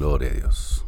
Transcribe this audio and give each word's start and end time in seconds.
Gloria 0.00 0.30
a 0.30 0.32
Dios. 0.32 0.86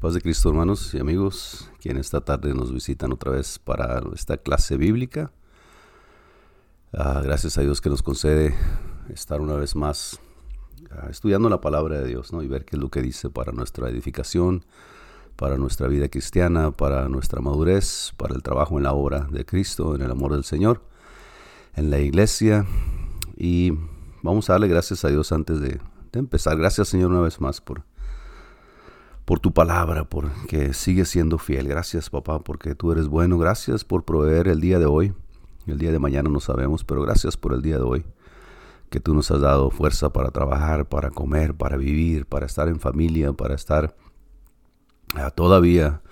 Paz 0.00 0.14
de 0.14 0.20
Cristo, 0.20 0.48
hermanos 0.48 0.92
y 0.94 0.98
amigos, 0.98 1.70
que 1.78 1.90
en 1.90 1.96
esta 1.96 2.22
tarde 2.22 2.54
nos 2.54 2.72
visitan 2.74 3.12
otra 3.12 3.30
vez 3.30 3.60
para 3.60 4.02
esta 4.16 4.36
clase 4.36 4.76
bíblica. 4.76 5.30
Ah, 6.92 7.20
gracias 7.22 7.56
a 7.56 7.60
Dios 7.60 7.80
que 7.80 7.88
nos 7.88 8.02
concede 8.02 8.56
estar 9.14 9.40
una 9.40 9.54
vez 9.54 9.76
más 9.76 10.18
ah, 10.90 11.06
estudiando 11.08 11.48
la 11.48 11.60
palabra 11.60 12.00
de 12.00 12.08
Dios 12.08 12.32
¿no? 12.32 12.42
y 12.42 12.48
ver 12.48 12.64
qué 12.64 12.74
es 12.74 12.82
lo 12.82 12.90
que 12.90 13.00
dice 13.00 13.30
para 13.30 13.52
nuestra 13.52 13.88
edificación, 13.88 14.64
para 15.36 15.58
nuestra 15.58 15.86
vida 15.86 16.08
cristiana, 16.08 16.72
para 16.72 17.08
nuestra 17.08 17.40
madurez, 17.40 18.12
para 18.16 18.34
el 18.34 18.42
trabajo 18.42 18.76
en 18.78 18.82
la 18.82 18.92
obra 18.92 19.28
de 19.30 19.46
Cristo, 19.46 19.94
en 19.94 20.02
el 20.02 20.10
amor 20.10 20.32
del 20.32 20.42
Señor, 20.42 20.82
en 21.76 21.90
la 21.90 22.00
iglesia. 22.00 22.66
Y 23.36 23.70
vamos 24.24 24.50
a 24.50 24.54
darle 24.54 24.66
gracias 24.66 25.04
a 25.04 25.10
Dios 25.10 25.30
antes 25.30 25.60
de, 25.60 25.78
de 26.12 26.20
empezar. 26.20 26.56
Gracias 26.56 26.88
Señor 26.88 27.10
una 27.10 27.20
vez 27.20 27.40
más 27.40 27.60
por 27.60 27.84
por 29.24 29.40
tu 29.40 29.52
palabra, 29.52 30.04
porque 30.04 30.74
sigue 30.74 31.04
siendo 31.04 31.38
fiel. 31.38 31.68
Gracias, 31.68 32.10
papá, 32.10 32.40
porque 32.40 32.74
tú 32.74 32.92
eres 32.92 33.08
bueno. 33.08 33.38
Gracias 33.38 33.84
por 33.84 34.04
proveer 34.04 34.48
el 34.48 34.60
día 34.60 34.78
de 34.78 34.86
hoy. 34.86 35.14
El 35.66 35.78
día 35.78 35.92
de 35.92 35.98
mañana 35.98 36.28
no 36.28 36.40
sabemos, 36.40 36.84
pero 36.84 37.02
gracias 37.02 37.36
por 37.36 37.52
el 37.52 37.62
día 37.62 37.76
de 37.76 37.84
hoy, 37.84 38.04
que 38.90 38.98
tú 38.98 39.14
nos 39.14 39.30
has 39.30 39.40
dado 39.40 39.70
fuerza 39.70 40.12
para 40.12 40.30
trabajar, 40.30 40.88
para 40.88 41.10
comer, 41.10 41.54
para 41.54 41.76
vivir, 41.76 42.26
para 42.26 42.46
estar 42.46 42.66
en 42.66 42.80
familia, 42.80 43.32
para 43.32 43.54
estar 43.54 43.94
ah, 45.14 45.30
todavía 45.30 46.02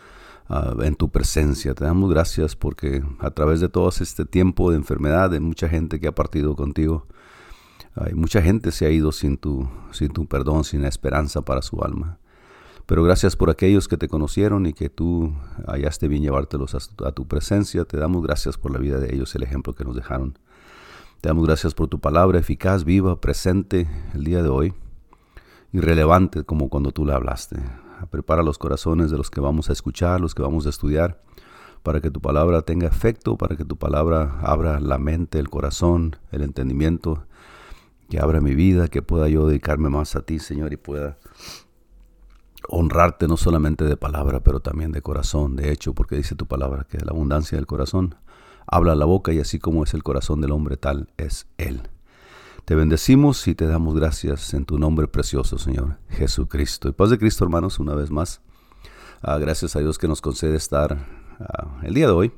ah, 0.49 0.77
en 0.83 0.95
tu 0.95 1.09
presencia. 1.09 1.75
Te 1.75 1.85
damos 1.85 2.11
gracias 2.11 2.55
porque 2.55 3.03
a 3.19 3.31
través 3.33 3.61
de 3.61 3.69
todo 3.69 3.89
este 3.89 4.25
tiempo 4.25 4.71
de 4.71 4.77
enfermedad, 4.77 5.31
de 5.31 5.41
mucha 5.41 5.69
gente 5.69 5.99
que 5.99 6.07
ha 6.07 6.15
partido 6.15 6.55
contigo, 6.55 7.09
mucha 8.15 8.43
gente 8.43 8.73
se 8.73 8.87
ha 8.87 8.91
ido 8.91 9.13
sin 9.13 9.37
tu, 9.37 9.69
sin 9.93 10.09
tu 10.09 10.27
perdón, 10.27 10.65
sin 10.65 10.85
esperanza 10.85 11.43
para 11.43 11.63
su 11.63 11.83
alma. 11.83 12.19
Pero 12.91 13.05
gracias 13.05 13.37
por 13.37 13.51
aquellos 13.51 13.87
que 13.87 13.97
te 13.97 14.09
conocieron 14.09 14.67
y 14.67 14.73
que 14.73 14.89
tú 14.89 15.33
hallaste 15.67 16.09
bien 16.09 16.23
llevártelos 16.23 16.75
a 16.75 17.13
tu, 17.13 17.29
presencia. 17.29 17.85
Te 17.85 17.97
damos 17.97 18.21
gracias 18.23 18.59
por 18.59 18.73
la 18.73 18.79
vida 18.79 18.99
de 18.99 19.15
ellos, 19.15 19.33
el 19.37 19.45
ejemplo 19.45 19.75
que 19.75 19.85
nos 19.85 19.95
dejaron. 19.95 20.37
Te 21.21 21.29
damos 21.29 21.47
gracias 21.47 21.73
por 21.73 21.87
tu 21.87 22.01
palabra 22.01 22.41
eficaz, 22.41 22.83
viva, 22.83 23.21
presente 23.21 23.87
el 24.13 24.25
día 24.25 24.43
de 24.43 24.49
hoy 24.49 24.75
y 25.73 25.79
relevante 25.79 26.43
como 26.43 26.69
cuando 26.69 26.91
tú 26.91 27.05
la 27.05 27.15
hablaste. 27.15 27.63
Prepara 28.11 28.43
los 28.43 28.59
corazones 28.59 29.13
de 29.13 29.19
los 29.19 29.31
que 29.31 29.41
vamos 29.41 29.71
a 29.71 29.73
escuchar, 29.73 30.21
los 30.21 30.35
que 30.35 30.43
vamos 30.43 30.67
a 30.67 30.71
estudiar, 30.71 31.23
para 31.85 32.01
que 32.01 32.11
tu 32.11 32.21
palabra 32.21 32.63
tenga 32.63 32.89
efecto, 32.89 33.37
para 33.37 33.55
que 33.55 33.65
tu 33.65 33.77
palabra 33.77 34.41
abra 34.43 34.81
la 34.81 34.99
mente, 34.99 35.39
el 35.39 35.49
corazón, 35.49 36.17
el 36.33 36.43
entendimiento, 36.43 37.25
que 38.11 38.19
abra 38.19 38.41
mi 38.41 38.55
vida, 38.57 38.89
que 38.89 39.03
pueda 39.03 39.29
yo 39.29 39.47
dedicarme 39.47 39.89
más 39.89 40.17
a 40.17 40.23
ti, 40.23 40.41
Señor, 40.41 40.73
y 40.73 40.77
pueda 40.77 41.17
honrarte 42.69 43.29
no 43.29 43.37
solamente 43.37 43.85
de 43.85 43.97
palabra, 43.97 44.41
pero 44.41 44.61
también 44.61 44.91
de 44.91 45.01
corazón, 45.01 45.55
de 45.55 45.71
hecho, 45.71 45.95
porque 45.95 46.17
dice 46.17 46.35
tu 46.35 46.47
palabra 46.47 46.87
que 46.91 46.99
la 46.99 47.13
abundancia 47.13 47.57
del 47.57 47.67
corazón 47.67 48.17
habla 48.67 48.97
la 48.97 49.05
boca 49.05 49.33
y 49.33 49.39
así 49.39 49.61
como 49.61 49.85
es 49.85 49.95
el 49.95 50.03
corazón 50.03 50.41
del 50.41 50.51
hombre, 50.51 50.77
tal 50.77 51.09
es 51.17 51.47
él. 51.57 51.89
Te 52.65 52.75
bendecimos 52.75 53.47
y 53.47 53.55
te 53.55 53.67
damos 53.67 53.95
gracias 53.95 54.55
en 54.55 54.65
tu 54.65 54.79
nombre 54.79 55.07
precioso, 55.07 55.57
Señor 55.57 55.99
Jesucristo. 56.09 56.89
Y 56.89 56.93
paz 56.93 57.11
de 57.11 57.19
Cristo, 57.19 57.45
hermanos, 57.45 57.79
una 57.79 57.95
vez 57.95 58.11
más. 58.11 58.43
Ah, 59.23 59.39
gracias 59.39 59.77
a 59.77 59.81
Dios 59.81 59.99
que 59.99 60.09
nos 60.09 60.21
concede 60.21 60.57
estar 60.57 61.07
ah, 61.39 61.79
el 61.85 61.95
día 61.95 62.07
de 62.07 62.13
hoy 62.13 62.33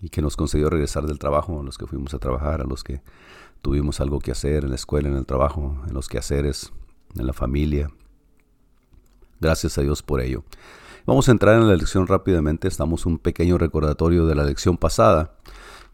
y 0.00 0.10
que 0.10 0.20
nos 0.20 0.36
concedió 0.36 0.68
regresar 0.68 1.06
del 1.06 1.18
trabajo, 1.18 1.58
a 1.58 1.62
los 1.62 1.78
que 1.78 1.86
fuimos 1.86 2.12
a 2.12 2.18
trabajar, 2.18 2.60
a 2.60 2.64
los 2.64 2.84
que 2.84 3.00
tuvimos 3.62 4.00
algo 4.00 4.20
que 4.20 4.32
hacer 4.32 4.64
en 4.64 4.70
la 4.70 4.76
escuela, 4.76 5.08
en 5.08 5.16
el 5.16 5.26
trabajo, 5.26 5.82
en 5.86 5.94
los 5.94 6.08
quehaceres, 6.08 6.72
en 7.16 7.26
la 7.26 7.32
familia, 7.32 7.90
Gracias 9.40 9.76
a 9.76 9.82
Dios 9.82 10.02
por 10.02 10.20
ello. 10.20 10.44
Vamos 11.04 11.28
a 11.28 11.32
entrar 11.32 11.56
en 11.56 11.68
la 11.68 11.76
lección 11.76 12.06
rápidamente. 12.06 12.68
Estamos 12.68 13.06
un 13.06 13.18
pequeño 13.18 13.58
recordatorio 13.58 14.26
de 14.26 14.34
la 14.34 14.44
lección 14.44 14.76
pasada. 14.76 15.32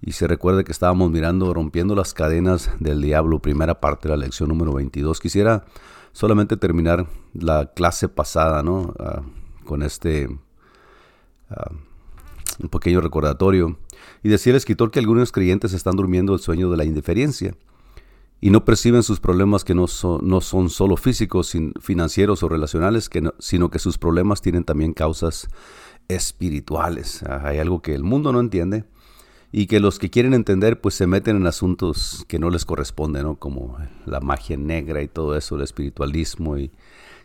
Y 0.01 0.13
se 0.13 0.27
recuerda 0.27 0.65
que 0.65 0.73
estábamos 0.73 1.11
mirando 1.11 1.53
Rompiendo 1.53 1.95
las 1.95 2.15
cadenas 2.15 2.71
del 2.81 3.03
diablo, 3.03 3.41
primera 3.41 3.81
parte 3.81 4.09
de 4.09 4.17
la 4.17 4.25
lección 4.25 4.49
número 4.49 4.73
22. 4.73 5.21
Quisiera 5.21 5.65
solamente 6.13 6.57
terminar 6.57 7.07
la 7.35 7.73
clase 7.75 8.09
pasada, 8.09 8.63
¿no? 8.63 8.95
Ah, 8.99 9.23
con 9.65 9.83
este 9.83 10.29
ah, 11.51 11.71
un 12.61 12.69
pequeño 12.69 13.01
recordatorio. 13.01 13.77
Y 14.23 14.29
decía 14.29 14.53
el 14.53 14.57
escritor 14.57 14.91
que 14.91 14.99
algunos 14.99 15.33
creyentes 15.33 15.73
están 15.73 15.97
durmiendo 15.97 16.35
el 16.35 16.41
sueño 16.41 16.71
de 16.71 16.77
la 16.77 16.85
indiferencia 16.85 17.55
y 18.41 18.51
no 18.51 18.65
perciben 18.65 19.03
sus 19.03 19.21
problemas 19.21 19.63
que 19.63 19.75
no 19.75 19.87
son, 19.87 20.29
no 20.29 20.41
solo 20.41 20.97
físicos, 20.97 21.57
financieros 21.81 22.43
o 22.43 22.49
relacionales, 22.49 23.09
sino 23.39 23.71
que 23.71 23.79
sus 23.79 23.99
problemas 23.99 24.43
tienen 24.43 24.65
también 24.65 24.95
causas 24.95 25.49
espirituales. 26.09 27.23
Ah, 27.23 27.43
hay 27.45 27.59
algo 27.59 27.83
que 27.83 27.95
el 27.95 28.03
mundo 28.03 28.33
no 28.33 28.41
entiende 28.41 28.85
y 29.53 29.67
que 29.67 29.79
los 29.81 29.99
que 29.99 30.11
quieren 30.11 30.35
entender 30.35 30.81
pues 30.81 30.95
se 30.95 31.07
meten 31.07 31.37
en 31.37 31.47
asuntos 31.47 32.25
que 32.27 32.39
no 32.39 32.51
les 32.51 32.65
corresponden, 32.65 33.37
como 33.37 33.79
la 34.07 34.21
magia 34.21 34.57
negra 34.57 35.03
y 35.03 35.09
todo 35.09 35.37
eso, 35.37 35.57
el 35.57 35.63
espiritualismo 35.63 36.59
y, 36.59 36.73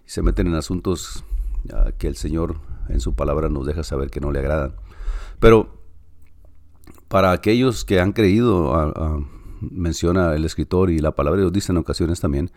se 0.05 0.21
meten 0.21 0.47
en 0.47 0.55
asuntos 0.55 1.25
ah, 1.73 1.91
que 1.97 2.07
el 2.07 2.15
Señor 2.15 2.55
en 2.89 3.01
su 3.01 3.13
palabra 3.13 3.49
nos 3.49 3.65
deja 3.65 3.83
saber 3.83 4.09
que 4.09 4.21
no 4.21 4.31
le 4.31 4.39
agradan. 4.39 4.73
Pero 5.39 5.76
para 7.07 7.31
aquellos 7.31 7.85
que 7.85 7.99
han 7.99 8.11
creído 8.13 8.73
a 8.73 9.19
menciona 9.61 10.33
el 10.33 10.45
escritor 10.45 10.89
y 10.89 10.99
la 10.99 11.11
palabra 11.11 11.37
de 11.37 11.43
Dios 11.43 11.53
dice 11.53 11.71
en 11.71 11.77
ocasiones 11.77 12.19
también, 12.19 12.51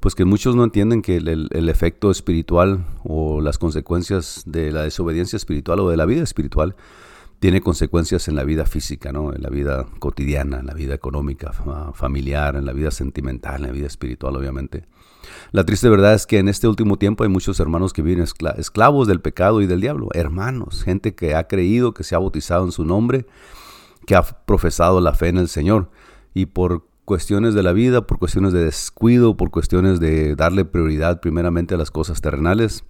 pues 0.00 0.14
que 0.14 0.24
muchos 0.24 0.56
no 0.56 0.64
entienden 0.64 1.02
que 1.02 1.16
el, 1.16 1.68
efecto 1.68 2.10
espiritual 2.10 2.86
o 3.04 3.40
las 3.40 3.58
consecuencias 3.58 4.42
de 4.46 4.72
la 4.72 4.82
desobediencia 4.82 5.36
espiritual 5.36 5.80
o 5.80 5.90
de 5.90 5.96
la 5.96 6.06
vida 6.06 6.22
espiritual 6.22 6.74
tiene 7.38 7.60
consecuencias 7.60 8.28
en 8.28 8.34
la 8.34 8.44
vida 8.44 8.66
física, 8.66 9.12
¿no? 9.12 9.34
en 9.34 9.42
la 9.42 9.48
vida 9.48 9.86
cotidiana, 9.98 10.60
en 10.60 10.66
la 10.66 10.74
vida 10.74 10.94
económica, 10.94 11.52
familiar, 11.94 12.56
en 12.56 12.66
la 12.66 12.72
vida 12.72 12.90
sentimental, 12.90 13.56
en 13.56 13.62
la 13.62 13.72
vida 13.72 13.86
espiritual, 13.86 14.36
obviamente. 14.36 14.84
La 15.52 15.64
triste 15.64 15.88
verdad 15.88 16.14
es 16.14 16.26
que 16.26 16.38
en 16.38 16.48
este 16.48 16.68
último 16.68 16.96
tiempo 16.96 17.24
hay 17.24 17.30
muchos 17.30 17.60
hermanos 17.60 17.92
que 17.92 18.02
viven 18.02 18.24
esclavos 18.56 19.06
del 19.06 19.20
pecado 19.20 19.60
y 19.62 19.66
del 19.66 19.80
diablo, 19.80 20.08
hermanos, 20.12 20.82
gente 20.82 21.14
que 21.14 21.34
ha 21.34 21.44
creído, 21.44 21.94
que 21.94 22.04
se 22.04 22.14
ha 22.14 22.18
bautizado 22.18 22.64
en 22.64 22.72
su 22.72 22.84
nombre, 22.84 23.26
que 24.10 24.16
ha 24.16 24.22
profesado 24.22 25.00
la 25.00 25.14
fe 25.14 25.28
en 25.28 25.36
el 25.36 25.46
Señor, 25.46 25.88
y 26.34 26.46
por 26.46 26.84
cuestiones 27.04 27.54
de 27.54 27.62
la 27.62 27.72
vida, 27.72 28.08
por 28.08 28.18
cuestiones 28.18 28.52
de 28.52 28.64
descuido, 28.64 29.36
por 29.36 29.52
cuestiones 29.52 30.00
de 30.00 30.34
darle 30.34 30.64
prioridad 30.64 31.20
primeramente 31.20 31.76
a 31.76 31.78
las 31.78 31.92
cosas 31.92 32.20
terrenales, 32.20 32.82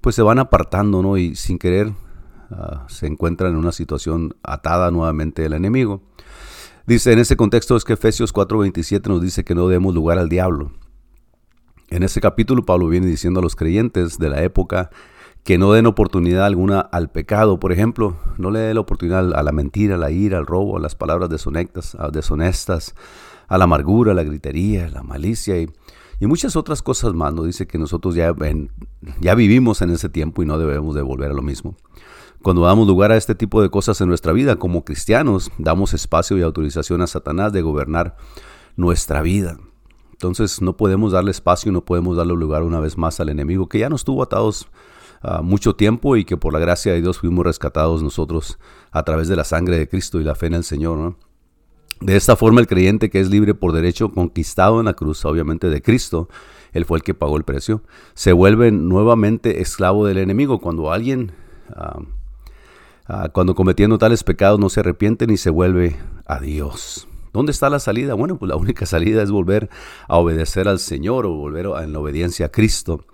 pues 0.00 0.16
se 0.16 0.22
van 0.22 0.40
apartando, 0.40 1.00
¿no? 1.00 1.16
Y 1.16 1.36
sin 1.36 1.60
querer 1.60 1.92
ah, 2.50 2.86
se 2.88 3.06
encuentran 3.06 3.52
en 3.52 3.58
una 3.58 3.70
situación 3.70 4.34
atada 4.42 4.90
nuevamente 4.90 5.46
al 5.46 5.52
enemigo. 5.52 6.02
Dice, 6.88 7.12
en 7.12 7.20
ese 7.20 7.36
contexto 7.36 7.76
es 7.76 7.84
que 7.84 7.92
Efesios 7.92 8.34
4:27 8.34 9.06
nos 9.06 9.22
dice 9.22 9.44
que 9.44 9.54
no 9.54 9.68
demos 9.68 9.94
lugar 9.94 10.18
al 10.18 10.28
diablo. 10.28 10.72
En 11.88 12.02
ese 12.02 12.20
capítulo 12.20 12.64
Pablo 12.64 12.88
viene 12.88 13.06
diciendo 13.06 13.38
a 13.38 13.44
los 13.44 13.54
creyentes 13.54 14.18
de 14.18 14.28
la 14.28 14.42
época 14.42 14.90
que 15.44 15.58
no 15.58 15.72
den 15.72 15.86
oportunidad 15.86 16.46
alguna 16.46 16.80
al 16.80 17.10
pecado, 17.10 17.60
por 17.60 17.70
ejemplo, 17.70 18.16
no 18.38 18.50
le 18.50 18.60
den 18.60 18.74
la 18.74 18.80
oportunidad 18.80 19.34
a 19.34 19.42
la 19.42 19.52
mentira, 19.52 19.96
a 19.96 19.98
la 19.98 20.10
ira, 20.10 20.38
al 20.38 20.46
robo, 20.46 20.78
a 20.78 20.80
las 20.80 20.94
palabras 20.94 21.28
deshonestas, 21.28 21.94
a, 21.96 22.08
deshonestas, 22.08 22.94
a 23.46 23.58
la 23.58 23.64
amargura, 23.64 24.12
a 24.12 24.14
la 24.14 24.24
gritería, 24.24 24.86
a 24.86 24.90
la 24.90 25.02
malicia 25.02 25.60
y, 25.60 25.68
muchas 26.20 26.56
otras 26.56 26.80
cosas 26.80 27.12
más. 27.12 27.34
No 27.34 27.44
dice 27.44 27.66
que 27.66 27.76
nosotros 27.76 28.14
ya, 28.14 28.34
ya 29.20 29.34
vivimos 29.34 29.82
en 29.82 29.90
ese 29.90 30.08
tiempo 30.08 30.42
y 30.42 30.46
no 30.46 30.58
debemos 30.58 30.94
de 30.94 31.02
volver 31.02 31.30
a 31.30 31.34
lo 31.34 31.42
mismo. 31.42 31.76
Cuando 32.40 32.62
damos 32.62 32.86
lugar 32.86 33.12
a 33.12 33.18
este 33.18 33.34
tipo 33.34 33.60
de 33.60 33.68
cosas 33.68 34.00
en 34.00 34.08
nuestra 34.08 34.32
vida 34.32 34.56
como 34.56 34.86
cristianos, 34.86 35.50
damos 35.58 35.92
espacio 35.92 36.38
y 36.38 36.42
autorización 36.42 37.02
a 37.02 37.06
Satanás 37.06 37.52
de 37.52 37.60
gobernar 37.60 38.16
nuestra 38.76 39.20
vida. 39.20 39.58
Entonces 40.12 40.62
no 40.62 40.78
podemos 40.78 41.12
darle 41.12 41.30
espacio 41.30 41.70
y 41.70 41.74
no 41.74 41.84
podemos 41.84 42.16
darle 42.16 42.34
lugar 42.34 42.62
una 42.62 42.80
vez 42.80 42.96
más 42.96 43.20
al 43.20 43.28
enemigo 43.28 43.68
que 43.68 43.80
ya 43.80 43.90
nos 43.90 44.04
tuvo 44.04 44.22
atados 44.22 44.68
mucho 45.42 45.74
tiempo 45.74 46.16
y 46.16 46.24
que 46.24 46.36
por 46.36 46.52
la 46.52 46.58
gracia 46.58 46.92
de 46.92 47.00
Dios 47.00 47.18
fuimos 47.18 47.44
rescatados 47.44 48.02
nosotros 48.02 48.58
a 48.90 49.02
través 49.04 49.28
de 49.28 49.36
la 49.36 49.44
sangre 49.44 49.78
de 49.78 49.88
Cristo 49.88 50.20
y 50.20 50.24
la 50.24 50.34
fe 50.34 50.46
en 50.46 50.54
el 50.54 50.64
Señor. 50.64 51.16
De 52.00 52.16
esta 52.16 52.36
forma 52.36 52.60
el 52.60 52.66
creyente 52.66 53.08
que 53.08 53.20
es 53.20 53.30
libre 53.30 53.54
por 53.54 53.72
derecho 53.72 54.10
conquistado 54.10 54.80
en 54.80 54.86
la 54.86 54.94
cruz, 54.94 55.24
obviamente 55.24 55.70
de 55.70 55.80
Cristo, 55.80 56.28
él 56.72 56.84
fue 56.84 56.98
el 56.98 57.04
que 57.04 57.14
pagó 57.14 57.36
el 57.36 57.44
precio, 57.44 57.82
se 58.14 58.32
vuelve 58.32 58.70
nuevamente 58.72 59.62
esclavo 59.62 60.04
del 60.04 60.18
enemigo. 60.18 60.60
Cuando 60.60 60.92
alguien, 60.92 61.32
cuando 63.32 63.54
cometiendo 63.54 63.96
tales 63.96 64.24
pecados 64.24 64.58
no 64.58 64.68
se 64.68 64.80
arrepiente 64.80 65.26
ni 65.26 65.36
se 65.36 65.50
vuelve 65.50 65.96
a 66.26 66.40
Dios. 66.40 67.08
¿Dónde 67.32 67.52
está 67.52 67.70
la 67.70 67.80
salida? 67.80 68.14
Bueno, 68.14 68.36
pues 68.38 68.48
la 68.48 68.56
única 68.56 68.86
salida 68.86 69.22
es 69.22 69.30
volver 69.30 69.70
a 70.08 70.18
obedecer 70.18 70.68
al 70.68 70.80
Señor 70.80 71.26
o 71.26 71.32
volver 71.34 71.66
a, 71.68 71.84
en 71.84 71.94
obediencia 71.96 72.46
a 72.46 72.48
Cristo. 72.50 73.04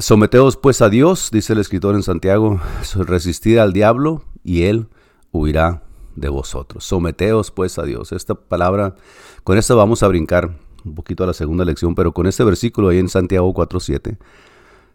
Someteos 0.00 0.56
pues 0.56 0.82
a 0.82 0.88
Dios, 0.88 1.30
dice 1.30 1.52
el 1.52 1.60
escritor 1.60 1.94
en 1.94 2.02
Santiago, 2.02 2.60
resistid 2.96 3.58
al 3.58 3.72
diablo 3.72 4.24
y 4.42 4.64
él 4.64 4.88
huirá 5.30 5.84
de 6.16 6.28
vosotros. 6.28 6.84
Someteos 6.84 7.52
pues 7.52 7.78
a 7.78 7.84
Dios. 7.84 8.10
Esta 8.10 8.34
palabra, 8.34 8.96
con 9.44 9.56
esta 9.56 9.74
vamos 9.74 10.02
a 10.02 10.08
brincar 10.08 10.56
un 10.84 10.96
poquito 10.96 11.22
a 11.22 11.28
la 11.28 11.32
segunda 11.32 11.64
lección, 11.64 11.94
pero 11.94 12.12
con 12.12 12.26
este 12.26 12.42
versículo 12.42 12.88
ahí 12.88 12.98
en 12.98 13.08
Santiago 13.08 13.54
4.7, 13.54 14.18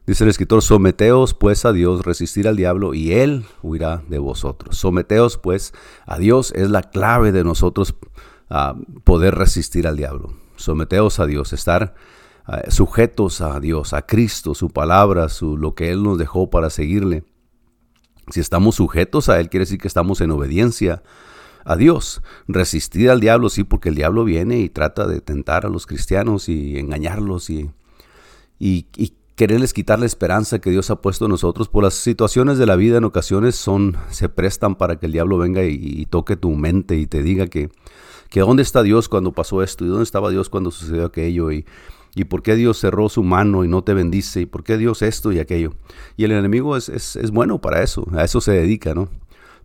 dice 0.05 0.23
el 0.25 0.29
escritor, 0.29 0.61
someteos 0.61 1.33
pues 1.33 1.63
a 1.63 1.71
Dios, 1.71 2.03
resistir 2.03 2.45
al 2.45 2.57
diablo 2.57 2.93
y 2.93 3.13
él 3.13 3.45
huirá 3.61 4.03
de 4.09 4.19
vosotros. 4.19 4.77
Someteos 4.77 5.37
pues 5.37 5.73
a 6.05 6.17
Dios 6.17 6.51
es 6.55 6.69
la 6.69 6.83
clave 6.83 7.31
de 7.31 7.45
nosotros 7.45 7.95
a 8.49 8.75
poder 9.05 9.35
resistir 9.35 9.87
al 9.87 9.95
diablo. 9.95 10.33
Someteos 10.57 11.21
a 11.21 11.25
Dios, 11.25 11.53
estar 11.53 11.95
sujetos 12.67 13.41
a 13.41 13.59
Dios, 13.59 13.93
a 13.93 14.05
Cristo, 14.05 14.53
su 14.53 14.69
palabra, 14.69 15.29
su, 15.29 15.57
lo 15.57 15.75
que 15.75 15.91
Él 15.91 16.03
nos 16.03 16.17
dejó 16.17 16.49
para 16.49 16.69
seguirle. 16.69 17.23
Si 18.29 18.39
estamos 18.39 18.75
sujetos 18.75 19.29
a 19.29 19.39
Él, 19.39 19.49
quiere 19.49 19.63
decir 19.63 19.79
que 19.79 19.87
estamos 19.87 20.21
en 20.21 20.31
obediencia 20.31 21.03
a 21.65 21.75
Dios. 21.75 22.21
Resistir 22.47 23.09
al 23.09 23.19
diablo, 23.19 23.49
sí, 23.49 23.63
porque 23.63 23.89
el 23.89 23.95
diablo 23.95 24.23
viene 24.23 24.59
y 24.59 24.69
trata 24.69 25.07
de 25.07 25.21
tentar 25.21 25.65
a 25.65 25.69
los 25.69 25.85
cristianos 25.85 26.49
y 26.49 26.77
engañarlos 26.77 27.49
y, 27.49 27.71
y, 28.59 28.87
quererles 29.35 29.73
quitar 29.73 29.97
la 29.99 30.05
esperanza 30.05 30.59
que 30.59 30.69
Dios 30.69 30.91
ha 30.91 31.01
puesto 31.01 31.25
en 31.25 31.31
nosotros. 31.31 31.67
Por 31.67 31.83
las 31.83 31.95
situaciones 31.95 32.59
de 32.59 32.67
la 32.67 32.75
vida 32.75 32.97
en 32.97 33.03
ocasiones 33.03 33.55
son, 33.55 33.97
se 34.11 34.29
prestan 34.29 34.75
para 34.75 34.97
que 34.97 35.07
el 35.07 35.11
diablo 35.11 35.39
venga 35.39 35.63
y, 35.63 36.05
toque 36.05 36.35
tu 36.35 36.51
mente 36.51 36.97
y 36.97 37.07
te 37.07 37.23
diga 37.23 37.47
que, 37.47 37.71
que 38.29 38.41
dónde 38.41 38.61
está 38.61 38.83
Dios 38.83 39.09
cuando 39.09 39.31
pasó 39.31 39.63
esto 39.63 39.85
y 39.85 39.87
dónde 39.87 40.03
estaba 40.03 40.29
Dios 40.29 40.49
cuando 40.49 40.69
sucedió 40.69 41.05
aquello 41.05 41.51
y, 41.51 41.65
y 42.15 42.25
por 42.25 42.43
qué 42.43 42.55
Dios 42.55 42.79
cerró 42.79 43.09
su 43.09 43.23
mano 43.23 43.63
y 43.63 43.67
no 43.67 43.83
te 43.83 43.93
bendice 43.93 44.41
y 44.41 44.45
por 44.45 44.63
qué 44.63 44.77
Dios 44.77 45.01
esto 45.01 45.31
y 45.31 45.39
aquello. 45.39 45.73
Y 46.15 46.25
el 46.25 46.31
enemigo 46.31 46.77
es, 46.77 46.89
es, 46.89 47.15
es 47.15 47.31
bueno 47.31 47.59
para 47.59 47.81
eso, 47.81 48.07
a 48.13 48.23
eso 48.23 48.41
se 48.41 48.51
dedica, 48.51 48.93
¿no? 48.93 49.09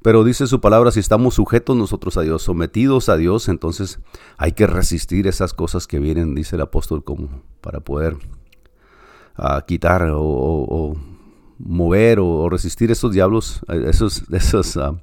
Pero 0.02 0.22
dice 0.22 0.46
su 0.46 0.60
palabra, 0.60 0.92
si 0.92 1.00
estamos 1.00 1.34
sujetos 1.34 1.76
nosotros 1.76 2.16
a 2.16 2.22
Dios, 2.22 2.42
sometidos 2.42 3.08
a 3.08 3.16
Dios, 3.16 3.48
entonces 3.48 3.98
hay 4.36 4.52
que 4.52 4.66
resistir 4.66 5.26
esas 5.26 5.54
cosas 5.54 5.86
que 5.86 5.98
vienen, 5.98 6.34
dice 6.34 6.56
el 6.56 6.62
apóstol, 6.62 7.02
como 7.02 7.42
para 7.60 7.80
poder 7.80 8.16
ah, 9.36 9.64
quitar 9.66 10.08
o, 10.14 10.96
mover 11.58 12.20
o, 12.20 12.48
resistir 12.48 12.92
esos 12.92 13.12
diablos, 13.12 13.60
esos, 13.68 14.22
esas 14.30 14.76
uh, 14.76 14.98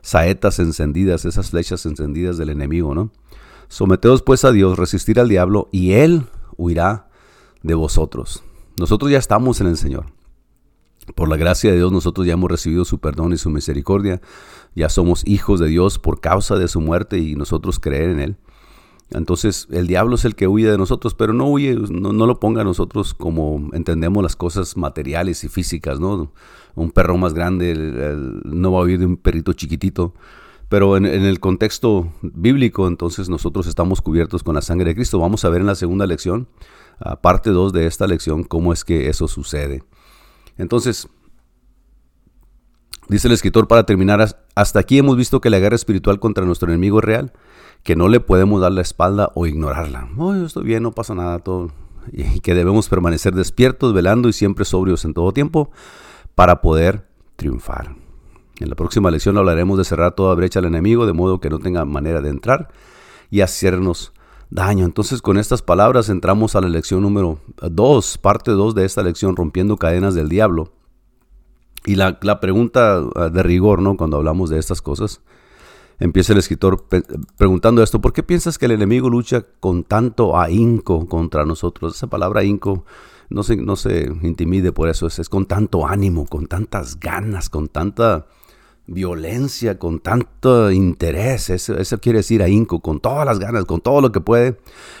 saetas 0.00 0.60
encendidas, 0.60 1.24
esas 1.24 1.50
flechas 1.50 1.84
encendidas 1.84 2.38
del 2.38 2.50
enemigo, 2.50 2.94
¿no? 2.94 3.10
Someteos 3.68 4.22
pues 4.22 4.44
a 4.44 4.52
Dios, 4.52 4.78
resistir 4.78 5.18
al 5.18 5.28
diablo 5.28 5.68
y 5.72 5.92
Él 5.94 6.22
huirá 6.56 7.08
de 7.62 7.74
vosotros. 7.74 8.42
Nosotros 8.78 9.10
ya 9.10 9.18
estamos 9.18 9.60
en 9.60 9.68
el 9.68 9.76
Señor. 9.76 10.06
Por 11.14 11.28
la 11.28 11.36
gracia 11.36 11.70
de 11.70 11.76
Dios 11.76 11.92
nosotros 11.92 12.26
ya 12.26 12.34
hemos 12.34 12.50
recibido 12.50 12.84
su 12.84 12.98
perdón 12.98 13.32
y 13.32 13.36
su 13.36 13.50
misericordia. 13.50 14.20
Ya 14.74 14.88
somos 14.88 15.26
hijos 15.26 15.60
de 15.60 15.68
Dios 15.68 15.98
por 15.98 16.20
causa 16.20 16.56
de 16.56 16.68
su 16.68 16.80
muerte 16.80 17.18
y 17.18 17.36
nosotros 17.36 17.78
creer 17.78 18.10
en 18.10 18.20
Él. 18.20 18.36
Entonces 19.10 19.68
el 19.70 19.86
diablo 19.86 20.16
es 20.16 20.24
el 20.24 20.34
que 20.34 20.48
huye 20.48 20.68
de 20.68 20.78
nosotros, 20.78 21.14
pero 21.14 21.32
no 21.32 21.48
huye, 21.48 21.76
no, 21.90 22.12
lo 22.12 22.40
ponga 22.40 22.62
a 22.62 22.64
nosotros 22.64 23.14
como 23.14 23.70
entendemos 23.72 24.22
las 24.22 24.34
cosas 24.34 24.76
materiales 24.76 25.44
y 25.44 25.48
físicas, 25.48 26.00
¿no? 26.00 26.32
Un 26.74 26.90
perro 26.90 27.16
más 27.16 27.32
grande 27.32 27.74
no 28.44 28.72
va 28.72 28.80
a 28.80 28.82
huir 28.82 28.98
de 28.98 29.06
un 29.06 29.16
perrito 29.16 29.52
chiquitito. 29.52 30.12
Pero 30.68 30.96
en, 30.96 31.06
el 31.06 31.38
contexto 31.38 32.12
bíblico, 32.22 32.88
entonces 32.88 33.28
nosotros 33.28 33.66
estamos 33.66 34.00
cubiertos 34.02 34.42
con 34.42 34.56
la 34.56 34.62
sangre 34.62 34.90
de 34.90 34.94
Cristo. 34.96 35.20
Vamos 35.20 35.44
a 35.44 35.48
ver 35.48 35.60
en 35.60 35.66
la 35.66 35.76
segunda 35.76 36.06
lección, 36.06 36.48
parte 37.20 37.50
2 37.50 37.72
de 37.72 37.86
esta 37.86 38.06
lección, 38.06 38.42
cómo 38.42 38.72
es 38.72 38.84
que 38.84 39.08
eso 39.08 39.28
sucede. 39.28 39.84
Entonces, 40.58 41.08
dice 43.08 43.28
el 43.28 43.34
escritor 43.34 43.68
para 43.68 43.86
terminar, 43.86 44.44
hasta 44.54 44.80
aquí 44.80 44.98
hemos 44.98 45.16
visto 45.16 45.40
que 45.40 45.50
la 45.50 45.60
guerra 45.60 45.76
espiritual 45.76 46.18
contra 46.18 46.44
nuestro 46.44 46.68
enemigo 46.68 46.98
es 46.98 47.04
real, 47.04 47.32
que 47.84 47.94
no 47.94 48.08
le 48.08 48.18
podemos 48.18 48.60
dar 48.60 48.72
la 48.72 48.80
espalda 48.80 49.30
o 49.34 49.46
ignorarla. 49.46 50.08
No, 50.16 50.34
yo 50.34 50.46
estoy 50.46 50.64
bien, 50.64 50.82
no 50.82 50.92
pasa 50.92 51.14
nada, 51.14 51.38
todo. 51.38 51.70
Y 52.12 52.40
que 52.40 52.54
debemos 52.54 52.88
permanecer 52.88 53.34
despiertos, 53.34 53.92
velando 53.92 54.28
y 54.28 54.32
siempre 54.32 54.64
sobrios 54.64 55.04
en 55.04 55.14
todo 55.14 55.32
tiempo 55.32 55.70
para 56.34 56.60
poder 56.60 57.06
triunfar. 57.36 58.05
En 58.60 58.70
la 58.70 58.74
próxima 58.74 59.10
lección 59.10 59.36
hablaremos 59.36 59.76
de 59.76 59.84
cerrar 59.84 60.14
toda 60.14 60.34
brecha 60.34 60.60
al 60.60 60.64
enemigo 60.64 61.06
de 61.06 61.12
modo 61.12 61.40
que 61.40 61.50
no 61.50 61.58
tenga 61.58 61.84
manera 61.84 62.20
de 62.20 62.30
entrar 62.30 62.68
y 63.30 63.42
hacernos 63.42 64.12
daño. 64.50 64.84
Entonces 64.84 65.20
con 65.20 65.36
estas 65.36 65.62
palabras 65.62 66.08
entramos 66.08 66.56
a 66.56 66.60
la 66.60 66.68
lección 66.68 67.02
número 67.02 67.38
2, 67.60 68.18
parte 68.18 68.52
2 68.52 68.74
de 68.74 68.84
esta 68.84 69.02
lección, 69.02 69.36
rompiendo 69.36 69.76
cadenas 69.76 70.14
del 70.14 70.28
diablo. 70.28 70.72
Y 71.84 71.94
la, 71.94 72.18
pregunta 72.40 73.02
ah, 73.14 73.28
de 73.28 73.42
rigor, 73.42 73.80
¿no? 73.80 73.96
Cuando 73.96 74.16
hablamos 74.16 74.50
de 74.50 74.58
estas 74.58 74.82
cosas, 74.82 75.20
empieza 76.00 76.32
el 76.32 76.40
escritor 76.40 76.84
preguntando 77.36 77.82
esto, 77.82 78.00
¿por 78.00 78.12
qué 78.12 78.22
piensas 78.22 78.58
que 78.58 78.66
el 78.66 78.72
enemigo 78.72 79.08
lucha 79.08 79.44
con 79.60 79.84
tanto 79.84 80.36
ahínco 80.36 81.06
contra 81.06 81.44
nosotros? 81.44 81.94
Esa 81.94 82.08
palabra 82.08 82.40
ahínco 82.40 82.84
no 83.28 83.42
se, 83.44 83.56
no 83.56 83.76
intimide 84.22 84.72
por 84.72 84.88
eso, 84.88 85.06
es, 85.06 85.18
es 85.20 85.28
con 85.28 85.46
tanto 85.46 85.86
ánimo, 85.86 86.26
con 86.26 86.46
tantas 86.46 86.98
ganas, 86.98 87.48
con 87.48 87.68
tanta 87.68 88.26
violencia, 88.86 89.78
con 89.78 89.98
tanto 89.98 90.70
interés, 90.70 91.50
eso, 91.50 91.98
quiere 91.98 92.18
decir 92.18 92.42
ahínco, 92.42 92.80
con 92.80 93.00
todas 93.00 93.26
las 93.26 93.38
ganas, 93.38 93.64
con 93.64 93.80
todo 93.80 94.00
lo 94.00 94.12
que 94.12 94.20
puede, 94.20 94.58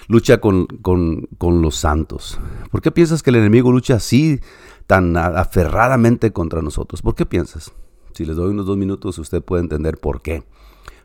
lucha 0.08 0.38
con, 0.40 0.66
con, 0.66 1.28
los 1.40 1.76
santos. 1.76 2.38
¿Por 2.70 2.82
qué 2.82 2.90
piensas 2.90 3.22
que 3.22 3.30
el 3.30 3.36
enemigo 3.36 3.70
lucha 3.70 3.94
así, 3.94 4.40
tan 4.86 5.16
aferradamente 5.16 6.32
contra 6.32 6.62
nosotros? 6.62 7.02
¿Por 7.02 7.14
qué 7.14 7.26
piensas? 7.26 7.72
Si 8.12 8.24
les 8.24 8.36
doy 8.36 8.50
unos 8.50 8.66
dos 8.66 8.76
minutos, 8.76 9.18
usted 9.18 9.42
puede 9.42 9.62
entender 9.62 9.98
por 9.98 10.20
qué. 10.20 10.42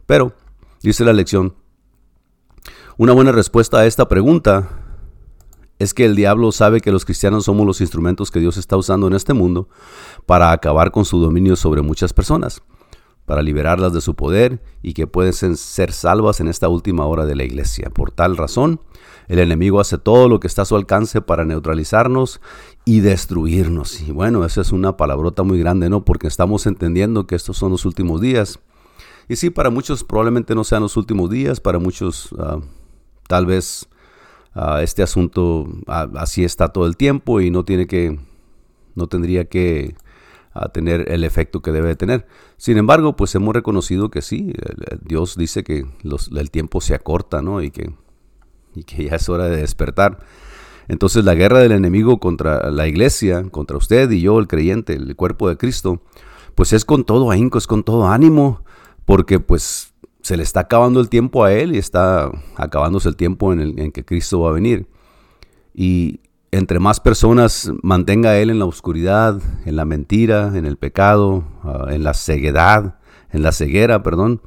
Pero, 0.06 0.34
dice 0.82 1.06
la 1.06 1.14
lección, 1.14 1.54
una 2.98 3.14
buena 3.14 3.32
respuesta 3.32 3.80
a 3.80 3.86
esta 3.86 4.08
pregunta 4.08 4.81
es 5.82 5.96
que 5.96 6.06
el 6.06 6.16
diablo 6.16 6.52
sabe 6.52 6.80
que 6.80 6.92
los 6.92 7.06
cristianos 7.06 7.46
somos 7.46 7.66
los 7.66 7.82
instrumentos 7.82 8.30
que 8.30 8.40
Dios 8.40 8.58
está 8.58 8.78
usando 8.78 9.08
en 9.08 9.14
este 9.14 9.34
mundo 9.34 9.68
para 10.28 10.52
acabar 10.52 10.92
con 10.92 11.06
su 11.06 11.20
dominio 11.20 11.56
sobre 11.56 11.82
muchas 11.82 12.14
personas, 12.14 12.62
para 13.26 13.42
liberarlas 13.42 13.92
de 13.92 14.00
su 14.00 14.14
poder 14.16 14.62
y 14.84 14.94
que 14.94 15.08
pueden 15.08 15.34
ser 15.34 15.92
salvas 15.92 16.40
en 16.40 16.50
esta 16.50 16.70
última 16.70 17.08
hora 17.08 17.26
de 17.26 17.36
la 17.36 17.46
iglesia. 17.46 17.90
Por 17.90 18.12
tal 18.12 18.38
razón, 18.38 18.80
el 19.28 19.40
enemigo 19.40 19.80
hace 19.80 19.98
todo 19.98 20.30
lo 20.30 20.40
que 20.40 20.46
está 20.46 20.62
a 20.62 20.66
su 20.66 20.76
alcance 20.76 21.20
para 21.20 21.46
neutralizarnos 21.46 22.42
y 22.86 23.00
destruirnos. 23.00 24.02
Y 24.02 24.12
bueno, 24.12 24.46
esa 24.46 24.62
es 24.62 24.72
una 24.72 24.98
palabrota 24.98 25.42
muy 25.42 25.58
grande, 25.58 25.90
¿no? 25.90 26.06
Porque 26.06 26.28
estamos 26.28 26.68
entendiendo 26.68 27.26
que 27.26 27.34
estos 27.34 27.58
son 27.58 27.72
los 27.72 27.86
últimos 27.86 28.22
días. 28.22 28.60
Y 29.28 29.36
sí, 29.36 29.50
para 29.50 29.72
muchos 29.72 30.04
probablemente 30.04 30.54
no 30.54 30.64
sean 30.64 30.84
los 30.84 30.96
últimos 30.96 31.32
días, 31.32 31.60
para 31.60 31.80
muchos 31.80 32.30
ah, 32.38 32.60
tal 33.28 33.48
vez 33.48 33.88
este 34.82 35.04
asunto 35.04 35.68
así 35.88 36.44
está 36.44 36.70
todo 36.70 36.86
el 36.86 36.98
tiempo 36.98 37.42
y 37.42 37.52
no 37.52 37.64
tiene 37.64 37.88
que, 37.88 38.20
no 38.96 39.08
tendría 39.08 39.46
que 39.46 39.96
tener 40.74 41.10
el 41.12 41.24
efecto 41.24 41.62
que 41.62 41.72
debe 41.72 41.96
tener. 41.96 42.28
Sin 42.58 42.78
embargo, 42.78 43.16
pues 43.16 43.34
hemos 43.36 43.54
reconocido 43.54 44.12
que 44.12 44.22
sí, 44.22 44.54
Dios 45.02 45.38
dice 45.38 45.64
que 45.64 45.86
el 46.36 46.52
tiempo 46.52 46.82
se 46.82 46.94
acorta, 46.94 47.42
¿no? 47.42 47.62
Y 47.62 47.72
que, 47.72 47.94
y 48.76 48.84
que 48.84 49.06
ya 49.06 49.16
es 49.16 49.30
hora 49.30 49.46
de 49.46 49.58
despertar. 49.58 50.20
Entonces 50.88 51.24
la 51.24 51.36
guerra 51.36 51.60
del 51.60 51.72
enemigo 51.72 52.20
contra 52.20 52.70
la 52.70 52.88
iglesia, 52.88 53.44
contra 53.50 53.78
usted 53.78 54.12
y 54.12 54.22
yo, 54.22 54.40
el 54.40 54.48
creyente, 54.48 54.94
el 54.94 55.16
cuerpo 55.16 55.48
de 55.48 55.58
Cristo, 55.58 56.02
pues 56.56 56.74
es 56.74 56.84
con 56.84 57.06
todo 57.06 57.32
ahínco, 57.32 57.58
es 57.58 57.68
con 57.68 57.84
todo 57.84 58.10
ánimo, 58.10 58.66
porque 59.06 59.40
pues 59.40 59.94
se 60.22 60.38
le 60.38 60.44
está 60.44 60.62
acabando 60.62 61.00
el 61.00 61.10
tiempo 61.10 61.44
a 61.44 61.54
él 61.54 61.76
y 61.76 61.78
está 61.78 62.32
acabándose 62.56 63.10
el 63.10 63.16
tiempo 63.16 63.54
en, 63.54 63.60
el, 63.60 63.80
en 63.80 63.92
que 63.92 64.06
Cristo 64.06 64.42
va 64.42 64.50
a 64.50 64.54
venir. 64.54 64.88
Y 65.74 66.22
entre 66.52 66.80
más 66.80 67.00
personas 67.00 67.72
mantenga 67.82 68.38
él 68.38 68.50
en 68.50 68.60
la 68.60 68.66
oscuridad, 68.66 69.42
en 69.66 69.76
la 69.76 69.86
mentira, 69.86 70.52
en 70.56 70.66
el 70.66 70.78
pecado, 70.78 71.46
ah, 71.64 71.88
en 71.90 72.04
la 72.04 72.14
ceguedad, 72.14 73.00
en 73.32 73.42
la 73.42 73.52
ceguera, 73.52 74.04
perdón, 74.04 74.42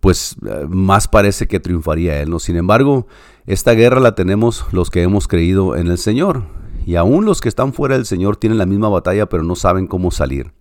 pues 0.00 0.36
eh, 0.44 0.66
más 0.68 1.06
parece 1.06 1.46
que 1.46 1.60
triunfaría 1.60 2.20
él. 2.20 2.30
¿no? 2.30 2.40
Sin 2.40 2.56
embargo, 2.56 3.06
esta 3.46 3.72
guerra 3.72 4.00
la 4.00 4.14
tenemos 4.14 4.66
los 4.72 4.90
que 4.90 5.02
hemos 5.02 5.28
creído 5.28 5.76
en 5.76 5.86
el 5.86 5.98
Señor. 5.98 6.42
Y 6.84 6.96
aún 6.96 7.24
los 7.24 7.40
que 7.40 7.48
están 7.48 7.72
fuera 7.72 7.94
del 7.94 8.06
Señor 8.06 8.36
tienen 8.36 8.58
la 8.58 8.66
misma 8.66 8.88
batalla, 8.88 9.26
pero 9.26 9.44
no 9.44 9.54
saben 9.54 9.86
cómo 9.86 10.10
salir. 10.10 10.52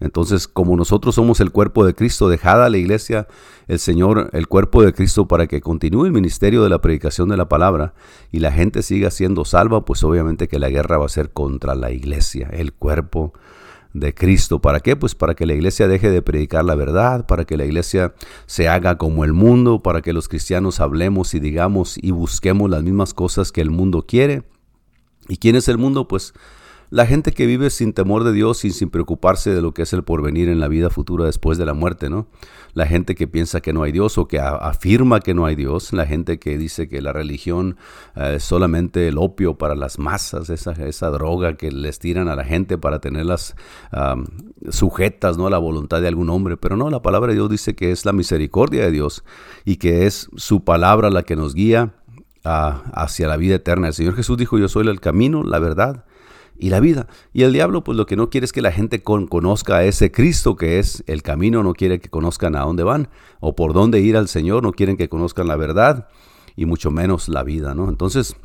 Entonces, 0.00 0.48
como 0.48 0.76
nosotros 0.76 1.14
somos 1.14 1.40
el 1.40 1.50
cuerpo 1.50 1.84
de 1.84 1.94
Cristo, 1.94 2.28
dejada 2.28 2.68
la 2.68 2.78
iglesia, 2.78 3.26
el 3.68 3.78
Señor, 3.78 4.30
el 4.32 4.48
cuerpo 4.48 4.82
de 4.82 4.92
Cristo, 4.92 5.26
para 5.28 5.46
que 5.46 5.60
continúe 5.60 6.06
el 6.06 6.12
ministerio 6.12 6.62
de 6.62 6.68
la 6.68 6.80
predicación 6.80 7.28
de 7.28 7.36
la 7.36 7.48
palabra 7.48 7.94
y 8.30 8.40
la 8.40 8.52
gente 8.52 8.82
siga 8.82 9.10
siendo 9.10 9.44
salva, 9.44 9.84
pues 9.84 10.02
obviamente 10.04 10.48
que 10.48 10.58
la 10.58 10.68
guerra 10.68 10.98
va 10.98 11.06
a 11.06 11.10
ser 11.10 11.30
contra 11.30 11.74
la 11.74 11.90
iglesia, 11.90 12.48
el 12.52 12.72
cuerpo 12.72 13.32
de 13.94 14.12
Cristo. 14.12 14.60
¿Para 14.60 14.80
qué? 14.80 14.96
Pues 14.96 15.14
para 15.14 15.34
que 15.34 15.46
la 15.46 15.54
iglesia 15.54 15.88
deje 15.88 16.10
de 16.10 16.20
predicar 16.20 16.64
la 16.64 16.74
verdad, 16.74 17.26
para 17.26 17.44
que 17.44 17.56
la 17.56 17.64
iglesia 17.64 18.14
se 18.46 18.68
haga 18.68 18.98
como 18.98 19.24
el 19.24 19.32
mundo, 19.32 19.82
para 19.82 20.02
que 20.02 20.12
los 20.12 20.28
cristianos 20.28 20.80
hablemos 20.80 21.32
y 21.34 21.40
digamos 21.40 21.96
y 21.96 22.10
busquemos 22.10 22.68
las 22.68 22.82
mismas 22.82 23.14
cosas 23.14 23.52
que 23.52 23.60
el 23.60 23.70
mundo 23.70 24.04
quiere. 24.06 24.42
¿Y 25.28 25.38
quién 25.38 25.56
es 25.56 25.68
el 25.68 25.78
mundo? 25.78 26.06
Pues 26.06 26.34
la 26.94 27.06
gente 27.06 27.32
que 27.32 27.46
vive 27.46 27.70
sin 27.70 27.92
temor 27.92 28.22
de 28.22 28.32
Dios 28.32 28.64
y 28.64 28.70
sin 28.70 28.88
preocuparse 28.88 29.52
de 29.52 29.60
lo 29.60 29.74
que 29.74 29.82
es 29.82 29.92
el 29.92 30.04
porvenir 30.04 30.48
en 30.48 30.60
la 30.60 30.68
vida 30.68 30.90
futura 30.90 31.24
después 31.24 31.58
de 31.58 31.66
la 31.66 31.74
muerte, 31.74 32.08
¿no? 32.08 32.28
La 32.72 32.86
gente 32.86 33.16
que 33.16 33.26
piensa 33.26 33.60
que 33.60 33.72
no 33.72 33.82
hay 33.82 33.90
Dios 33.90 34.16
o 34.16 34.28
que 34.28 34.38
afirma 34.38 35.18
que 35.18 35.34
no 35.34 35.44
hay 35.44 35.56
Dios, 35.56 35.92
la 35.92 36.06
gente 36.06 36.38
que 36.38 36.56
dice 36.56 36.88
que 36.88 37.02
la 37.02 37.12
religión 37.12 37.78
eh, 38.14 38.34
es 38.36 38.44
solamente 38.44 39.08
el 39.08 39.18
opio 39.18 39.58
para 39.58 39.74
las 39.74 39.98
masas, 39.98 40.50
esa, 40.50 40.70
esa 40.70 41.10
droga 41.10 41.56
que 41.56 41.72
les 41.72 41.98
tiran 41.98 42.28
a 42.28 42.36
la 42.36 42.44
gente 42.44 42.78
para 42.78 43.00
tenerlas 43.00 43.56
sujetas, 44.70 45.36
¿no? 45.36 45.48
A 45.48 45.50
la 45.50 45.58
voluntad 45.58 46.00
de 46.00 46.06
algún 46.06 46.30
hombre, 46.30 46.56
pero 46.56 46.76
no, 46.76 46.90
la 46.90 47.02
palabra 47.02 47.32
de 47.32 47.34
Dios 47.34 47.50
dice 47.50 47.74
que 47.74 47.90
es 47.90 48.04
la 48.04 48.12
misericordia 48.12 48.84
de 48.84 48.92
Dios 48.92 49.24
y 49.64 49.78
que 49.78 50.06
es 50.06 50.28
su 50.36 50.62
palabra 50.62 51.10
la 51.10 51.24
que 51.24 51.34
nos 51.34 51.54
guía 51.54 51.92
hacia 52.44 53.26
la 53.26 53.36
vida 53.36 53.56
eterna. 53.56 53.88
El 53.88 53.94
Señor 53.94 54.14
Jesús 54.14 54.38
dijo, 54.38 54.58
yo 54.58 54.68
soy 54.68 54.86
el 54.86 55.00
camino, 55.00 55.42
la 55.42 55.58
verdad 55.58 56.04
y 56.58 56.70
la 56.70 56.80
vida. 56.80 57.06
Y 57.32 57.42
el 57.42 57.52
diablo, 57.52 57.84
pues 57.84 57.96
lo 57.96 58.06
que 58.06 58.16
no 58.16 58.30
quiere 58.30 58.44
es 58.44 58.52
que 58.52 58.62
la 58.62 58.72
gente 58.72 59.02
conozca 59.02 59.76
a 59.76 59.84
ese 59.84 60.10
Cristo 60.10 60.56
que 60.56 60.78
es 60.78 61.04
el 61.06 61.22
camino, 61.22 61.62
no 61.62 61.74
quiere 61.74 62.00
que 62.00 62.08
conozcan 62.08 62.56
a 62.56 62.60
dónde 62.60 62.82
van 62.82 63.08
o 63.40 63.54
por 63.56 63.72
dónde 63.72 64.00
ir 64.00 64.16
al 64.16 64.28
Señor, 64.28 64.62
no 64.62 64.72
quieren 64.72 64.96
que 64.96 65.08
conozcan 65.08 65.48
la 65.48 65.56
verdad 65.56 66.08
y 66.56 66.66
mucho 66.66 66.90
menos 66.90 67.28
la 67.28 67.42
vida, 67.42 67.74
¿no? 67.74 67.88
Entonces, 67.88 68.36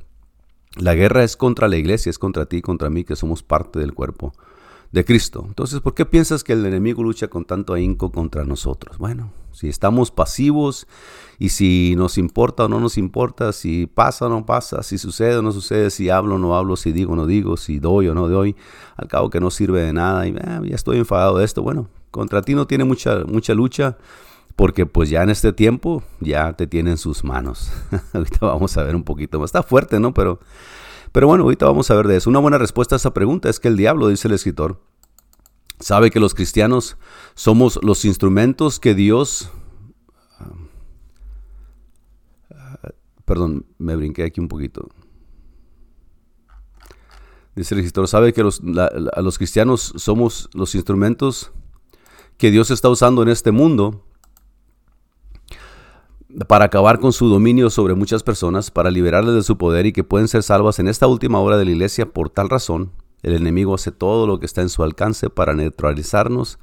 la 0.77 0.95
guerra 0.95 1.23
es 1.23 1.37
contra 1.37 1.67
la 1.67 1.77
iglesia, 1.77 2.09
es 2.09 2.19
contra 2.19 2.45
ti, 2.45 2.61
contra 2.61 2.89
mí, 2.89 3.03
que 3.03 3.15
somos 3.15 3.43
parte 3.43 3.79
del 3.79 3.93
cuerpo 3.93 4.33
de 4.91 5.05
Cristo. 5.05 5.46
Entonces, 5.48 5.81
¿por 5.81 5.93
qué 5.93 6.05
piensas 6.05 6.43
que 6.43 6.53
el 6.53 6.65
enemigo 6.65 7.03
lucha 7.03 7.27
con 7.27 7.46
tanto 7.46 7.74
ahínco 7.74 8.12
contra 8.12 8.43
nosotros? 8.43 8.98
Bueno, 8.98 9.31
si 9.51 9.67
estamos 9.67 10.12
pasivos 10.12 10.88
y 11.38 11.50
si 11.50 11.93
nos 11.96 12.17
importa 12.17 12.65
o 12.65 12.67
no 12.67 12.79
nos 12.79 12.98
importa, 12.98 13.53
si 13.53 13.88
pasa 13.88 14.25
o 14.25 14.29
no 14.29 14.46
pasa, 14.46 14.81
si 14.84 14.98
sucede 14.98 15.38
o 15.38 15.41
no 15.41 15.51
sucede, 15.51 15.89
si 15.91 16.10
hablo 16.10 16.36
o 16.36 16.39
no 16.39 16.55
hablo, 16.55 16.75
si 16.75 16.91
digo 16.91 17.13
o 17.13 17.15
no 17.15 17.27
digo, 17.27 17.58
si 17.58 17.79
doy 17.79 18.08
o 18.08 18.15
no 18.15 18.27
doy, 18.27 18.55
al 18.96 19.08
cabo 19.08 19.29
que 19.29 19.39
no 19.39 19.51
sirve 19.51 19.81
de 19.81 19.93
nada 19.93 20.27
y 20.27 20.36
ah, 20.43 20.62
ya 20.63 20.75
estoy 20.75 20.98
enfadado 20.98 21.38
de 21.38 21.46
esto. 21.46 21.62
Bueno, 21.62 21.88
contra 22.10 22.41
ti 22.41 22.55
no 22.55 22.65
tiene 22.65 22.84
mucha, 22.84 23.24
mucha 23.25 23.53
lucha 23.53 23.98
porque 24.55 24.86
pues 24.86 25.10
ya 25.10 25.24
en 25.24 25.29
este 25.29 25.53
tiempo 25.53 26.03
ya 26.19 26.53
te 26.53 26.67
tiene 26.67 26.91
en 26.91 26.98
sus 26.98 27.24
manos. 27.24 27.72
ahorita 28.13 28.39
vamos 28.41 28.75
a 28.77 28.84
ver 28.84 28.96
un 28.96 29.03
poquito 29.03 29.39
más. 29.39 29.50
Está 29.50 29.63
fuerte, 29.63 30.00
¿no? 30.00 30.13
Pero 30.13 30.39
pero 31.11 31.27
bueno, 31.27 31.43
ahorita 31.43 31.65
vamos 31.65 31.89
a 31.89 31.95
ver 31.95 32.07
de 32.07 32.17
eso. 32.17 32.29
Una 32.29 32.39
buena 32.39 32.57
respuesta 32.57 32.95
a 32.95 32.97
esa 32.97 33.13
pregunta 33.13 33.49
es 33.49 33.59
que 33.59 33.67
el 33.67 33.77
diablo, 33.77 34.07
dice 34.07 34.27
el 34.27 34.33
escritor, 34.33 34.81
sabe 35.79 36.11
que 36.11 36.19
los 36.19 36.33
cristianos 36.33 36.97
somos 37.35 37.79
los 37.81 38.05
instrumentos 38.05 38.79
que 38.79 38.93
Dios... 38.93 39.51
Ah, 42.51 42.89
perdón, 43.25 43.65
me 43.77 43.95
brinqué 43.95 44.23
aquí 44.23 44.39
un 44.39 44.47
poquito. 44.47 44.89
Dice 47.55 47.75
el 47.75 47.81
escritor, 47.81 48.07
sabe 48.07 48.33
que 48.33 48.43
los, 48.43 48.61
los 48.61 49.37
cristianos 49.37 49.93
somos 49.97 50.49
los 50.53 50.75
instrumentos 50.75 51.51
que 52.37 52.51
Dios 52.51 52.71
está 52.71 52.87
usando 52.89 53.21
en 53.21 53.29
este 53.29 53.51
mundo 53.51 54.05
para 56.48 56.65
acabar 56.65 57.00
con 57.00 57.12
su 57.12 57.27
dominio 57.27 57.69
sobre 57.69 57.95
muchas 57.95 58.24
personas, 58.24 58.71
para 58.71 58.91
liberarles 58.91 59.36
de 59.36 59.43
su 59.43 59.57
poder 59.57 59.86
y 59.86 59.93
que 59.93 60.03
pueden 60.03 60.27
ser 60.27 60.43
salvas 60.43 60.79
en 60.79 60.88
esta 60.88 61.07
última 61.07 61.39
hora 61.39 61.57
de 61.57 61.65
la 61.65 61.71
iglesia. 61.71 62.05
Por 62.12 62.29
tal 62.29 62.50
razón, 62.50 62.91
el 63.24 63.33
enemigo 63.33 63.74
hace 63.74 63.91
todo 63.91 64.27
lo 64.27 64.39
que 64.39 64.45
está 64.45 64.62
en 64.62 64.69
su 64.69 64.83
alcance 64.83 65.29
para 65.29 65.53
neutralizarnos 65.53 66.59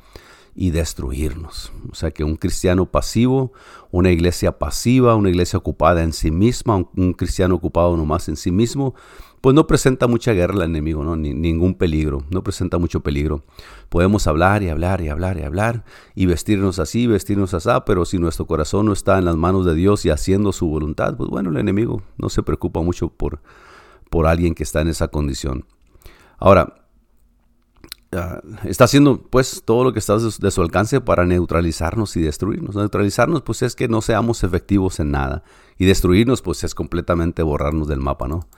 y 0.54 0.70
destruirnos. 0.70 1.72
O 1.90 1.94
sea 1.94 2.10
que 2.10 2.24
un 2.24 2.36
cristiano 2.36 2.86
pasivo, 2.86 3.52
una 3.90 4.10
iglesia 4.10 4.58
pasiva, 4.58 5.14
una 5.14 5.28
iglesia 5.28 5.58
ocupada 5.58 6.02
en 6.02 6.12
sí 6.12 6.30
misma, 6.30 6.86
un, 6.96 7.12
cristiano 7.12 7.56
ocupado 7.56 7.96
nomás 7.96 8.28
en 8.28 8.36
sí 8.36 8.50
mismo, 8.50 8.94
pues 9.46 9.54
no 9.54 9.68
presenta 9.68 10.08
mucha 10.08 10.32
guerra 10.32 10.54
al 10.54 10.62
enemigo, 10.62 11.04
¿no? 11.04 11.14
Ni, 11.14 11.32
ningún 11.32 11.74
peligro, 11.74 12.24
no 12.30 12.42
presenta 12.42 12.78
mucho 12.78 13.04
peligro. 13.04 13.44
Podemos 13.88 14.26
hablar 14.26 14.64
y 14.64 14.70
hablar 14.70 15.00
y 15.02 15.08
hablar 15.08 15.38
y 15.38 15.42
hablar 15.42 15.84
y 16.16 16.26
vestirnos 16.26 16.80
así, 16.80 17.06
vestirnos 17.06 17.54
así, 17.54 17.68
pero 17.86 18.04
si 18.06 18.18
nuestro 18.18 18.48
corazón 18.48 18.86
no 18.86 18.92
está 18.92 19.18
en 19.18 19.24
las 19.24 19.36
manos 19.36 19.64
de 19.64 19.76
Dios 19.76 20.04
y 20.04 20.10
haciendo 20.10 20.50
su 20.50 20.66
voluntad, 20.66 21.16
pues 21.16 21.30
bueno, 21.30 21.50
el 21.50 21.58
enemigo 21.58 22.02
no 22.18 22.28
se 22.28 22.42
preocupa 22.42 22.82
mucho 22.82 23.06
por, 23.06 23.40
por 24.10 24.26
alguien 24.26 24.52
que 24.52 24.64
está 24.64 24.80
en 24.80 24.88
esa 24.88 25.06
condición. 25.06 25.64
Ahora, 26.38 26.84
ah, 28.10 28.40
está 28.64 28.82
haciendo 28.82 29.22
pues 29.30 29.62
todo 29.64 29.84
lo 29.84 29.92
que 29.92 30.00
está 30.00 30.18
de 30.18 30.50
su 30.50 30.60
alcance 30.60 31.00
para 31.00 31.24
neutralizarnos 31.24 32.16
y 32.16 32.20
destruirnos. 32.20 32.74
Neutralizarnos 32.74 33.42
pues 33.42 33.62
es 33.62 33.76
que 33.76 33.86
no 33.86 34.02
seamos 34.02 34.42
efectivos 34.42 34.98
en 34.98 35.12
nada 35.12 35.44
y 35.78 35.84
destruirnos 35.84 36.42
pues 36.42 36.64
es 36.64 36.74
completamente 36.74 37.44
borrarnos 37.44 37.86
del 37.86 38.00
mapa, 38.00 38.26
¿no? 38.26 38.48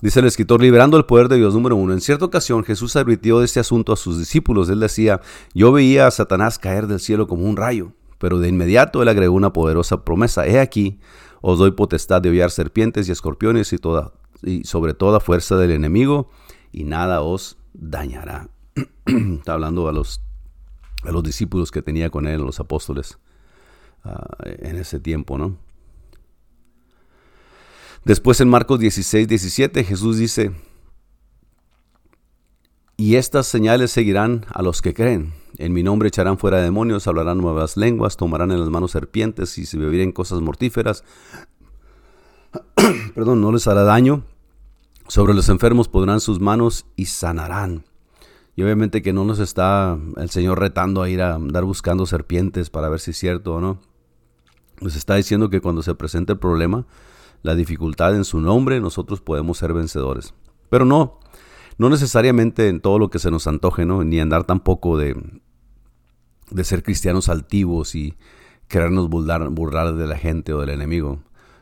Dice 0.00 0.20
el 0.20 0.26
escritor, 0.26 0.62
liberando 0.62 0.96
el 0.96 1.06
poder 1.06 1.28
de 1.28 1.38
Dios 1.38 1.54
número 1.54 1.74
uno. 1.74 1.92
En 1.92 2.00
cierta 2.00 2.24
ocasión 2.24 2.62
Jesús 2.62 2.94
advirtió 2.94 3.40
de 3.40 3.46
este 3.46 3.58
asunto 3.58 3.92
a 3.92 3.96
sus 3.96 4.16
discípulos. 4.16 4.68
Él 4.68 4.78
decía, 4.78 5.20
yo 5.54 5.72
veía 5.72 6.06
a 6.06 6.12
Satanás 6.12 6.60
caer 6.60 6.86
del 6.86 7.00
cielo 7.00 7.26
como 7.26 7.44
un 7.44 7.56
rayo, 7.56 7.92
pero 8.18 8.38
de 8.38 8.48
inmediato 8.48 9.02
él 9.02 9.08
agregó 9.08 9.34
una 9.34 9.52
poderosa 9.52 10.04
promesa. 10.04 10.46
He 10.46 10.60
aquí, 10.60 11.00
os 11.40 11.58
doy 11.58 11.72
potestad 11.72 12.22
de 12.22 12.30
hollar 12.30 12.52
serpientes 12.52 13.08
y 13.08 13.12
escorpiones 13.12 13.72
y, 13.72 13.78
toda, 13.78 14.12
y 14.44 14.62
sobre 14.62 14.94
toda 14.94 15.18
fuerza 15.18 15.56
del 15.56 15.72
enemigo, 15.72 16.30
y 16.70 16.84
nada 16.84 17.22
os 17.22 17.58
dañará. 17.74 18.50
Está 19.06 19.54
hablando 19.54 19.88
a 19.88 19.92
los, 19.92 20.20
a 21.02 21.10
los 21.10 21.24
discípulos 21.24 21.72
que 21.72 21.82
tenía 21.82 22.10
con 22.10 22.28
él, 22.28 22.40
los 22.42 22.60
apóstoles, 22.60 23.18
ah, 24.04 24.28
en 24.44 24.76
ese 24.76 25.00
tiempo, 25.00 25.38
¿no? 25.38 25.56
Después 28.08 28.40
en 28.40 28.48
Marcos 28.48 28.80
16, 28.80 29.28
17 29.28 29.84
Jesús 29.84 30.16
dice, 30.16 30.52
y 32.96 33.16
estas 33.16 33.46
señales 33.46 33.90
seguirán 33.90 34.46
a 34.48 34.62
los 34.62 34.80
que 34.80 34.94
creen. 34.94 35.34
En 35.58 35.74
mi 35.74 35.82
nombre 35.82 36.08
echarán 36.08 36.38
fuera 36.38 36.62
demonios, 36.62 37.06
hablarán 37.06 37.36
nuevas 37.36 37.76
lenguas, 37.76 38.16
tomarán 38.16 38.50
en 38.50 38.60
las 38.60 38.70
manos 38.70 38.92
serpientes 38.92 39.58
y 39.58 39.66
se 39.66 39.76
beberán 39.76 40.12
cosas 40.12 40.40
mortíferas. 40.40 41.04
Perdón, 43.14 43.42
no 43.42 43.52
les 43.52 43.66
hará 43.66 43.82
daño. 43.82 44.24
Sobre 45.06 45.34
los 45.34 45.50
enfermos 45.50 45.88
podrán 45.88 46.20
sus 46.20 46.40
manos 46.40 46.86
y 46.96 47.04
sanarán. 47.04 47.84
Y 48.56 48.62
obviamente 48.62 49.02
que 49.02 49.12
no 49.12 49.26
nos 49.26 49.38
está 49.38 49.98
el 50.16 50.30
Señor 50.30 50.58
retando 50.58 51.02
a 51.02 51.10
ir 51.10 51.20
a 51.20 51.34
andar 51.34 51.64
buscando 51.64 52.06
serpientes 52.06 52.70
para 52.70 52.88
ver 52.88 53.00
si 53.00 53.10
es 53.10 53.18
cierto 53.18 53.56
o 53.56 53.60
no. 53.60 53.82
Nos 54.80 54.96
está 54.96 55.16
diciendo 55.16 55.50
que 55.50 55.60
cuando 55.60 55.82
se 55.82 55.94
presente 55.94 56.32
el 56.32 56.38
problema, 56.38 56.86
la 57.42 57.54
dificultad 57.54 58.14
en 58.14 58.24
su 58.24 58.40
nombre, 58.40 58.80
nosotros 58.80 59.20
podemos 59.20 59.58
ser 59.58 59.72
vencedores. 59.72 60.34
Pero 60.70 60.84
no, 60.84 61.20
no 61.78 61.90
necesariamente 61.90 62.68
en 62.68 62.80
todo 62.80 62.98
lo 62.98 63.10
que 63.10 63.18
se 63.18 63.30
nos 63.30 63.46
antoje, 63.46 63.86
¿no? 63.86 64.04
Ni 64.04 64.20
andar 64.20 64.44
tampoco 64.44 64.98
de, 64.98 65.16
de 66.50 66.64
ser 66.64 66.82
cristianos 66.82 67.28
altivos 67.28 67.94
y 67.94 68.14
querernos 68.68 69.08
burlar, 69.08 69.48
burlar 69.50 69.94
de 69.94 70.06
la 70.06 70.18
gente 70.18 70.52
o 70.52 70.60
del 70.60 70.70
enemigo. 70.70 71.20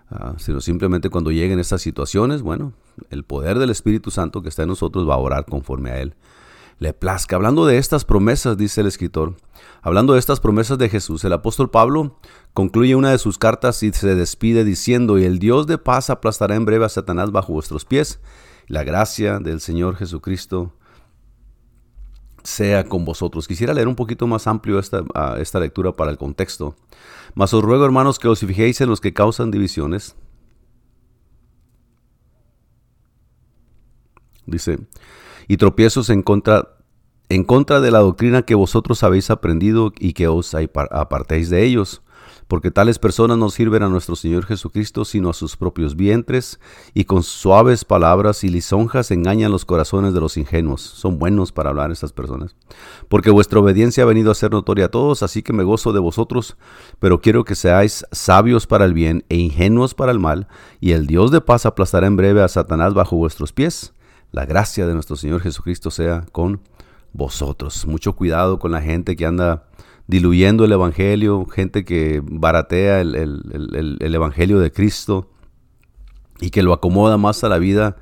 Ah, 0.09 0.35
sino 0.39 0.61
simplemente 0.61 1.11
cuando 1.11 1.33
lleguen 1.33 1.59
estas 1.59 1.83
situaciones, 1.83 2.43
bueno, 2.43 2.73
el 3.11 3.25
poder 3.25 3.59
del 3.59 3.71
Espíritu 3.71 4.11
Santo 4.11 4.41
que 4.41 4.49
está 4.49 4.63
en 4.63 4.69
nosotros 4.69 5.09
va 5.09 5.15
a 5.15 5.19
orar 5.19 5.47
conforme 5.47 5.91
a 5.91 6.01
Él 6.01 6.15
le 6.79 6.93
plazca. 6.93 7.37
Hablando 7.37 7.67
de 7.67 7.79
estas 7.79 8.05
promesas, 8.05 8.57
dice 8.57 8.81
el 8.81 8.87
escritor, 8.87 9.37
hablando 9.83 10.13
de 10.13 10.19
estas 10.19 10.41
promesas 10.41 10.79
de 10.79 10.89
Jesús, 10.89 11.25
el 11.25 11.33
apóstol 11.33 11.71
Pablo 11.71 12.19
concluye 12.53 12.95
una 12.95 13.11
de 13.11 13.19
sus 13.19 13.39
cartas 13.39 13.83
y 13.83 13.93
se 13.93 14.15
despide 14.15 14.65
diciendo, 14.65 15.19
y 15.19 15.25
el 15.25 15.39
Dios 15.39 15.67
de 15.67 15.79
paz 15.79 16.11
aplastará 16.11 16.55
en 16.55 16.65
breve 16.65 16.85
a 16.85 16.91
Satanás 16.91 17.33
bajo 17.33 17.53
vuestros 17.53 17.85
pies. 17.85 18.21
La 18.67 18.83
gracia 18.83 19.39
del 19.39 19.61
Señor 19.61 19.97
Jesucristo 19.97 20.73
sea 22.43 22.85
con 22.85 23.05
vosotros. 23.05 23.47
Quisiera 23.49 23.75
leer 23.75 23.89
un 23.89 23.97
poquito 23.97 24.27
más 24.27 24.47
amplio 24.47 24.79
esta, 24.79 25.05
esta 25.39 25.61
lectura 25.61 25.93
para 25.93 26.11
el 26.11 26.19
contexto. 26.19 26.77
Mas 27.35 27.53
os 27.53 27.63
ruego, 27.63 27.85
hermanos, 27.85 28.19
que 28.19 28.29
os 28.29 28.41
fijéis 28.41 28.81
en 28.81 28.89
los 28.89 29.01
que 29.01 29.13
causan 29.13 29.51
divisiones. 29.51 30.17
Dice, 34.47 34.79
y 35.49 35.57
tropiezos 35.57 36.11
en 36.11 36.23
contra, 36.23 36.77
en 37.29 37.45
contra 37.45 37.81
de 37.81 37.91
la 37.91 38.01
doctrina 38.01 38.43
que 38.43 38.55
vosotros 38.55 39.03
habéis 39.03 39.31
aprendido 39.31 39.93
y 39.99 40.13
que 40.13 40.29
os 40.29 40.55
apartéis 40.55 41.51
de 41.51 41.65
ellos, 41.65 42.03
porque 42.49 42.71
tales 42.71 42.99
personas 42.99 43.39
no 43.39 43.51
sirven 43.51 43.83
a 43.83 43.89
nuestro 43.89 44.15
Señor 44.15 44.45
Jesucristo, 44.45 45.05
sino 45.05 45.31
a 45.31 45.35
sus 45.35 45.57
propios 45.57 45.97
vientres, 45.97 46.61
y 46.95 47.05
con 47.05 47.23
suaves 47.23 47.85
palabras 47.85 48.45
y 48.45 48.49
lisonjas 48.49 49.11
engañan 49.11 49.51
los 49.51 49.65
corazones 49.65 50.15
de 50.15 50.21
los 50.21 50.37
ingenuos. 50.37 50.81
Son 50.81 51.19
buenos 51.19 51.51
para 51.51 51.71
hablar 51.71 51.91
estas 51.91 52.13
personas. 52.13 52.55
Porque 53.09 53.31
vuestra 53.31 53.59
obediencia 53.59 54.05
ha 54.05 54.07
venido 54.07 54.31
a 54.31 54.37
ser 54.37 54.53
notoria 54.53 54.87
a 54.87 54.91
todos, 54.91 55.23
así 55.23 55.43
que 55.43 55.53
me 55.53 55.65
gozo 55.65 55.93
de 55.93 56.01
vosotros, 56.01 56.57
pero 57.01 57.21
quiero 57.21 57.45
que 57.45 57.57
seáis 57.57 58.05
sabios 58.13 58.67
para 58.67 58.85
el 58.85 58.95
bien 58.95 59.25
e 59.29 59.37
ingenuos 59.37 59.95
para 59.95 60.13
el 60.13 60.21
mal, 60.21 60.47
y 60.81 60.93
el 60.93 61.07
Dios 61.07 61.31
de 61.33 61.41
paz 61.41 61.67
aplastará 61.67 62.07
en 62.07 62.17
breve 62.17 62.43
a 62.43 62.49
Satanás 62.49 62.95
bajo 62.95 63.17
vuestros 63.17 63.53
pies. 63.53 63.93
La 64.37 64.45
gracia 64.45 64.87
de 64.87 64.93
nuestro 64.93 65.17
Señor 65.17 65.41
Jesucristo 65.41 65.91
sea 65.91 66.27
con 66.31 66.61
vosotros. 67.15 67.87
Mucho 67.87 68.13
cuidado 68.13 68.59
con 68.59 68.71
la 68.71 68.83
gente 68.83 69.17
que 69.17 69.25
anda 69.25 69.65
diluyendo 70.09 70.67
el 70.67 70.73
Evangelio, 70.73 71.47
gente 71.47 71.87
que 71.87 72.21
baratea 72.23 73.01
el, 73.01 73.99
Evangelio 73.99 74.59
de 74.59 74.71
Cristo 74.71 75.31
y 76.39 76.51
que 76.51 76.63
lo 76.63 76.75
acomoda 76.75 77.17
más 77.17 77.45
a 77.45 77.49
la 77.49 77.57
vida 77.57 77.97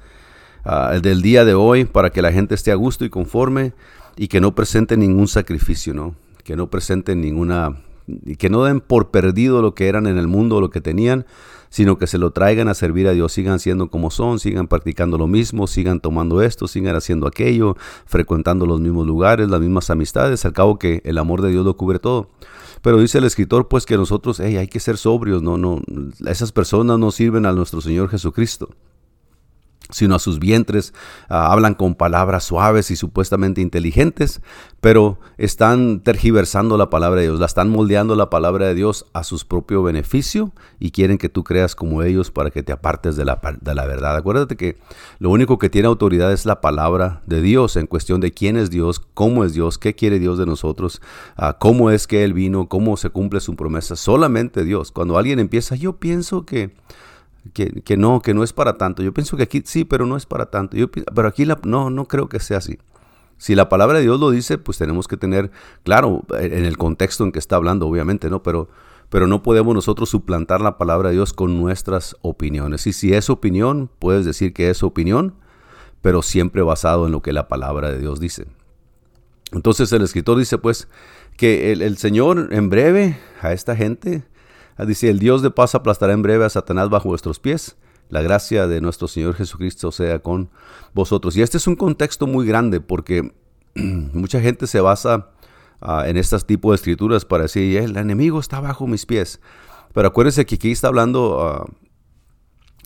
ah, 0.65 0.99
del 1.01 1.23
día 1.23 1.45
de 1.45 1.55
hoy 1.55 1.85
para 1.85 2.11
que 2.11 2.21
la 2.21 2.33
gente 2.33 2.57
esté 2.57 2.73
a 2.73 2.75
gusto 2.75 3.05
y 3.05 3.11
conforme 3.11 3.73
y 4.17 4.27
que 4.27 4.41
no 4.41 4.57
presenten 4.57 4.99
ningún 4.99 5.29
sacrificio, 5.29 5.95
¿no? 5.95 6.17
Que 6.43 6.57
no 6.57 6.69
presenten 6.69 7.21
ninguna, 7.21 7.81
que 8.39 8.51
no 8.51 8.65
den 8.65 8.81
por 8.81 9.11
perdido 9.11 9.63
lo 9.63 9.75
que 9.75 9.89
eran 9.89 10.07
en 10.07 10.19
el 10.19 10.27
mundo, 10.27 10.61
lo 10.61 10.71
que 10.71 10.81
tenían, 10.81 11.27
sino 11.71 11.99
que 11.99 12.07
se 12.07 12.19
lo 12.19 12.31
traigan 12.31 12.69
a 12.69 12.75
servir 12.75 13.09
a 13.09 13.13
Dios, 13.13 13.33
sigan 13.33 13.59
siendo 13.59 13.91
como 13.91 14.11
son, 14.11 14.39
sigan 14.39 14.69
practicando 14.69 15.19
lo 15.19 15.27
mismo, 15.27 15.67
sigan 15.67 16.01
tomando 16.01 16.43
esto, 16.43 16.69
sigan 16.69 16.95
haciendo 16.95 17.27
aquello, 17.27 17.77
frecuentando 18.07 18.67
los 18.67 18.81
mismos 18.81 19.07
lugares, 19.07 19.49
las 19.49 19.61
mismas 19.61 19.91
amistades, 19.91 20.45
al 20.45 20.53
cabo 20.53 20.79
que 20.79 21.03
el 21.05 21.19
amor 21.19 21.43
de 21.43 21.51
Dios 21.51 21.65
lo 21.65 21.77
cubre 21.77 21.99
todo. 21.99 22.29
Pero 22.83 23.01
dice 23.01 23.19
el 23.19 23.25
escritor 23.25 23.67
pues 23.69 23.87
que 23.87 23.97
nosotros 23.97 24.39
hay 24.41 24.69
que 24.69 24.79
ser 24.79 24.99
sobrios, 24.99 25.43
no, 25.43 25.57
no, 25.57 25.81
esas 26.27 26.53
personas 26.53 26.99
no 26.99 27.11
sirven 27.11 27.47
a 27.47 27.53
nuestro 27.53 27.81
Señor 27.81 28.09
Jesucristo 28.09 28.69
sino 29.91 30.15
a 30.15 30.19
sus 30.19 30.39
vientres, 30.39 30.95
ah, 31.29 31.53
hablan 31.53 31.75
con 31.75 31.95
palabras 31.95 32.45
suaves 32.45 32.91
y 32.91 32.97
supuestamente 32.97 33.61
inteligentes, 33.61 34.41
pero 34.81 35.19
están 35.37 36.01
tergiversando 36.01 36.77
la 36.77 36.91
palabra 36.91 37.21
de 37.21 37.29
Dios, 37.29 37.41
la 37.41 37.47
están 37.47 37.71
moldeando 37.71 38.17
la 38.17 38.31
palabra 38.31 38.67
de 38.67 38.75
Dios 38.75 39.07
a 39.13 39.25
su 39.25 39.39
propio 39.47 39.83
beneficio 39.83 40.53
y 40.79 40.91
quieren 40.91 41.19
que 41.19 41.29
tú 41.29 41.45
creas 41.45 41.75
como 41.75 42.03
ellos 42.03 42.31
para 42.31 42.51
que 42.51 42.63
te 42.63 42.73
apartes 42.73 43.17
de 43.17 43.25
la, 43.25 43.41
de 43.61 43.75
la 43.75 43.87
verdad. 43.87 44.17
Acuérdate 44.17 44.57
que 44.57 44.79
lo 45.19 45.31
único 45.31 45.59
que 45.59 45.71
tiene 45.71 45.89
autoridad 45.89 46.33
es 46.33 46.47
la 46.47 46.61
palabra 46.61 47.23
de 47.27 47.41
Dios 47.43 47.77
en 47.77 47.87
cuestión 47.87 48.21
de 48.21 48.33
quién 48.33 48.57
es 48.57 48.71
Dios, 48.71 49.01
cómo 49.15 49.45
es 49.45 49.55
Dios, 49.55 49.79
qué 49.79 49.95
quiere 49.95 50.19
Dios 50.19 50.39
de 50.39 50.47
nosotros, 50.47 51.01
ah, 51.37 51.57
cómo 51.59 51.91
es 51.91 52.07
que 52.07 52.25
Él 52.25 52.33
vino, 52.33 52.69
cómo 52.69 52.97
se 52.97 53.11
cumple 53.11 53.41
su 53.41 53.57
promesa. 53.57 53.97
Solamente 53.97 54.65
Dios. 54.65 54.93
Cuando 54.93 55.19
alguien 55.19 55.39
empieza, 55.39 55.77
yo 55.77 55.95
pienso 55.97 56.45
que 56.45 56.75
que, 57.53 57.97
no, 57.97 58.21
que 58.21 58.35
no 58.35 58.43
es 58.43 58.53
para 58.53 58.79
tanto. 58.79 59.03
Yo 59.03 59.13
pienso 59.13 59.37
que 59.37 59.43
aquí 59.43 59.63
sí, 59.65 59.85
pero 59.85 60.07
no 60.07 60.17
es 60.17 60.27
para 60.27 60.47
tanto. 60.47 60.77
Yo, 60.77 60.91
pero 60.91 61.29
aquí 61.29 61.47
no, 61.65 61.91
no 61.91 62.05
creo 62.07 62.29
que 62.29 62.41
sea 62.41 62.59
así. 62.59 62.79
Si 63.37 63.55
la 63.55 63.69
palabra 63.69 63.99
de 63.99 64.05
Dios 64.05 64.19
lo 64.19 64.31
dice, 64.31 64.59
pues 64.59 64.79
tenemos 64.79 65.09
que 65.09 65.17
tener, 65.17 65.51
claro, 65.83 66.23
en 66.39 66.65
el 66.65 66.79
contexto 66.79 67.25
en 67.25 67.33
que 67.33 67.39
está 67.39 67.57
hablando, 67.57 67.87
obviamente, 67.87 68.31
¿no? 68.31 68.43
Pero, 68.43 68.69
pero 69.11 69.27
no 69.27 69.43
podemos 69.43 69.75
nosotros 69.75 70.09
suplantar 70.09 70.61
la 70.61 70.79
palabra 70.79 71.11
de 71.11 71.17
Dios 71.17 71.33
con 71.33 71.61
nuestras 71.61 72.17
opiniones. 72.23 72.87
Y 72.87 72.93
si 72.93 73.13
es 73.13 73.29
opinión, 73.29 73.91
puedes 73.99 74.25
decir 74.25 74.55
que 74.55 74.71
es 74.71 74.83
opinión, 74.83 75.35
pero 76.01 76.23
siempre 76.23 76.63
basado 76.63 77.07
en 77.07 77.13
lo 77.13 77.23
que 77.23 77.33
la 77.33 77.49
palabra 77.49 77.91
de 77.91 77.99
Dios 77.99 78.21
dice. 78.21 78.47
Entonces 79.53 79.93
el 79.93 80.03
escritor 80.03 80.39
dice 80.39 80.59
pues 80.59 80.89
que 81.37 81.73
el, 81.73 81.83
el 81.83 81.97
Señor 81.97 82.49
en 82.51 82.71
breve 82.71 83.19
a 83.41 83.53
esta 83.53 83.77
gente 83.77 84.25
dice, 84.79 85.09
el 85.11 85.19
Dios 85.19 85.43
de 85.43 85.51
paz 85.51 85.75
aplastará 85.75 86.13
en 86.13 86.23
breve 86.23 86.45
a 86.45 86.51
Satanás 86.51 86.89
bajo 86.89 87.09
vuestros 87.09 87.39
pies. 87.39 87.77
La 88.09 88.23
gracia 88.23 88.67
de 88.67 88.81
nuestro 88.81 89.09
Señor 89.09 89.35
Jesucristo 89.35 89.91
sea 89.93 90.19
con 90.19 90.51
vosotros. 90.93 91.37
Y 91.37 91.43
este 91.43 91.57
es 91.57 91.67
un 91.67 91.77
contexto 91.77 92.27
muy 92.27 92.47
grande 92.47 92.81
porque 92.81 93.33
mucha 93.75 94.41
gente 94.41 94.67
se 94.67 94.81
basa 94.81 95.31
ah, 95.81 96.05
en 96.07 96.17
este 96.17 96.39
tipo 96.41 96.71
de 96.71 96.77
escrituras 96.77 97.25
para 97.25 97.45
decir, 97.45 97.79
el 97.79 97.97
enemigo 97.97 98.41
está 98.41 98.61
bajo 98.61 98.87
mis 98.87 99.07
pies. 99.07 99.41
Pero 99.93 100.09
acuérdense 100.09 100.45
que 100.45 100.57
aquí 100.57 100.73
está 100.73 100.89
hablando 100.89 101.41
ah, 101.41 101.67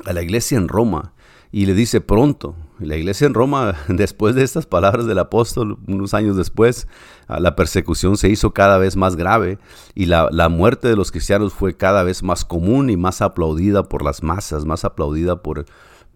a 0.04 0.12
la 0.12 0.22
iglesia 0.22 0.58
en 0.58 0.68
Roma 0.68 1.14
y 1.50 1.66
le 1.66 1.74
dice 1.74 2.00
pronto. 2.00 2.54
La 2.80 2.96
iglesia 2.96 3.26
en 3.26 3.34
Roma, 3.34 3.74
después 3.88 4.36
de 4.36 4.44
estas 4.44 4.66
palabras 4.66 5.06
del 5.06 5.18
apóstol, 5.18 5.78
unos 5.88 6.14
años 6.14 6.36
después, 6.36 6.86
ah, 7.26 7.40
la 7.40 7.56
persecución 7.56 8.16
se 8.16 8.28
hizo 8.28 8.52
cada 8.52 8.78
vez 8.78 8.96
más 8.96 9.16
grave 9.16 9.58
y 9.94 10.06
la, 10.06 10.28
muerte 10.48 10.86
de 10.88 10.96
los 10.96 11.10
cristianos 11.10 11.52
fue 11.52 11.76
cada 11.76 12.04
vez 12.04 12.22
más 12.22 12.44
común 12.44 12.88
y 12.90 12.96
más 12.96 13.20
aplaudida 13.20 13.82
por 13.82 14.04
las 14.04 14.22
masas, 14.22 14.64
más 14.64 14.84
aplaudida 14.84 15.42
por, 15.42 15.66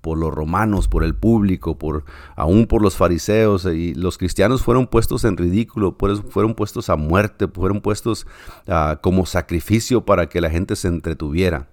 por 0.01 0.19
los 0.19 0.33
romanos, 0.33 0.87
por 0.87 1.03
el 1.03 1.17
público, 1.17 1.79
por 1.79 2.05
aún 2.37 2.67
por 2.67 2.81
los 2.81 2.97
fariseos 2.97 3.65
y 3.65 3.95
los 3.95 4.17
cristianos 4.17 4.63
fueron 4.63 4.87
puestos 4.87 5.25
en 5.25 5.37
ridículo, 5.37 5.97
fueron 6.29 6.55
puestos 6.55 6.91
a 6.91 6.97
muerte, 6.97 7.49
fueron 7.49 7.81
puestos 7.81 8.27
ah, 8.69 9.01
como 9.03 9.27
sacrificio 9.27 10.05
para 10.05 10.29
que 10.29 10.41
la 10.41 10.49
gente 10.49 10.77
se 10.77 10.87
entretuviera. 10.87 11.72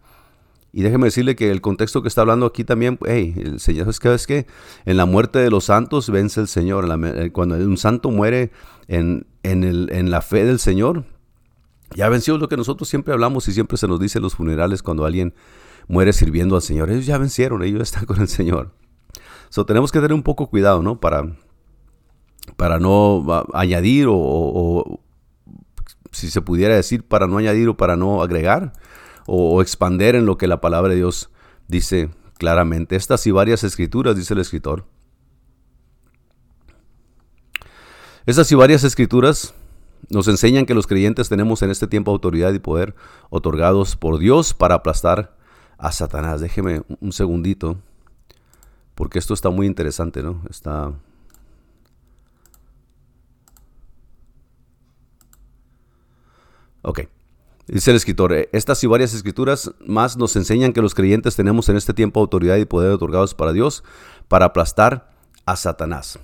Y 0.72 0.84
déjeme 0.84 1.06
decirle 1.06 1.36
que 1.36 1.50
el 1.50 1.62
contexto 1.62 2.02
que 2.02 2.08
está 2.08 2.22
hablando 2.22 2.46
aquí 2.46 2.64
también, 2.64 3.00
hey, 3.06 3.34
el 3.38 3.60
Señor 3.60 3.90
es 3.90 4.00
que 4.00 4.16
que 4.28 4.48
en 4.86 4.98
la 4.98 5.06
muerte 5.06 5.40
de 5.40 5.50
los 5.50 5.66
santos 5.66 6.10
vence 6.10 6.40
el 6.42 6.48
Señor. 6.48 6.86
Eh, 7.06 7.32
cuando 7.32 7.56
un 7.56 7.78
santo 7.78 8.12
muere 8.12 8.52
en, 8.88 9.26
en, 9.43 9.63
el, 9.63 9.89
en 9.91 10.12
la 10.12 10.22
fe 10.22 10.46
del 10.46 10.60
Señor, 10.60 11.06
ya 11.96 12.08
venció 12.10 12.38
lo 12.38 12.48
que 12.48 12.58
nosotros 12.58 12.88
siempre 12.88 13.13
hablamos 13.13 13.48
y 13.48 13.54
siempre 13.54 13.78
se 13.78 13.88
nos 13.88 14.00
dice 14.00 14.20
en 14.20 14.24
los 14.24 14.36
funerales 14.36 14.84
cuando 14.84 15.06
alguien 15.06 15.34
muere 15.88 16.13
sirviendo 16.13 16.56
al 16.56 16.62
Señor. 16.62 16.91
Ellos 16.91 17.08
ya 17.08 17.17
vencieron, 17.17 17.63
ellos 17.63 17.82
están 17.82 18.06
con 18.08 18.22
el 18.22 18.28
Señor. 18.28 18.72
Tenemos 19.65 19.91
que 19.91 20.00
tener 20.00 20.13
un 20.13 20.24
poco 20.24 20.48
cuidado, 20.48 20.84
¿no? 20.84 21.00
Para, 21.00 21.36
para 22.56 22.80
no 22.80 23.26
añadir 23.54 24.06
o, 24.08 25.02
si 26.12 26.30
se 26.30 26.41
pudiera 26.41 26.76
decir, 26.76 27.04
para 27.04 27.28
no 27.28 27.38
añadir 27.38 27.67
o 27.70 27.76
para 27.76 27.96
no 27.96 28.22
agregar 28.22 28.74
o, 29.32 29.62
expander 29.62 30.15
en 30.15 30.26
lo 30.26 30.38
que 30.38 30.48
la 30.48 30.60
palabra 30.60 30.89
de 30.89 30.98
Dios 30.98 31.30
dice 31.68 32.10
claramente. 32.39 32.96
Estas 32.96 33.28
y 33.28 33.32
varias 33.32 33.63
escrituras, 33.63 34.15
dice 34.15 34.34
el 34.34 34.39
escritor. 34.39 34.86
Estas 38.26 38.52
y 38.52 38.56
varias 38.56 38.84
escrituras 38.84 39.54
nos 40.10 40.28
enseñan 40.28 40.65
que 40.65 40.74
los 40.74 40.88
creyentes 40.88 41.30
tenemos 41.30 41.62
en 41.62 41.70
este 41.70 41.86
tiempo 41.86 42.10
autoridad 42.10 42.54
y 42.54 42.60
poder 42.60 42.96
otorgados 43.30 43.96
por 43.96 44.18
Dios 44.18 44.56
para 44.56 44.76
aplastar 44.76 45.38
a 45.78 45.92
Satanás. 45.92 46.42
Déjeme 46.42 46.82
un 47.00 47.12
segundito, 47.12 47.78
porque 48.96 49.20
esto 49.20 49.36
está 49.36 49.52
muy 49.52 49.68
interesante, 49.68 50.24
¿no? 50.24 50.42
Está... 50.50 50.92
Ok. 56.82 57.02
Dice 57.71 57.91
el 57.91 57.97
escritor, 57.97 58.34
eh, 58.34 58.49
estas 58.51 58.84
y 58.84 58.88
varias 58.88 59.13
escrituras 59.13 59.71
más 59.86 60.17
nos 60.17 60.36
enseñan 60.36 60.73
que 60.73 60.82
los 60.82 60.95
creyentes 60.95 61.36
tenemos 61.36 61.69
en 61.69 61.77
este 61.77 61.93
tiempo 61.93 62.19
autoridad 62.19 62.58
y 62.58 62.65
poder 62.65 62.91
otorgados 62.91 63.36
para 63.36 63.53
Dios 63.53 63.84
para 64.27 64.47
aplastar 64.47 65.12
a 65.45 65.55
Satanás. 65.55 66.17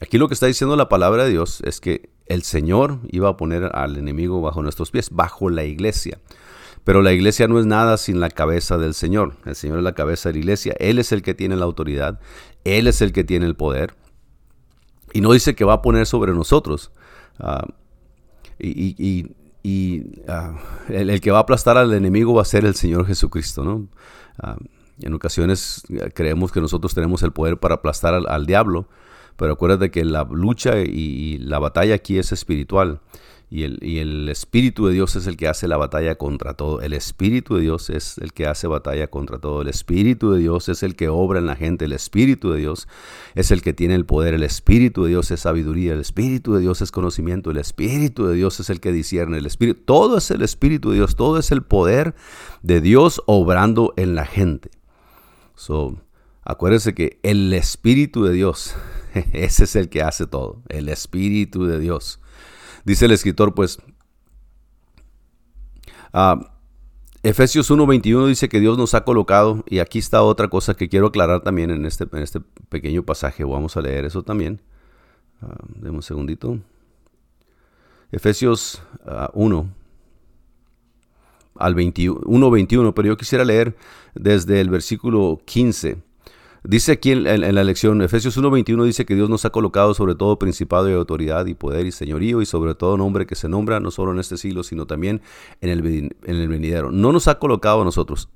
Aquí 0.00 0.16
lo 0.16 0.28
que 0.28 0.34
está 0.34 0.46
diciendo 0.46 0.76
la 0.76 0.88
palabra 0.88 1.24
de 1.24 1.30
Dios 1.30 1.60
es 1.64 1.80
que 1.80 2.10
el 2.26 2.42
Señor 2.42 3.00
iba 3.10 3.28
a 3.28 3.36
poner 3.36 3.70
al 3.74 3.96
enemigo 3.96 4.40
bajo 4.40 4.62
nuestros 4.62 4.92
pies, 4.92 5.10
bajo 5.10 5.50
la 5.50 5.64
iglesia. 5.64 6.20
Pero 6.84 7.02
la 7.02 7.12
iglesia 7.12 7.48
no 7.48 7.58
es 7.58 7.66
nada 7.66 7.96
sin 7.96 8.20
la 8.20 8.30
cabeza 8.30 8.78
del 8.78 8.94
Señor. 8.94 9.36
El 9.44 9.56
Señor 9.56 9.78
es 9.78 9.84
la 9.84 9.94
cabeza 9.94 10.28
de 10.28 10.34
la 10.34 10.38
iglesia. 10.38 10.74
Él 10.78 10.98
es 10.98 11.10
el 11.10 11.22
que 11.22 11.34
tiene 11.34 11.56
la 11.56 11.64
autoridad. 11.64 12.20
Él 12.64 12.86
es 12.86 13.02
el 13.02 13.12
que 13.12 13.24
tiene 13.24 13.46
el 13.46 13.56
poder. 13.56 13.94
Y 15.12 15.20
no 15.20 15.32
dice 15.32 15.54
que 15.54 15.64
va 15.64 15.74
a 15.74 15.82
poner 15.82 16.06
sobre 16.06 16.32
nosotros. 16.32 16.90
Ah, 17.38 17.66
y, 18.58 18.96
y 18.98 19.34
ah, 20.28 20.54
el, 20.88 21.20
que 21.20 21.30
va 21.30 21.38
a 21.38 21.42
aplastar 21.42 21.76
al 21.78 21.92
enemigo 21.92 22.34
va 22.34 22.42
a 22.42 22.46
ser 22.46 22.64
el 22.64 22.74
Señor 22.74 23.06
Jesucristo, 23.06 23.64
¿no? 23.64 23.88
Ah, 24.38 24.56
en 25.00 25.14
ocasiones 25.14 25.82
eh, 25.88 26.10
creemos 26.14 26.52
que 26.52 26.60
nosotros 26.60 26.94
tenemos 26.94 27.22
el 27.22 27.32
poder 27.32 27.58
para 27.58 27.76
aplastar 27.76 28.14
al, 28.14 28.46
diablo, 28.46 28.86
pero 29.36 29.52
acuérdate 29.52 29.90
que 29.90 30.04
la 30.04 30.24
lucha 30.24 30.78
y 30.78 31.38
la 31.38 31.58
batalla 31.58 31.94
aquí 31.94 32.18
es 32.18 32.32
espiritual. 32.32 33.00
Y 33.54 33.64
el, 33.98 34.30
Espíritu 34.30 34.86
de 34.86 34.94
Dios 34.94 35.14
es 35.14 35.26
el 35.26 35.36
que 35.36 35.46
hace 35.46 35.68
la 35.68 35.76
batalla 35.76 36.14
contra 36.14 36.54
todo. 36.54 36.80
El 36.80 36.94
Espíritu 36.94 37.56
de 37.56 37.60
Dios 37.60 37.90
es 37.90 38.16
el 38.16 38.32
que 38.32 38.46
hace 38.46 38.66
batalla 38.66 39.08
contra 39.08 39.40
todo. 39.40 39.60
El 39.60 39.68
Espíritu 39.68 40.30
de 40.30 40.38
Dios 40.38 40.70
es 40.70 40.82
el 40.82 40.96
que 40.96 41.10
obra 41.10 41.38
en 41.38 41.44
la 41.44 41.54
gente. 41.54 41.84
El 41.84 41.92
Espíritu 41.92 42.50
de 42.52 42.60
Dios 42.60 42.88
es 43.34 43.50
el 43.50 43.60
que 43.60 43.74
tiene 43.74 43.94
el 43.94 44.06
poder. 44.06 44.32
El 44.32 44.42
Espíritu 44.42 45.02
de 45.02 45.10
Dios 45.10 45.30
es 45.30 45.40
sabiduría. 45.40 45.92
El 45.92 46.00
Espíritu 46.00 46.54
de 46.54 46.60
Dios 46.60 46.80
es 46.80 46.90
conocimiento. 46.90 47.50
El 47.50 47.58
Espíritu 47.58 48.26
de 48.26 48.36
Dios 48.36 48.58
es 48.58 48.70
el 48.70 48.80
que 48.80 48.90
discierne. 48.90 49.36
El 49.36 49.44
Espíritu, 49.44 49.82
todo 49.84 50.16
es 50.16 50.30
el 50.30 50.40
Espíritu 50.40 50.88
de 50.88 50.96
Dios. 50.96 51.14
Todo 51.14 51.38
es 51.38 51.52
el 51.52 51.60
poder 51.62 52.14
de 52.62 52.80
Dios 52.80 53.22
obrando 53.26 53.92
en 53.98 54.14
la 54.14 54.24
gente. 54.24 54.70
So, 55.56 56.00
acuérdense 56.42 56.94
que 56.94 57.20
el 57.22 57.52
Espíritu 57.52 58.24
de 58.24 58.32
Dios, 58.32 58.74
ese 59.34 59.64
es 59.64 59.76
el 59.76 59.90
que 59.90 60.00
hace 60.00 60.26
todo. 60.26 60.62
El 60.70 60.88
Espíritu 60.88 61.66
de 61.66 61.78
Dios. 61.78 62.18
Dice 62.84 63.04
el 63.04 63.12
escritor, 63.12 63.54
pues, 63.54 63.78
uh, 66.12 66.44
Efesios 67.22 67.70
1.21 67.70 68.26
dice 68.26 68.48
que 68.48 68.58
Dios 68.58 68.76
nos 68.76 68.94
ha 68.94 69.04
colocado, 69.04 69.64
y 69.68 69.78
aquí 69.78 70.00
está 70.00 70.22
otra 70.22 70.48
cosa 70.48 70.74
que 70.74 70.88
quiero 70.88 71.06
aclarar 71.06 71.42
también 71.42 71.70
en 71.70 71.86
este, 71.86 72.04
en 72.10 72.22
este 72.22 72.40
pequeño 72.68 73.04
pasaje, 73.04 73.44
vamos 73.44 73.76
a 73.76 73.80
leer 73.80 74.04
eso 74.04 74.22
también. 74.22 74.60
Uh, 75.40 75.88
un 75.88 76.02
segundito. 76.02 76.58
Efesios 78.10 78.82
1 79.32 79.58
uh, 79.58 79.66
al 81.54 81.74
1.21, 81.76 82.92
pero 82.94 83.08
yo 83.08 83.16
quisiera 83.16 83.44
leer 83.44 83.76
desde 84.14 84.60
el 84.60 84.68
versículo 84.70 85.40
15. 85.44 86.02
Dice 86.64 86.92
aquí 86.92 87.10
en, 87.10 87.24
la 87.24 87.64
lección, 87.64 88.02
Efesios 88.02 88.38
1.21 88.38 88.84
dice 88.84 89.04
que 89.04 89.16
Dios 89.16 89.28
nos 89.28 89.44
ha 89.44 89.50
colocado 89.50 89.94
sobre 89.94 90.14
todo 90.14 90.38
principado 90.38 90.88
y 90.88 90.94
autoridad 90.94 91.46
y 91.46 91.54
poder 91.54 91.86
y 91.86 91.92
señorío 91.92 92.40
y 92.40 92.46
sobre 92.46 92.76
todo 92.76 92.96
nombre 92.96 93.26
que 93.26 93.34
se 93.34 93.48
nombra 93.48 93.80
no 93.80 93.90
solo 93.90 94.12
en 94.12 94.20
este 94.20 94.36
siglo, 94.36 94.62
sino 94.62 94.86
también 94.86 95.22
en 95.60 95.70
el, 95.70 95.84
en 96.22 96.36
el 96.36 96.48
venidero. 96.48 96.92
No 96.92 97.10
nos 97.10 97.26
ha 97.26 97.40
colocado 97.40 97.82
a 97.82 97.84
nosotros. 97.84 98.28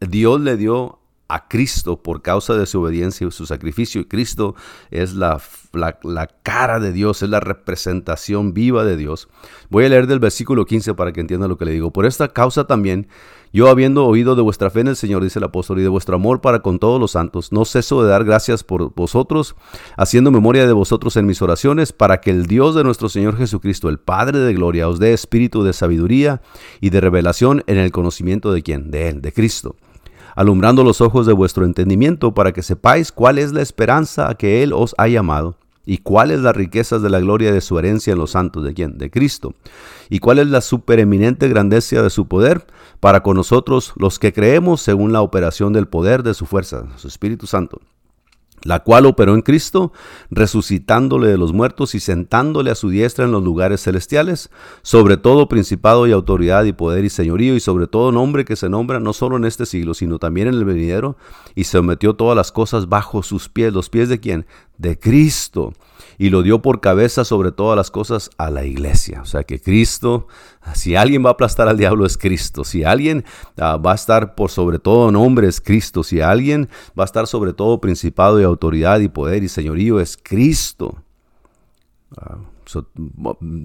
Dios 0.00 0.42
le 0.42 0.58
dio 0.58 0.98
a 1.28 1.48
Cristo 1.48 2.02
por 2.02 2.22
causa 2.22 2.54
de 2.54 2.66
su 2.66 2.80
obediencia 2.80 3.26
y 3.26 3.30
su 3.30 3.46
sacrificio. 3.46 4.00
Y 4.00 4.04
Cristo 4.04 4.54
es 4.90 5.14
la, 5.14 5.40
la, 5.72 6.28
cara 6.42 6.78
de 6.78 6.92
Dios, 6.92 7.22
es 7.22 7.28
la 7.28 7.40
representación 7.40 8.54
viva 8.54 8.84
de 8.84 8.96
Dios. 8.96 9.28
Voy 9.68 9.84
a 9.84 9.88
leer 9.88 10.06
del 10.06 10.20
versículo 10.20 10.64
15 10.66 10.94
para 10.94 11.12
que 11.12 11.20
entiendan 11.20 11.48
lo 11.48 11.58
que 11.58 11.64
le 11.64 11.72
digo. 11.72 11.92
Por 11.92 12.06
esta 12.06 12.28
causa 12.28 12.66
también, 12.66 13.08
yo 13.52 13.68
habiendo 13.68 14.06
oído 14.06 14.36
de 14.36 14.42
vuestra 14.42 14.70
fe 14.70 14.80
en 14.80 14.88
el 14.88 14.96
Señor, 14.96 15.22
dice 15.22 15.38
el 15.38 15.44
apóstol, 15.44 15.80
y 15.80 15.82
de 15.82 15.88
vuestro 15.88 16.16
amor 16.16 16.40
para 16.40 16.60
con 16.60 16.78
todos 16.78 17.00
los 17.00 17.12
santos, 17.12 17.52
no 17.52 17.64
ceso 17.64 18.02
de 18.02 18.08
dar 18.10 18.24
gracias 18.24 18.62
por 18.62 18.94
vosotros, 18.94 19.56
haciendo 19.96 20.30
memoria 20.30 20.66
de 20.66 20.72
vosotros 20.72 21.16
en 21.16 21.26
mis 21.26 21.42
oraciones, 21.42 21.92
para 21.92 22.20
que 22.20 22.30
el 22.30 22.46
Dios 22.46 22.74
de 22.74 22.84
nuestro 22.84 23.08
Señor 23.08 23.36
Jesucristo, 23.36 23.88
el 23.88 23.98
Padre 23.98 24.38
de 24.40 24.54
gloria, 24.54 24.88
os 24.88 24.98
dé 24.98 25.12
espíritu 25.12 25.64
de 25.64 25.72
sabiduría 25.72 26.42
y 26.80 26.90
de 26.90 27.00
revelación 27.00 27.64
en 27.66 27.78
el 27.78 27.92
conocimiento 27.92 28.52
de 28.52 28.62
quién, 28.62 28.90
de 28.90 29.08
Él, 29.08 29.22
de 29.22 29.32
Cristo 29.32 29.76
alumbrando 30.36 30.84
los 30.84 31.00
ojos 31.00 31.26
de 31.26 31.32
vuestro 31.32 31.64
entendimiento 31.64 32.32
para 32.32 32.52
que 32.52 32.62
sepáis 32.62 33.10
cuál 33.10 33.38
es 33.38 33.52
la 33.52 33.62
esperanza 33.62 34.30
a 34.30 34.36
que 34.36 34.62
Él 34.62 34.72
os 34.72 34.94
ha 34.98 35.08
llamado 35.08 35.56
y 35.84 35.98
cuáles 35.98 36.40
las 36.40 36.54
riquezas 36.54 37.02
de 37.02 37.10
la 37.10 37.20
gloria 37.20 37.52
de 37.52 37.60
su 37.60 37.78
herencia 37.78 38.12
en 38.12 38.18
los 38.18 38.32
santos 38.32 38.62
de 38.62 38.74
quién? 38.74 38.98
De 38.98 39.10
Cristo. 39.10 39.54
Y 40.10 40.18
cuál 40.18 40.40
es 40.40 40.48
la 40.48 40.60
supereminente 40.60 41.48
grandeza 41.48 42.02
de 42.02 42.10
su 42.10 42.26
poder 42.26 42.66
para 43.00 43.22
con 43.22 43.36
nosotros 43.36 43.92
los 43.96 44.18
que 44.18 44.32
creemos 44.32 44.80
según 44.82 45.12
la 45.12 45.22
operación 45.22 45.72
del 45.72 45.88
poder 45.88 46.22
de 46.22 46.34
su 46.34 46.44
fuerza, 46.44 46.86
su 46.96 47.08
Espíritu 47.08 47.46
Santo 47.46 47.80
la 48.62 48.80
cual 48.80 49.06
operó 49.06 49.34
en 49.34 49.42
Cristo, 49.42 49.92
resucitándole 50.30 51.28
de 51.28 51.38
los 51.38 51.52
muertos 51.52 51.94
y 51.94 52.00
sentándole 52.00 52.70
a 52.70 52.74
su 52.74 52.90
diestra 52.90 53.24
en 53.24 53.32
los 53.32 53.42
lugares 53.42 53.82
celestiales, 53.82 54.50
sobre 54.82 55.16
todo 55.16 55.48
principado 55.48 56.06
y 56.06 56.12
autoridad 56.12 56.64
y 56.64 56.72
poder 56.72 57.04
y 57.04 57.10
señorío, 57.10 57.54
y 57.54 57.60
sobre 57.60 57.86
todo 57.86 58.12
nombre 58.12 58.44
que 58.44 58.56
se 58.56 58.68
nombra 58.68 59.00
no 59.00 59.12
solo 59.12 59.36
en 59.36 59.44
este 59.44 59.66
siglo, 59.66 59.94
sino 59.94 60.18
también 60.18 60.48
en 60.48 60.54
el 60.54 60.64
venidero, 60.64 61.16
y 61.54 61.64
sometió 61.64 62.14
todas 62.14 62.36
las 62.36 62.52
cosas 62.52 62.88
bajo 62.88 63.22
sus 63.22 63.48
pies. 63.48 63.72
¿Los 63.72 63.88
pies 63.88 64.08
de 64.08 64.20
quién? 64.20 64.46
De 64.78 64.98
Cristo 64.98 65.72
y 66.18 66.30
lo 66.30 66.42
dio 66.42 66.62
por 66.62 66.80
cabeza 66.80 67.24
sobre 67.24 67.52
todas 67.52 67.76
las 67.76 67.90
cosas 67.90 68.30
a 68.38 68.50
la 68.50 68.64
iglesia. 68.64 69.20
O 69.22 69.24
sea 69.24 69.44
que 69.44 69.60
Cristo, 69.60 70.28
si 70.74 70.96
alguien 70.96 71.24
va 71.24 71.30
a 71.30 71.32
aplastar 71.32 71.68
al 71.68 71.76
diablo 71.76 72.06
es 72.06 72.16
Cristo. 72.16 72.64
Si 72.64 72.84
alguien 72.84 73.24
ah, 73.58 73.76
va 73.76 73.92
a 73.92 73.96
estar 73.96 74.34
por 74.34 74.50
sobre 74.50 74.78
todo 74.78 75.10
nombre 75.10 75.48
es 75.48 75.60
Cristo. 75.60 76.02
Si 76.02 76.20
alguien 76.20 76.68
va 76.98 77.04
a 77.04 77.06
estar 77.06 77.26
sobre 77.26 77.52
todo 77.52 77.80
principado 77.80 78.40
y 78.40 78.44
autoridad 78.44 79.00
y 79.00 79.08
poder 79.08 79.42
y 79.44 79.48
señorío 79.48 80.00
es 80.00 80.16
Cristo. 80.16 81.02
Ah, 82.16 82.38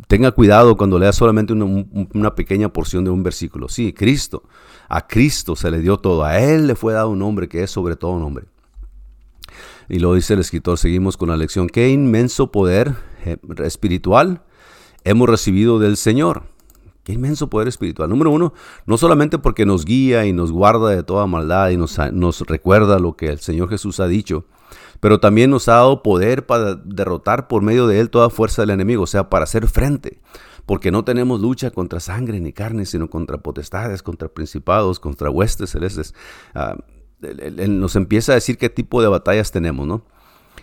tenga 0.07 0.31
cuidado 0.31 0.77
cuando 0.77 0.99
lea 0.99 1.11
solamente 1.11 1.53
una, 1.53 1.85
una, 2.13 2.35
pequeña 2.35 2.69
porción 2.69 3.03
de 3.03 3.09
un 3.09 3.23
versículo. 3.23 3.67
Sí, 3.67 3.93
Cristo. 3.93 4.43
A 4.89 5.07
Cristo 5.07 5.55
se 5.55 5.71
le 5.71 5.79
dio 5.79 5.97
todo. 5.97 6.23
A 6.23 6.39
Él 6.39 6.67
le 6.67 6.75
fue 6.75 6.93
dado 6.93 7.09
un 7.09 7.19
nombre 7.19 7.47
que 7.47 7.63
es 7.63 7.71
sobre 7.71 7.95
todo 7.95 8.19
nombre. 8.19 8.45
Y 9.91 9.99
lo 9.99 10.13
dice 10.13 10.35
el 10.35 10.39
escritor, 10.39 10.77
seguimos 10.77 11.17
con 11.17 11.27
la 11.27 11.35
lección. 11.35 11.67
Qué 11.67 11.89
inmenso 11.89 12.49
poder 12.49 12.95
eh, 13.25 13.35
espiritual 13.57 14.41
hemos 15.03 15.27
recibido 15.27 15.79
del 15.79 15.97
Señor. 15.97 16.43
Qué 17.03 17.11
inmenso 17.11 17.49
poder 17.49 17.67
espiritual. 17.67 18.09
Número 18.09 18.31
uno, 18.31 18.53
no 18.85 18.97
solamente 18.97 19.37
porque 19.37 19.65
nos 19.65 19.83
guía 19.83 20.25
y 20.25 20.31
nos 20.31 20.53
guarda 20.53 20.91
de 20.91 21.03
toda 21.03 21.27
maldad 21.27 21.71
y 21.71 21.77
nos, 21.77 21.97
recuerda 22.47 22.99
lo 22.99 23.17
que 23.17 23.27
el 23.31 23.39
Señor 23.39 23.67
Jesús 23.67 23.99
ha 23.99 24.07
dicho, 24.07 24.45
pero 25.01 25.19
también 25.19 25.49
nos 25.49 25.67
ha 25.67 25.73
dado 25.73 26.03
poder 26.03 26.45
para 26.45 26.75
derrotar 26.75 27.49
por 27.49 27.61
medio 27.61 27.85
de 27.85 27.99
Él 27.99 28.09
toda 28.09 28.29
fuerza 28.29 28.61
del 28.61 28.69
enemigo, 28.69 29.03
o 29.03 29.07
sea, 29.07 29.29
para 29.29 29.43
hacer 29.43 29.67
frente. 29.67 30.21
Porque 30.65 30.89
no 30.89 31.03
tenemos 31.03 31.41
lucha 31.41 31.69
contra 31.69 31.99
sangre 31.99 32.39
ni 32.39 32.53
carne, 32.53 32.85
sino 32.85 33.09
contra 33.09 33.39
potestades, 33.39 34.03
contra 34.03 34.29
principados, 34.29 35.01
contra 35.01 35.29
huestes 35.29 35.71
celestes. 35.71 36.13
Ah, 36.55 36.77
él, 37.21 37.79
nos 37.79 37.95
empieza 37.95 38.31
a 38.31 38.35
decir 38.35 38.57
qué 38.57 38.69
tipo 38.69 39.01
de 39.01 39.07
batallas 39.07 39.51
tenemos, 39.51 39.87
¿no? 39.87 40.03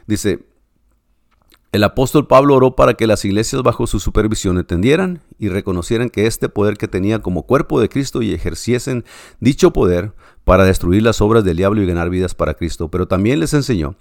Dice, 0.07 0.45
el 1.71 1.85
apóstol 1.85 2.27
Pablo 2.27 2.55
oró 2.55 2.77
para 2.77 2.95
que 2.95 3.07
las 3.07 3.25
iglesias 3.25 3.63
bajo 3.63 3.87
su 3.87 4.01
supervisión 4.01 4.57
entendieran 4.59 5.21
y 5.39 5.49
reconocieran 5.49 6.09
que 6.09 6.27
este 6.27 6.49
poder 6.49 6.79
que 6.79 6.89
tenía 6.89 7.21
como 7.21 7.43
cuerpo 7.43 7.81
de 7.81 7.91
Cristo 7.91 8.23
y 8.23 8.33
ejerciesen 8.33 9.05
dicho 9.39 9.73
poder 9.73 10.13
para 10.45 10.65
destruir 10.65 11.03
las 11.03 11.21
obras 11.21 11.45
del 11.45 11.59
diablo 11.59 11.83
y 11.83 11.87
ganar 11.87 12.09
vidas 12.09 12.35
para 12.35 12.55
Cristo. 12.55 12.91
Pero 12.91 13.07
también 13.07 13.39
les 13.41 13.53
enseñó 13.53 13.97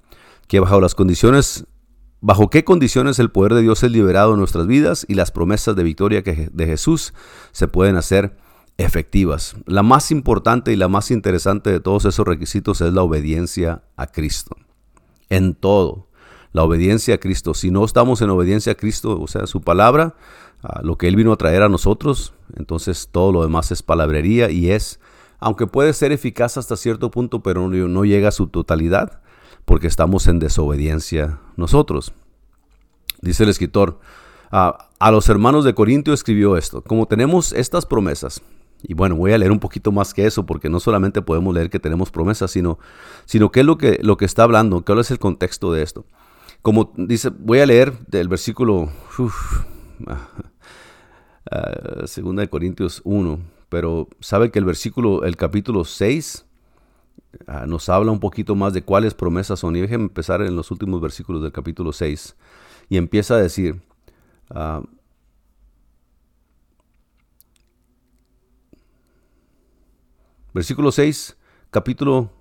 que 0.48 0.62
bajo 0.62 0.80
las 0.80 0.96
condiciones, 0.96 1.65
bajo 2.22 2.50
qué 2.50 2.63
condiciones 2.63 3.20
el 3.20 3.32
poder 3.32 3.54
de 3.54 3.62
Dios 3.63 3.84
es 3.84 3.91
liberado 3.91 4.34
en 4.34 4.39
nuestras 4.39 4.65
vidas 4.65 5.06
y 5.10 5.15
las 5.15 5.32
promesas 5.32 5.76
de 5.76 5.84
victoria 5.84 6.24
que 6.24 6.50
de 6.52 6.65
Jesús 6.65 7.13
se 7.52 7.67
pueden 7.67 7.98
hacer 7.98 8.38
efectivas. 8.78 9.56
La 9.66 9.84
más 9.84 10.12
importante 10.12 10.72
y 10.72 10.76
la 10.76 10.88
más 10.88 11.12
interesante 11.12 11.72
de 11.72 11.80
todos 11.80 12.06
esos 12.06 12.28
requisitos 12.28 12.82
es 12.82 12.94
la 12.94 13.02
obediencia 13.02 13.84
a 13.96 14.08
Cristo. 14.08 14.56
En 15.30 15.56
todo, 15.56 16.08
la 16.54 16.63
obediencia 16.63 17.16
a 17.16 17.18
Cristo. 17.18 17.54
Si 17.54 17.72
no 17.72 17.84
estamos 17.84 18.22
en 18.22 18.30
obediencia 18.30 18.74
a 18.74 18.76
Cristo, 18.76 19.20
o 19.20 19.28
sea, 19.28 19.48
su 19.48 19.62
palabra, 19.62 20.16
lo 20.84 20.98
que 20.98 21.08
Él 21.08 21.16
vino 21.16 21.34
a 21.34 21.38
traer 21.38 21.63
a 21.63 21.70
nosotros, 21.70 22.34
entonces 22.56 23.10
todo 23.12 23.32
lo 23.32 23.42
demás 23.42 23.72
es 23.72 23.84
palabrería 23.84 24.50
y 24.50 24.72
es, 24.72 25.00
aunque 25.40 25.68
puede 25.68 25.94
ser 25.94 26.12
eficaz 26.12 26.58
hasta 26.58 26.78
cierto 26.78 27.12
punto, 27.12 27.44
pero 27.44 27.68
no 27.68 28.06
llega 28.06 28.30
a 28.30 28.32
su 28.32 28.48
totalidad, 28.48 29.22
porque 29.66 29.88
estamos 29.88 30.28
en 30.28 30.40
desobediencia 30.40 31.40
nosotros. 31.58 32.13
Dice 33.22 33.44
el 33.44 33.50
escritor, 33.50 34.00
a 34.50 35.12
los 35.12 35.30
hermanos 35.30 35.66
de 35.66 35.76
Corintio 35.76 36.13
escribió 36.13 36.58
esto, 36.58 36.82
como 36.82 37.06
tenemos 37.06 37.54
estas 37.54 37.86
promesas, 37.86 38.42
y 38.84 38.94
bueno, 38.94 39.16
voy 39.16 39.34
a 39.34 39.38
leer 39.38 39.52
un 39.52 39.60
poquito 39.60 39.92
más 39.92 40.13
que 40.13 40.26
eso, 40.26 40.46
porque 40.46 40.70
no 40.70 40.80
solamente 40.80 41.22
podemos 41.22 41.54
leer 41.54 41.70
que 41.70 41.80
tenemos 41.80 42.12
promesas, 42.12 42.52
sino, 42.52 42.78
sino 43.26 43.52
qué 43.52 43.62
es 43.62 43.66
lo 43.66 43.78
que, 43.78 44.00
lo 44.02 44.18
que 44.18 44.26
está 44.26 44.44
hablando, 44.44 44.84
cuál 44.86 45.00
es 45.00 45.12
el 45.12 45.20
contexto 45.20 45.72
de 45.74 45.84
esto. 45.84 46.06
Como 46.62 46.92
dice, 46.96 47.30
voy 47.30 47.60
a 47.60 47.66
leer 47.66 47.98
del 48.08 48.28
versículo, 48.28 48.90
ah, 51.52 52.06
segunda 52.06 52.42
de 52.42 52.50
Corintios 52.50 53.02
1, 53.04 53.40
pero 53.70 54.08
sabe 54.20 54.52
que 54.52 54.60
el 54.60 54.66
versículo, 54.66 55.24
el 55.24 55.38
capítulo 55.38 55.84
6, 55.84 56.46
ah, 57.48 57.66
nos 57.68 57.90
habla 57.90 58.12
un 58.12 58.20
poquito 58.20 58.56
más 58.56 58.74
de 58.74 58.84
cuáles 58.84 59.13
promesas 59.13 59.60
son. 59.60 59.76
Y 59.76 59.82
déjenme 59.82 60.06
empezar 60.06 60.42
en 60.42 60.56
los 60.56 60.72
últimos 60.72 61.02
versículos 61.02 61.42
del 61.42 61.52
capítulo 61.52 61.94
6. 61.94 62.36
Y 62.90 62.98
empieza 62.98 63.36
a 63.36 63.38
decir, 63.38 63.82
uh, 64.52 64.86
Versículo 70.58 70.91
6, 70.91 71.38
capítulo 71.70 72.32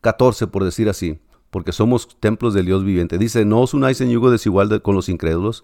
14, 0.00 0.48
por 0.48 0.64
decir 0.64 0.88
así, 0.88 1.20
porque 1.50 1.70
somos 1.70 2.08
templos 2.18 2.52
del 2.52 2.66
Dios 2.66 2.82
viviente. 2.82 3.16
Dice, 3.16 3.44
no 3.44 3.60
os 3.60 3.74
unáis 3.74 4.00
en 4.00 4.10
yugo 4.10 4.28
desigual 4.28 4.82
con 4.82 4.96
los 4.96 5.08
incrédulos, 5.08 5.62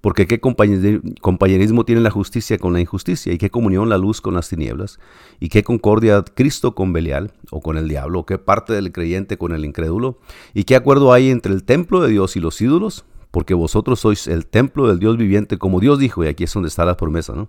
porque 0.00 0.28
qué 0.28 0.38
compañerismo 0.38 1.84
tiene 1.84 2.00
la 2.00 2.12
justicia 2.12 2.58
con 2.58 2.74
la 2.74 2.80
injusticia, 2.80 3.32
y 3.32 3.38
qué 3.38 3.50
comunión 3.50 3.88
la 3.88 3.98
luz 3.98 4.20
con 4.20 4.34
las 4.34 4.48
tinieblas, 4.48 5.00
y 5.40 5.48
qué 5.48 5.64
concordia 5.64 6.22
Cristo 6.22 6.76
con 6.76 6.92
Belial, 6.92 7.32
o 7.50 7.60
con 7.60 7.76
el 7.76 7.88
diablo, 7.88 8.20
o 8.20 8.24
qué 8.24 8.38
parte 8.38 8.72
del 8.72 8.92
creyente 8.92 9.36
con 9.36 9.52
el 9.52 9.64
incrédulo, 9.64 10.20
y 10.54 10.62
qué 10.62 10.76
acuerdo 10.76 11.12
hay 11.12 11.28
entre 11.30 11.52
el 11.54 11.64
templo 11.64 12.02
de 12.02 12.10
Dios 12.10 12.36
y 12.36 12.40
los 12.40 12.60
ídolos, 12.60 13.04
porque 13.32 13.54
vosotros 13.54 13.98
sois 13.98 14.28
el 14.28 14.46
templo 14.46 14.86
del 14.86 15.00
Dios 15.00 15.16
viviente, 15.16 15.58
como 15.58 15.80
Dios 15.80 15.98
dijo, 15.98 16.22
y 16.22 16.28
aquí 16.28 16.44
es 16.44 16.54
donde 16.54 16.68
está 16.68 16.84
la 16.84 16.96
promesa, 16.96 17.32
¿no? 17.32 17.48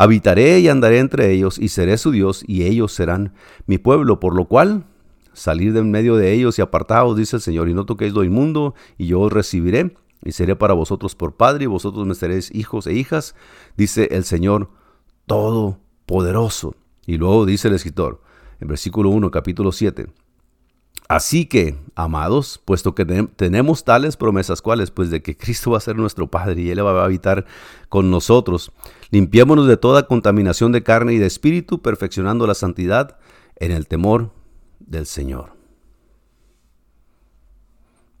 Habitaré 0.00 0.60
y 0.60 0.68
andaré 0.68 1.00
entre 1.00 1.32
ellos 1.32 1.58
y 1.58 1.70
seré 1.70 1.98
su 1.98 2.12
Dios 2.12 2.44
y 2.46 2.62
ellos 2.62 2.92
serán 2.92 3.34
mi 3.66 3.78
pueblo, 3.78 4.20
por 4.20 4.36
lo 4.36 4.44
cual 4.44 4.84
salir 5.32 5.72
de 5.72 5.80
en 5.80 5.90
medio 5.90 6.14
de 6.14 6.32
ellos 6.32 6.56
y 6.56 6.62
apartados, 6.62 7.16
dice 7.16 7.34
el 7.34 7.42
Señor, 7.42 7.68
y 7.68 7.74
no 7.74 7.84
toquéis 7.84 8.12
lo 8.12 8.22
inmundo, 8.22 8.76
y 8.96 9.06
yo 9.06 9.18
os 9.18 9.32
recibiré 9.32 9.96
y 10.22 10.30
seré 10.30 10.54
para 10.54 10.74
vosotros 10.74 11.16
por 11.16 11.34
padre 11.34 11.64
y 11.64 11.66
vosotros 11.66 12.06
me 12.06 12.14
seréis 12.14 12.54
hijos 12.54 12.86
e 12.86 12.92
hijas, 12.92 13.34
dice 13.76 14.06
el 14.12 14.22
Señor 14.22 14.70
Todopoderoso. 15.26 16.76
Y 17.04 17.16
luego 17.16 17.44
dice 17.44 17.66
el 17.66 17.74
escritor, 17.74 18.22
en 18.60 18.68
versículo 18.68 19.10
1, 19.10 19.32
capítulo 19.32 19.72
7, 19.72 20.06
Así 21.08 21.46
que, 21.46 21.78
amados, 21.94 22.60
puesto 22.62 22.94
que 22.94 23.06
tenemos 23.34 23.84
tales 23.84 24.18
promesas, 24.18 24.60
¿cuáles? 24.60 24.90
Pues 24.90 25.10
de 25.10 25.22
que 25.22 25.38
Cristo 25.38 25.70
va 25.70 25.78
a 25.78 25.80
ser 25.80 25.96
nuestro 25.96 26.30
Padre 26.30 26.60
y 26.60 26.70
Él 26.70 26.84
va 26.84 27.00
a 27.00 27.04
habitar 27.04 27.46
con 27.88 28.10
nosotros. 28.10 28.72
Limpiémonos 29.10 29.66
de 29.66 29.78
toda 29.78 30.06
contaminación 30.06 30.70
de 30.70 30.82
carne 30.82 31.14
y 31.14 31.18
de 31.18 31.24
espíritu, 31.24 31.80
perfeccionando 31.80 32.46
la 32.46 32.52
santidad 32.52 33.18
en 33.56 33.72
el 33.72 33.88
temor 33.88 34.34
del 34.80 35.06
Señor. 35.06 35.56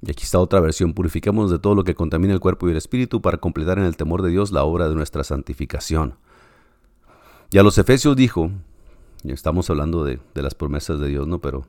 Y 0.00 0.10
aquí 0.10 0.24
está 0.24 0.38
otra 0.38 0.60
versión. 0.60 0.94
Purifiquémonos 0.94 1.50
de 1.50 1.58
todo 1.58 1.74
lo 1.74 1.84
que 1.84 1.94
contamina 1.94 2.32
el 2.32 2.40
cuerpo 2.40 2.68
y 2.68 2.70
el 2.70 2.78
espíritu 2.78 3.20
para 3.20 3.36
completar 3.36 3.78
en 3.78 3.84
el 3.84 3.98
temor 3.98 4.22
de 4.22 4.30
Dios 4.30 4.50
la 4.50 4.64
obra 4.64 4.88
de 4.88 4.94
nuestra 4.94 5.24
santificación. 5.24 6.14
Y 7.50 7.58
a 7.58 7.62
los 7.62 7.76
Efesios 7.76 8.16
dijo, 8.16 8.50
y 9.24 9.32
estamos 9.32 9.68
hablando 9.68 10.04
de, 10.04 10.20
de 10.34 10.42
las 10.42 10.54
promesas 10.54 11.00
de 11.00 11.08
Dios, 11.08 11.26
¿no? 11.26 11.40
Pero 11.40 11.66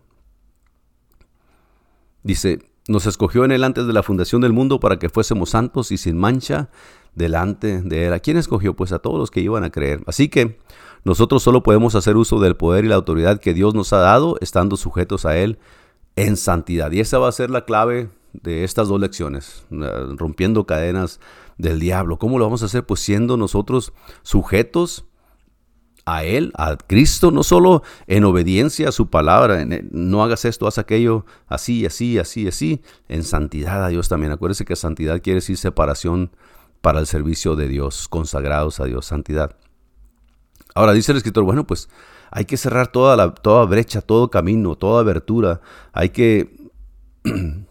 Dice, 2.24 2.60
nos 2.88 3.06
escogió 3.06 3.46
en 3.46 3.52
él 3.52 3.64
antes 3.64 3.86
de 3.88 3.94
la 3.94 4.04
fundación 4.04 4.42
del 4.42 4.54
mundo 4.54 4.80
para 4.80 4.98
que 5.00 5.10
fuésemos 5.10 5.52
santos 5.52 5.92
y 5.92 5.98
sin 5.98 6.18
mancha 6.18 6.70
delante 7.16 7.82
de 7.82 8.08
Él. 8.08 8.14
¿A 8.14 8.20
quién 8.20 8.38
escogió? 8.38 8.76
Pues 8.76 8.92
a 8.92 9.00
todos 9.00 9.20
los 9.20 9.32
que 9.32 9.42
iban 9.42 9.64
a 9.64 9.70
creer. 9.70 10.02
Así 10.08 10.30
que 10.30 10.58
nosotros 11.04 11.44
solo 11.44 11.64
podemos 11.64 11.96
hacer 11.96 12.18
uso 12.18 12.40
del 12.40 12.56
poder 12.56 12.86
y 12.86 12.88
la 12.88 12.96
autoridad 12.96 13.40
que 13.40 13.54
Dios 13.54 13.76
nos 13.76 13.94
ha 13.94 14.00
dado, 14.00 14.38
estando 14.42 14.78
sujetos 14.78 15.26
a 15.26 15.38
Él 15.38 15.60
en 16.16 16.36
santidad. 16.38 16.92
Y 16.92 17.00
esa 17.00 17.20
va 17.20 17.30
a 17.30 17.34
ser 17.34 17.50
la 17.50 17.66
clave 17.66 18.10
de 18.34 18.64
estas 18.64 18.88
dos 18.88 19.00
lecciones, 19.00 19.66
rompiendo 19.70 20.66
cadenas 20.66 21.20
del 21.58 21.80
diablo. 21.80 22.20
¿Cómo 22.20 22.38
lo 22.38 22.46
vamos 22.46 22.64
a 22.64 22.66
hacer? 22.66 22.86
Pues 22.86 23.00
siendo 23.00 23.38
nosotros 23.38 23.94
sujetos 24.24 25.06
a 26.16 26.24
Él, 26.24 26.52
a 26.56 26.76
Cristo, 26.78 27.32
no 27.32 27.44
solo 27.44 27.84
en 28.08 28.24
obediencia 28.24 28.90
a 28.90 28.92
su 28.92 29.10
palabra, 29.10 29.66
no 29.92 30.24
hagas 30.24 30.46
esto, 30.46 30.68
haz 30.68 30.78
aquello, 30.78 31.26
así, 31.48 31.86
así, 31.86 32.18
así, 32.18 32.48
así, 32.48 32.82
en 33.08 33.24
santidad 33.24 33.86
a 33.86 33.90
Dios 33.90 34.10
también. 34.10 34.32
Acuérdese 34.32 34.66
que 34.66 34.76
santidad 34.76 35.22
quiere 35.22 35.36
decir 35.36 35.58
separación 35.58 36.32
para 36.82 37.00
el 37.00 37.08
servicio 37.08 37.56
de 37.56 37.68
Dios, 37.68 38.08
consagrados 38.08 38.80
a 38.80 38.86
Dios, 38.86 39.06
santidad. 39.06 39.56
Ahora 40.76 40.94
dice 40.94 41.12
el 41.12 41.18
escritor, 41.18 41.44
bueno, 41.44 41.68
pues 41.68 41.90
hay 42.32 42.46
que 42.46 42.58
cerrar 42.58 42.92
toda 42.92 43.16
la 43.16 43.34
toda 43.34 43.66
brecha, 43.66 44.02
todo 44.02 44.30
camino, 44.30 44.76
toda 44.76 45.02
abertura. 45.02 45.62
Hay 45.94 46.10
que 46.10 46.56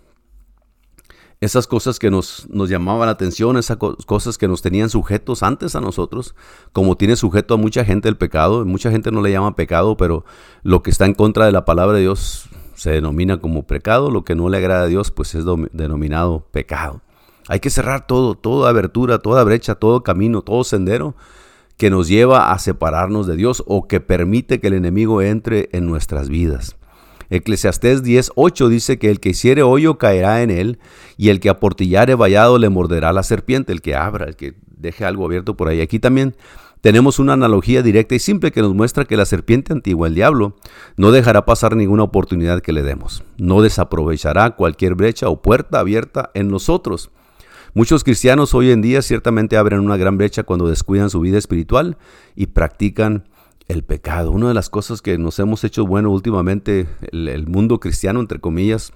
esas 1.40 1.66
cosas 1.66 1.98
que 1.98 2.10
nos, 2.10 2.48
nos 2.50 2.68
llamaban 2.68 3.06
la 3.06 3.12
atención, 3.12 3.56
esas 3.56 3.76
cosas 3.76 4.38
que 4.38 4.48
nos 4.48 4.60
tenían 4.60 4.90
sujetos 4.90 5.42
antes 5.42 5.76
a 5.76 5.80
nosotros, 5.80 6.34
como 6.72 6.96
tiene 6.96 7.14
sujeto 7.14 7.54
a 7.54 7.56
mucha 7.56 7.84
gente 7.84 8.08
el 8.08 8.16
pecado, 8.16 8.64
mucha 8.64 8.90
gente 8.90 9.12
no 9.12 9.22
le 9.22 9.30
llama 9.30 9.54
pecado, 9.54 9.96
pero 9.96 10.24
lo 10.62 10.82
que 10.82 10.90
está 10.90 11.06
en 11.06 11.14
contra 11.14 11.46
de 11.46 11.52
la 11.52 11.64
palabra 11.64 11.96
de 11.96 12.02
Dios 12.02 12.48
se 12.74 12.90
denomina 12.90 13.40
como 13.40 13.66
pecado, 13.66 14.10
lo 14.10 14.24
que 14.24 14.34
no 14.34 14.48
le 14.48 14.58
agrada 14.58 14.82
a 14.82 14.86
Dios 14.86 15.10
pues 15.10 15.34
es 15.34 15.44
denominado 15.72 16.46
pecado. 16.50 17.02
Hay 17.48 17.60
que 17.60 17.70
cerrar 17.70 18.06
todo, 18.06 18.34
toda 18.34 18.68
abertura, 18.68 19.18
toda 19.20 19.42
brecha, 19.44 19.74
todo 19.74 20.02
camino, 20.02 20.42
todo 20.42 20.64
sendero 20.64 21.14
que 21.76 21.90
nos 21.90 22.08
lleva 22.08 22.52
a 22.52 22.58
separarnos 22.58 23.26
de 23.26 23.36
Dios 23.36 23.62
o 23.66 23.86
que 23.86 24.00
permite 24.00 24.60
que 24.60 24.66
el 24.66 24.74
enemigo 24.74 25.22
entre 25.22 25.68
en 25.72 25.86
nuestras 25.86 26.28
vidas. 26.28 26.77
Eclesiastés 27.30 28.02
10:8 28.02 28.68
dice 28.68 28.98
que 28.98 29.10
el 29.10 29.20
que 29.20 29.30
hiciere 29.30 29.62
hoyo 29.62 29.98
caerá 29.98 30.42
en 30.42 30.50
él, 30.50 30.78
y 31.16 31.28
el 31.28 31.40
que 31.40 31.50
aportillare 31.50 32.14
vallado 32.14 32.58
le 32.58 32.68
morderá 32.68 33.12
la 33.12 33.22
serpiente, 33.22 33.72
el 33.72 33.82
que 33.82 33.94
abra, 33.94 34.26
el 34.26 34.36
que 34.36 34.54
deje 34.76 35.04
algo 35.04 35.24
abierto 35.24 35.56
por 35.56 35.68
ahí. 35.68 35.80
Aquí 35.80 35.98
también 35.98 36.34
tenemos 36.80 37.18
una 37.18 37.32
analogía 37.32 37.82
directa 37.82 38.14
y 38.14 38.18
simple 38.20 38.52
que 38.52 38.62
nos 38.62 38.74
muestra 38.74 39.04
que 39.04 39.16
la 39.16 39.26
serpiente 39.26 39.72
antigua, 39.72 40.06
el 40.06 40.14
diablo, 40.14 40.56
no 40.96 41.10
dejará 41.10 41.44
pasar 41.44 41.74
ninguna 41.74 42.04
oportunidad 42.04 42.62
que 42.62 42.72
le 42.72 42.82
demos. 42.82 43.24
No 43.36 43.62
desaprovechará 43.62 44.50
cualquier 44.54 44.94
brecha 44.94 45.28
o 45.28 45.42
puerta 45.42 45.80
abierta 45.80 46.30
en 46.34 46.48
nosotros. 46.48 47.10
Muchos 47.74 48.04
cristianos 48.04 48.54
hoy 48.54 48.70
en 48.70 48.80
día 48.80 49.02
ciertamente 49.02 49.56
abren 49.56 49.80
una 49.80 49.96
gran 49.96 50.16
brecha 50.16 50.44
cuando 50.44 50.68
descuidan 50.68 51.10
su 51.10 51.20
vida 51.20 51.36
espiritual 51.36 51.98
y 52.34 52.46
practican 52.46 53.24
el 53.68 53.84
pecado. 53.84 54.32
Una 54.32 54.48
de 54.48 54.54
las 54.54 54.70
cosas 54.70 55.02
que 55.02 55.18
nos 55.18 55.38
hemos 55.38 55.62
hecho 55.62 55.86
bueno 55.86 56.10
últimamente, 56.10 56.88
el, 57.12 57.46
mundo 57.46 57.78
cristiano, 57.78 58.20
entre 58.20 58.40
comillas, 58.40 58.92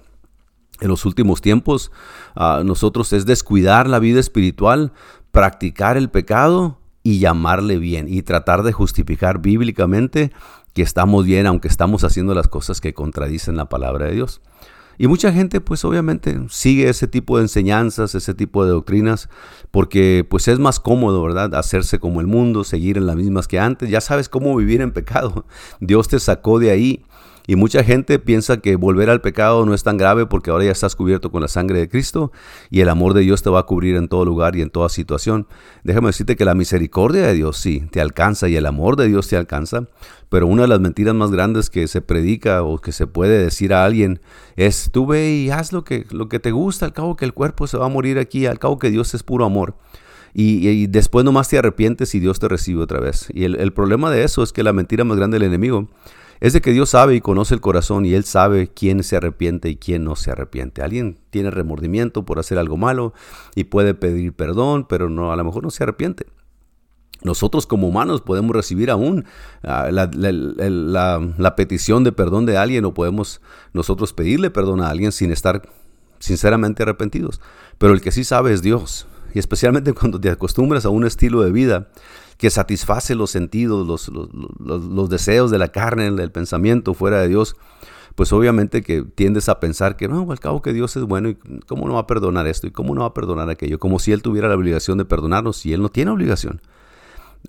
en 0.81 0.87
los 0.87 1.05
últimos 1.05 1.41
tiempos, 1.41 1.91
uh, 2.35 2.63
nosotros 2.63 3.13
es 3.13 3.25
descuidar 3.25 3.87
la 3.87 3.99
vida 3.99 4.19
espiritual, 4.19 4.91
practicar 5.31 5.95
el 5.95 6.09
pecado 6.09 6.79
y 7.03 7.19
llamarle 7.19 7.77
bien 7.77 8.07
y 8.09 8.23
tratar 8.23 8.63
de 8.63 8.71
justificar 8.71 9.39
bíblicamente 9.39 10.31
que 10.73 10.81
estamos 10.81 11.25
bien 11.25 11.45
aunque 11.45 11.67
estamos 11.67 12.03
haciendo 12.03 12.33
las 12.33 12.47
cosas 12.47 12.81
que 12.81 12.93
contradicen 12.93 13.55
la 13.55 13.69
palabra 13.69 14.07
de 14.07 14.13
Dios. 14.13 14.41
Y 14.97 15.07
mucha 15.07 15.31
gente 15.31 15.61
pues 15.61 15.83
obviamente 15.85 16.39
sigue 16.49 16.89
ese 16.89 17.07
tipo 17.07 17.37
de 17.37 17.43
enseñanzas, 17.43 18.15
ese 18.15 18.33
tipo 18.33 18.63
de 18.63 18.71
doctrinas, 18.71 19.29
porque 19.71 20.25
pues 20.29 20.47
es 20.47 20.59
más 20.59 20.79
cómodo, 20.79 21.23
¿verdad? 21.23 21.55
Hacerse 21.55 21.99
como 21.99 22.21
el 22.21 22.27
mundo, 22.27 22.63
seguir 22.63 22.97
en 22.97 23.07
las 23.07 23.15
mismas 23.15 23.47
que 23.47 23.59
antes. 23.59 23.89
Ya 23.89 24.01
sabes 24.01 24.29
cómo 24.29 24.55
vivir 24.55 24.81
en 24.81 24.91
pecado. 24.91 25.45
Dios 25.79 26.07
te 26.07 26.19
sacó 26.19 26.59
de 26.59 26.71
ahí 26.71 27.05
y 27.45 27.55
mucha 27.57 27.83
gente 27.83 28.19
piensa 28.19 28.57
que 28.57 28.77
volver 28.77 29.09
al 29.09 29.19
pecado 29.19 29.65
no 29.65 29.73
es 29.73 29.83
tan 29.83 29.97
grave 29.97 30.25
porque 30.25 30.49
ahora 30.49 30.65
ya 30.65 30.71
estás 30.71 30.95
cubierto 30.95 31.29
con 31.29 31.41
la 31.41 31.49
sangre 31.49 31.79
de 31.79 31.89
Cristo 31.89 32.31
y 32.69 32.79
el 32.79 32.89
amor 32.89 33.13
de 33.13 33.21
Dios 33.21 33.43
te 33.43 33.49
va 33.49 33.59
a 33.59 33.63
cubrir 33.63 33.95
en 33.95 34.07
todo 34.07 34.23
lugar 34.23 34.55
y 34.55 34.61
en 34.61 34.69
toda 34.69 34.87
situación. 34.87 35.47
Déjame 35.83 36.07
decirte 36.07 36.37
que 36.37 36.45
la 36.45 36.55
misericordia 36.55 37.23
de 37.27 37.33
Dios 37.33 37.57
sí 37.57 37.83
te 37.91 37.99
alcanza 37.99 38.47
y 38.47 38.55
el 38.55 38.65
amor 38.65 38.95
de 38.95 39.07
Dios 39.07 39.27
te 39.27 39.35
alcanza, 39.35 39.87
pero 40.29 40.47
una 40.47 40.61
de 40.63 40.69
las 40.69 40.79
mentiras 40.79 41.15
más 41.15 41.31
grandes 41.31 41.69
que 41.69 41.87
se 41.87 42.01
predica 42.01 42.63
o 42.63 42.79
que 42.79 42.93
se 42.93 43.07
puede 43.07 43.43
decir 43.43 43.73
a 43.73 43.83
alguien 43.83 44.21
es 44.55 44.89
tú 44.91 45.05
ve 45.05 45.29
y 45.31 45.49
haz 45.49 45.73
lo 45.73 45.83
que, 45.83 46.05
lo 46.11 46.29
que 46.29 46.39
te 46.39 46.51
gusta, 46.51 46.85
al 46.85 46.93
cabo 46.93 47.17
que 47.17 47.25
el 47.25 47.33
cuerpo 47.33 47.67
se 47.67 47.77
va 47.77 47.87
a 47.87 47.89
morir 47.89 48.19
aquí, 48.19 48.45
al 48.45 48.59
cabo 48.59 48.79
que 48.79 48.89
Dios 48.89 49.13
es 49.13 49.23
puro 49.23 49.45
amor. 49.45 49.75
Y, 50.35 50.87
después 50.87 51.23
nomás 51.23 51.47
te 51.47 51.59
arrepientes 51.59 52.15
y 52.15 52.19
Dios 52.19 52.39
te 52.39 52.47
recibe 52.47 52.81
otra 52.81 52.99
vez. 52.99 53.27
Y 53.35 53.43
el 53.43 53.71
problema 53.71 54.09
de 54.09 54.23
eso 54.23 54.41
es 54.41 54.51
que 54.51 54.63
la 54.63 54.73
mentira 54.73 55.03
más 55.03 55.15
grande 55.15 55.37
del 55.37 55.47
enemigo 55.47 55.89
es 56.43 56.51
de 56.51 56.59
que 56.59 56.73
Dios 56.73 56.89
sabe 56.89 57.15
y 57.15 57.21
conoce 57.21 57.53
el 57.53 57.61
corazón 57.61 58.05
y 58.05 58.15
Él 58.15 58.25
sabe 58.25 58.67
quién 58.67 59.01
se 59.03 59.15
arrepiente 59.15 59.69
y 59.69 59.77
quién 59.77 60.03
no 60.03 60.17
se 60.17 60.29
arrepiente. 60.29 60.81
Alguien 60.81 61.17
tiene 61.29 61.49
remordimiento 61.51 62.25
por 62.25 62.37
hacer 62.37 62.57
algo 62.57 62.75
malo 62.75 63.13
y 63.55 63.63
puede 63.63 63.93
pedir 63.93 64.33
perdón, 64.33 64.85
pero 64.89 65.09
no, 65.09 65.31
a 65.31 65.37
lo 65.37 65.45
mejor 65.45 65.63
no 65.63 65.71
se 65.71 65.83
arrepiente. 65.83 66.25
Nosotros 67.21 67.65
como 67.65 67.87
humanos 67.87 68.19
podemos 68.19 68.53
recibir 68.53 68.91
aún 68.91 69.23
ah, 69.63 69.87
la, 69.89 70.11
la, 70.11 71.55
petición 71.55 72.03
de 72.03 72.11
perdón 72.11 72.45
de 72.45 72.57
alguien 72.57 72.83
o 72.83 72.93
podemos 72.93 73.39
nosotros 73.71 74.11
pedirle 74.11 74.49
perdón 74.49 74.81
a 74.81 74.89
alguien 74.89 75.13
sin 75.13 75.31
estar 75.31 75.61
sinceramente 76.19 76.83
arrepentidos. 76.83 77.39
Pero 77.77 77.93
el 77.93 78.01
que 78.01 78.11
sí 78.11 78.25
sabe 78.25 78.51
es 78.51 78.61
Dios. 78.61 79.07
Y 79.33 79.39
especialmente 79.39 79.93
cuando 79.97 80.19
te 80.19 80.29
acostumbras 80.29 80.83
a 80.83 80.89
un 80.89 81.05
estilo 81.05 81.41
de 81.41 81.53
vida 81.53 81.87
que 82.37 82.49
satisface 82.49 83.15
los 83.15 83.31
sentidos, 83.31 83.87
los, 83.87 84.09
los, 84.09 85.09
deseos 85.09 85.51
de 85.51 85.57
la 85.57 85.69
carne, 85.69 86.11
del 86.11 86.31
pensamiento 86.31 86.93
fuera 86.93 87.21
de 87.21 87.27
Dios, 87.27 87.55
pues 88.15 88.31
obviamente 88.33 88.81
que 88.81 89.03
tiendes 89.03 89.49
a 89.49 89.59
pensar 89.59 89.95
que 89.95 90.07
no, 90.07 90.31
al 90.31 90.39
cabo 90.39 90.61
que 90.61 90.73
Dios 90.73 90.95
es 90.95 91.03
bueno 91.03 91.29
y 91.29 91.37
cómo 91.67 91.87
no 91.87 91.95
va 91.95 92.01
a 92.01 92.07
perdonar 92.07 92.47
esto 92.47 92.67
y 92.67 92.71
cómo 92.71 92.93
no 92.93 93.01
va 93.01 93.07
a 93.07 93.13
perdonar 93.13 93.49
aquello, 93.49 93.79
como 93.79 93.99
si 93.99 94.11
Él 94.11 94.21
tuviera 94.21 94.47
la 94.47 94.55
obligación 94.55 94.97
de 94.97 95.05
perdonarnos 95.05 95.65
y 95.65 95.73
Él 95.73 95.81
no 95.81 95.89
tiene 95.89 96.11
obligación. 96.11 96.61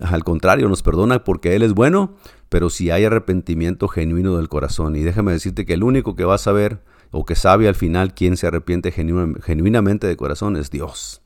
Al 0.01 0.23
contrario, 0.23 0.67
nos 0.67 0.83
perdona 0.83 1.23
porque 1.23 1.55
Él 1.55 1.63
es 1.63 1.73
bueno, 1.73 2.15
pero 2.49 2.69
si 2.69 2.91
hay 2.91 3.05
arrepentimiento 3.05 3.87
genuino 3.87 4.35
del 4.37 4.49
corazón. 4.49 4.95
Y 4.95 5.03
déjame 5.03 5.31
decirte 5.31 5.65
que 5.65 5.73
el 5.73 5.83
único 5.83 6.15
que 6.15 6.25
va 6.25 6.35
a 6.35 6.39
saber 6.39 6.81
o 7.11 7.25
que 7.25 7.35
sabe 7.35 7.67
al 7.67 7.75
final 7.75 8.13
quién 8.13 8.35
se 8.35 8.47
arrepiente 8.47 8.91
genuinamente 8.91 10.07
de 10.07 10.17
corazón 10.17 10.57
es 10.57 10.69
Dios. 10.69 11.21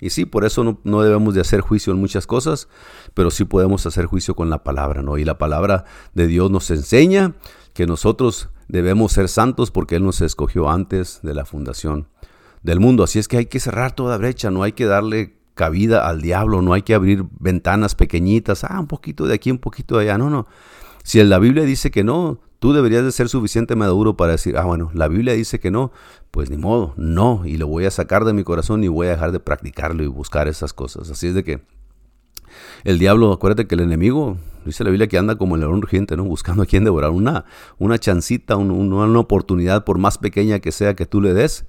Y 0.00 0.10
sí, 0.10 0.24
por 0.24 0.44
eso 0.44 0.78
no, 0.84 1.02
debemos 1.02 1.34
de 1.34 1.40
hacer 1.40 1.60
juicio 1.60 1.92
en 1.92 1.98
muchas 1.98 2.26
cosas, 2.26 2.68
pero 3.14 3.30
sí 3.30 3.44
podemos 3.44 3.84
hacer 3.86 4.06
juicio 4.06 4.34
con 4.34 4.48
la 4.48 4.62
palabra, 4.62 5.02
¿no? 5.02 5.18
Y 5.18 5.24
la 5.24 5.38
palabra 5.38 5.84
de 6.14 6.26
Dios 6.26 6.50
nos 6.50 6.70
enseña 6.70 7.34
que 7.74 7.86
nosotros 7.86 8.48
debemos 8.68 9.12
ser 9.12 9.28
santos 9.28 9.70
porque 9.70 9.96
Él 9.96 10.04
nos 10.04 10.20
escogió 10.20 10.70
antes 10.70 11.20
de 11.22 11.34
la 11.34 11.44
fundación 11.44 12.06
del 12.62 12.80
mundo. 12.80 13.02
Así 13.02 13.18
es 13.18 13.26
que 13.26 13.38
hay 13.38 13.46
que 13.46 13.60
cerrar 13.60 13.92
toda 13.92 14.16
brecha, 14.18 14.50
no 14.50 14.62
hay 14.62 14.72
que 14.72 14.86
darle 14.86 15.36
cabida 15.54 16.08
al 16.08 16.22
diablo, 16.22 16.62
no 16.62 16.72
hay 16.72 16.82
que 16.82 16.94
abrir 16.94 17.24
ventanas 17.40 17.96
pequeñitas, 17.96 18.62
ah, 18.62 18.78
un 18.78 18.86
poquito 18.86 19.26
de 19.26 19.34
aquí, 19.34 19.50
un 19.50 19.58
poquito 19.58 19.96
de 19.96 20.04
allá, 20.04 20.18
no, 20.18 20.30
no. 20.30 20.46
Si 21.02 21.22
la 21.24 21.38
Biblia 21.40 21.64
dice 21.64 21.90
que 21.90 22.04
no, 22.04 22.38
tú 22.58 22.72
deberías 22.72 23.04
de 23.04 23.12
ser 23.12 23.28
suficiente 23.28 23.76
maduro 23.76 24.16
para 24.16 24.32
decir, 24.32 24.56
ah, 24.56 24.64
bueno, 24.64 24.90
la 24.94 25.08
Biblia 25.08 25.34
dice 25.34 25.60
que 25.60 25.70
no, 25.70 25.92
pues 26.30 26.50
ni 26.50 26.56
modo, 26.56 26.94
no, 26.96 27.42
y 27.44 27.56
lo 27.56 27.66
voy 27.66 27.84
a 27.84 27.90
sacar 27.90 28.24
de 28.24 28.32
mi 28.32 28.44
corazón 28.44 28.82
y 28.84 28.88
voy 28.88 29.06
a 29.06 29.10
dejar 29.10 29.32
de 29.32 29.40
practicarlo 29.40 30.02
y 30.02 30.06
buscar 30.06 30.48
esas 30.48 30.72
cosas. 30.72 31.10
Así 31.10 31.28
es 31.28 31.34
de 31.34 31.44
que 31.44 31.60
el 32.84 32.98
diablo, 32.98 33.32
acuérdate 33.32 33.66
que 33.66 33.74
el 33.74 33.82
enemigo, 33.82 34.38
dice 34.64 34.84
la 34.84 34.90
Biblia 34.90 35.08
que 35.08 35.18
anda 35.18 35.36
como 35.36 35.54
el 35.54 35.62
león 35.62 35.74
urgente, 35.74 36.16
¿no? 36.16 36.24
Buscando 36.24 36.62
a 36.62 36.66
quien 36.66 36.84
devorar. 36.84 37.10
Una, 37.10 37.44
una 37.78 37.98
chancita, 37.98 38.56
una 38.56 39.18
oportunidad, 39.18 39.84
por 39.84 39.98
más 39.98 40.18
pequeña 40.18 40.58
que 40.60 40.72
sea 40.72 40.94
que 40.94 41.06
tú 41.06 41.20
le 41.20 41.34
des, 41.34 41.66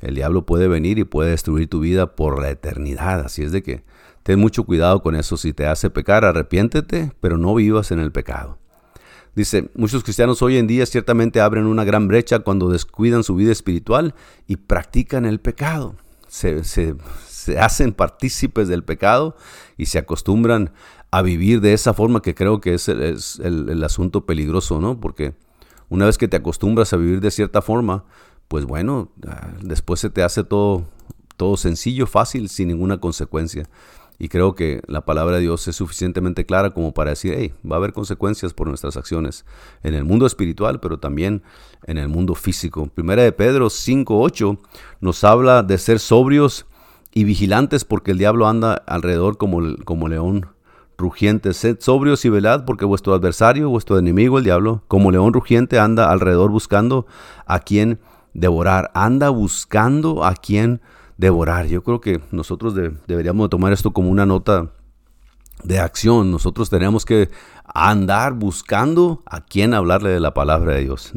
el 0.00 0.14
diablo 0.14 0.46
puede 0.46 0.68
venir 0.68 0.98
y 0.98 1.04
puede 1.04 1.30
destruir 1.30 1.68
tu 1.68 1.80
vida 1.80 2.14
por 2.14 2.40
la 2.40 2.50
eternidad. 2.50 3.20
Así 3.20 3.42
es 3.42 3.52
de 3.52 3.62
que 3.62 3.82
ten 4.22 4.38
mucho 4.38 4.64
cuidado 4.64 5.02
con 5.02 5.16
eso. 5.16 5.36
Si 5.36 5.52
te 5.52 5.66
hace 5.66 5.90
pecar, 5.90 6.24
arrepiéntete, 6.24 7.12
pero 7.20 7.38
no 7.38 7.54
vivas 7.54 7.90
en 7.90 7.98
el 7.98 8.12
pecado. 8.12 8.58
Dice, 9.34 9.70
muchos 9.74 10.02
cristianos 10.02 10.42
hoy 10.42 10.56
en 10.56 10.66
día 10.66 10.84
ciertamente 10.86 11.40
abren 11.40 11.66
una 11.66 11.84
gran 11.84 12.08
brecha 12.08 12.40
cuando 12.40 12.68
descuidan 12.70 13.22
su 13.22 13.34
vida 13.34 13.52
espiritual 13.52 14.14
y 14.46 14.56
practican 14.56 15.24
el 15.24 15.40
pecado. 15.40 15.94
Se, 16.28 16.62
hacen 17.58 17.92
partícipes 17.92 18.68
del 18.68 18.84
pecado 18.84 19.36
y 19.76 19.86
se 19.86 19.98
acostumbran 19.98 20.72
a 21.10 21.22
vivir 21.22 21.60
de 21.60 21.72
esa 21.72 21.94
forma 21.94 22.20
que 22.20 22.34
creo 22.34 22.60
que 22.60 22.74
es, 22.74 22.88
el, 22.88 23.82
asunto 23.84 24.26
peligroso, 24.26 24.80
¿no? 24.80 25.00
Porque 25.00 25.34
una 25.88 26.04
vez 26.04 26.18
que 26.18 26.28
te 26.28 26.36
acostumbras 26.36 26.92
a 26.92 26.96
vivir 26.96 27.20
de 27.20 27.30
cierta 27.30 27.62
forma, 27.62 28.04
pues 28.48 28.64
bueno, 28.64 29.10
ah, 29.26 29.48
después 29.62 30.00
se 30.00 30.10
te 30.10 30.22
hace 30.22 30.44
todo, 30.44 30.86
todo 31.36 31.56
sencillo, 31.56 32.06
fácil, 32.06 32.48
sin 32.48 32.68
ninguna 32.68 32.98
consecuencia. 33.00 33.68
Y 34.18 34.28
creo 34.28 34.54
que 34.54 34.82
la 34.88 35.02
palabra 35.02 35.36
de 35.36 35.42
Dios 35.42 35.68
es 35.68 35.76
suficientemente 35.76 36.44
clara 36.44 36.70
como 36.70 36.92
para 36.92 37.10
decir, 37.10 37.34
hey, 37.36 37.54
va 37.64 37.76
a 37.76 37.78
haber 37.78 37.92
consecuencias 37.92 38.52
por 38.52 38.66
nuestras 38.66 38.96
acciones 38.96 39.44
en 39.84 39.94
el 39.94 40.04
mundo 40.04 40.26
espiritual, 40.26 40.80
pero 40.80 40.98
también 40.98 41.42
en 41.86 41.98
el 41.98 42.08
mundo 42.08 42.34
físico. 42.34 42.88
Primera 42.92 43.22
de 43.22 43.30
Pedro 43.30 43.66
5.8 43.66 44.58
nos 45.00 45.22
habla 45.22 45.62
de 45.62 45.78
ser 45.78 46.00
sobrios 46.00 46.66
y 47.14 47.24
vigilantes 47.24 47.84
porque 47.84 48.10
el 48.10 48.18
diablo 48.18 48.48
anda 48.48 48.74
alrededor 48.86 49.38
como, 49.38 49.76
como 49.84 50.08
león 50.08 50.46
rugiente. 50.96 51.54
Sed 51.54 51.76
sobrios 51.80 52.24
y 52.24 52.28
velad 52.28 52.64
porque 52.64 52.84
vuestro 52.84 53.14
adversario, 53.14 53.70
vuestro 53.70 53.98
enemigo, 53.98 54.38
el 54.38 54.44
diablo, 54.44 54.82
como 54.88 55.12
león 55.12 55.32
rugiente 55.32 55.78
anda 55.78 56.10
alrededor 56.10 56.50
buscando 56.50 57.06
a 57.46 57.60
quien 57.60 58.00
devorar. 58.34 58.90
Anda 58.94 59.30
buscando 59.30 60.24
a 60.24 60.34
quien 60.34 60.66
devorar. 60.72 60.97
Yo 61.18 61.82
creo 61.82 62.00
que 62.00 62.20
nosotros 62.30 62.74
deberíamos 63.06 63.50
tomar 63.50 63.72
esto 63.72 63.92
como 63.92 64.08
una 64.08 64.24
nota 64.24 64.70
de 65.64 65.80
acción. 65.80 66.30
Nosotros 66.30 66.70
tenemos 66.70 67.04
que 67.04 67.28
andar 67.74 68.34
buscando 68.34 69.22
a 69.26 69.44
quién 69.44 69.74
hablarle 69.74 70.10
de 70.10 70.20
la 70.20 70.34
palabra 70.34 70.74
de 70.74 70.84
Dios. 70.84 71.12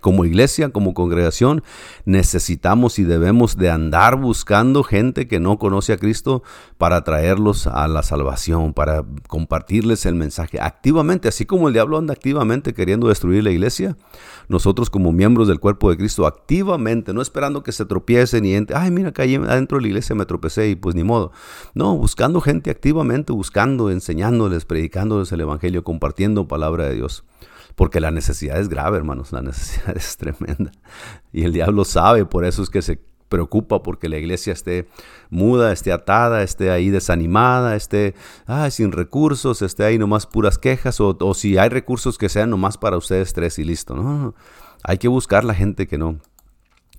como 0.00 0.24
iglesia, 0.24 0.70
como 0.70 0.94
congregación, 0.94 1.62
necesitamos 2.04 2.98
y 2.98 3.04
debemos 3.04 3.56
de 3.56 3.70
andar 3.70 4.16
buscando 4.16 4.82
gente 4.82 5.28
que 5.28 5.40
no 5.40 5.58
conoce 5.58 5.92
a 5.92 5.98
Cristo 5.98 6.42
para 6.78 7.04
traerlos 7.04 7.66
a 7.66 7.86
la 7.88 8.02
salvación, 8.02 8.72
para 8.72 9.04
compartirles 9.28 10.06
el 10.06 10.14
mensaje 10.14 10.60
activamente, 10.60 11.28
así 11.28 11.46
como 11.46 11.68
el 11.68 11.74
diablo 11.74 11.98
anda 11.98 12.12
activamente 12.12 12.74
queriendo 12.74 13.08
destruir 13.08 13.44
la 13.44 13.50
iglesia. 13.50 13.96
Nosotros 14.48 14.90
como 14.90 15.12
miembros 15.12 15.48
del 15.48 15.60
cuerpo 15.60 15.90
de 15.90 15.96
Cristo, 15.96 16.26
activamente, 16.26 17.14
no 17.14 17.22
esperando 17.22 17.62
que 17.62 17.72
se 17.72 17.84
tropiecen 17.84 18.44
y 18.44 18.54
ay, 18.74 18.90
mira, 18.90 19.12
que 19.12 19.22
adentro 19.22 19.78
de 19.78 19.82
la 19.82 19.88
iglesia 19.88 20.14
me 20.14 20.26
tropecé 20.26 20.68
y 20.68 20.76
pues 20.76 20.94
ni 20.94 21.04
modo. 21.04 21.32
No, 21.74 21.96
buscando 21.96 22.40
gente 22.40 22.70
activamente, 22.70 23.32
buscando, 23.32 23.90
enseñándoles, 23.90 24.64
predicándoles 24.64 25.32
el 25.32 25.40
Evangelio 25.40 25.73
compartiendo 25.82 26.46
palabra 26.46 26.86
de 26.86 26.94
Dios. 26.94 27.24
Porque 27.74 28.00
la 28.00 28.10
necesidad 28.10 28.60
es 28.60 28.68
grave, 28.68 28.98
hermanos, 28.98 29.32
la 29.32 29.42
necesidad 29.42 29.96
es 29.96 30.16
tremenda. 30.16 30.70
Y 31.32 31.44
el 31.44 31.52
diablo 31.52 31.84
sabe, 31.84 32.24
por 32.24 32.44
eso 32.44 32.62
es 32.62 32.70
que 32.70 32.82
se 32.82 33.00
preocupa 33.28 33.82
porque 33.82 34.08
la 34.08 34.16
iglesia 34.16 34.52
esté 34.52 34.86
muda, 35.28 35.72
esté 35.72 35.90
atada, 35.90 36.42
esté 36.42 36.70
ahí 36.70 36.90
desanimada, 36.90 37.74
esté 37.74 38.14
sin 38.70 38.92
recursos, 38.92 39.60
esté 39.62 39.84
ahí 39.84 39.98
nomás 39.98 40.26
puras 40.26 40.56
quejas, 40.56 41.00
o, 41.00 41.34
si 41.34 41.58
hay 41.58 41.68
recursos 41.68 42.16
que 42.16 42.28
sean 42.28 42.50
nomás 42.50 42.78
para 42.78 42.96
ustedes 42.96 43.32
tres 43.32 43.58
y 43.58 43.64
listo. 43.64 44.34
Hay 44.84 44.98
que 44.98 45.08
buscar 45.08 45.42
la 45.42 45.54
gente 45.54 45.88
que 45.88 45.98
no, 45.98 46.20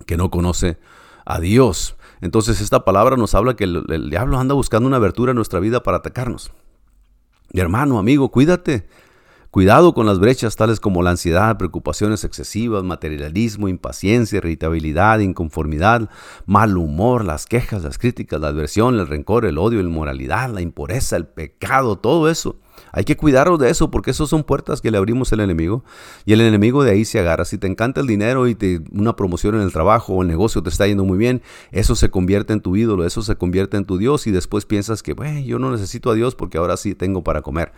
que 0.05 0.17
no 0.17 0.29
conoce 0.29 0.77
a 1.25 1.39
Dios. 1.39 1.95
Entonces 2.19 2.59
esta 2.59 2.83
palabra 2.83 3.15
nos 3.15 3.33
habla 3.33 3.55
que 3.55 3.63
el 3.63 4.09
diablo 4.09 4.37
anda 4.37 4.55
buscando 4.55 4.87
una 4.87 4.97
abertura 4.97 5.31
en 5.31 5.35
nuestra 5.37 5.61
vida 5.61 5.83
para 5.83 5.97
atacarnos 5.97 6.51
hermano, 7.53 7.99
amigo, 7.99 8.29
cuídate. 8.29 8.87
Cuidado 9.55 9.93
con 9.93 10.05
las 10.05 10.19
brechas 10.19 10.57
tales 10.57 10.81
como 10.81 11.01
la 11.01 11.11
ansiedad, 11.11 11.57
preocupaciones 11.57 12.25
excesivas, 12.25 12.83
materialismo, 12.83 13.69
impaciencia, 13.69 14.39
irritabilidad, 14.39 15.19
inconformidad, 15.19 16.09
mal 16.45 16.75
humor, 16.75 17.23
las 17.23 17.45
quejas, 17.45 17.83
las 17.83 17.97
críticas, 17.97 18.41
la 18.41 18.49
adversión, 18.49 18.99
el 18.99 19.07
rencor, 19.07 19.45
el 19.45 19.57
odio, 19.57 19.81
la 19.81 19.87
inmoralidad, 19.87 20.49
la 20.49 20.59
impureza, 20.59 21.15
el 21.15 21.25
pecado, 21.25 21.97
todo 21.97 22.29
eso. 22.29 22.57
Hay 22.95 23.03
que 23.03 23.17
cuidarnos 23.17 23.59
de 23.59 23.69
eso 23.69 23.91
porque 23.91 24.11
esos 24.11 24.29
son 24.29 24.45
puertas 24.45 24.79
que 24.79 24.89
le 24.89 24.97
abrimos 24.97 25.33
al 25.33 25.41
enemigo 25.41 25.83
y 26.23 26.31
el 26.31 26.39
enemigo 26.39 26.81
de 26.85 26.91
ahí 26.91 27.03
se 27.03 27.19
agarra. 27.19 27.43
Si 27.43 27.57
te 27.57 27.67
encanta 27.67 27.99
el 27.99 28.07
dinero 28.07 28.47
y 28.47 28.55
te, 28.55 28.79
una 28.93 29.17
promoción 29.17 29.55
en 29.55 29.61
el 29.61 29.73
trabajo 29.73 30.13
o 30.13 30.21
el 30.21 30.29
negocio 30.29 30.63
te 30.63 30.69
está 30.69 30.87
yendo 30.87 31.03
muy 31.03 31.17
bien, 31.17 31.41
eso 31.73 31.95
se 31.95 32.09
convierte 32.09 32.53
en 32.53 32.61
tu 32.61 32.77
ídolo, 32.77 33.05
eso 33.05 33.21
se 33.21 33.35
convierte 33.35 33.75
en 33.75 33.83
tu 33.83 33.97
Dios 33.97 34.27
y 34.27 34.31
después 34.31 34.65
piensas 34.65 35.03
que, 35.03 35.11
bueno, 35.11 35.41
yo 35.41 35.59
no 35.59 35.73
necesito 35.73 36.09
a 36.09 36.13
Dios 36.13 36.35
porque 36.35 36.57
ahora 36.57 36.77
sí 36.77 36.95
tengo 36.95 37.21
para 37.21 37.41
comer. 37.41 37.73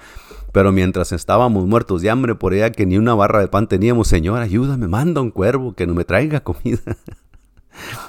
Pero 0.51 0.71
mientras 0.71 1.12
estábamos 1.12 1.65
muertos 1.65 2.03
de 2.03 2.12
hambre 2.12 2.36
por 2.36 2.53
allá 2.53 2.71
que 2.71 2.86
ni 2.86 2.99
una 2.99 3.15
barra 3.15 3.39
de 3.39 3.47
pan 3.47 3.67
teníamos, 3.67 4.08
Señor, 4.08 4.39
ayúdame, 4.39 4.88
manda 4.88 5.19
un 5.19 5.32
cuervo 5.32 5.73
que 5.73 5.88
no 5.88 5.95
me 5.95 6.06
traiga 6.06 6.41
comida. 6.41 6.80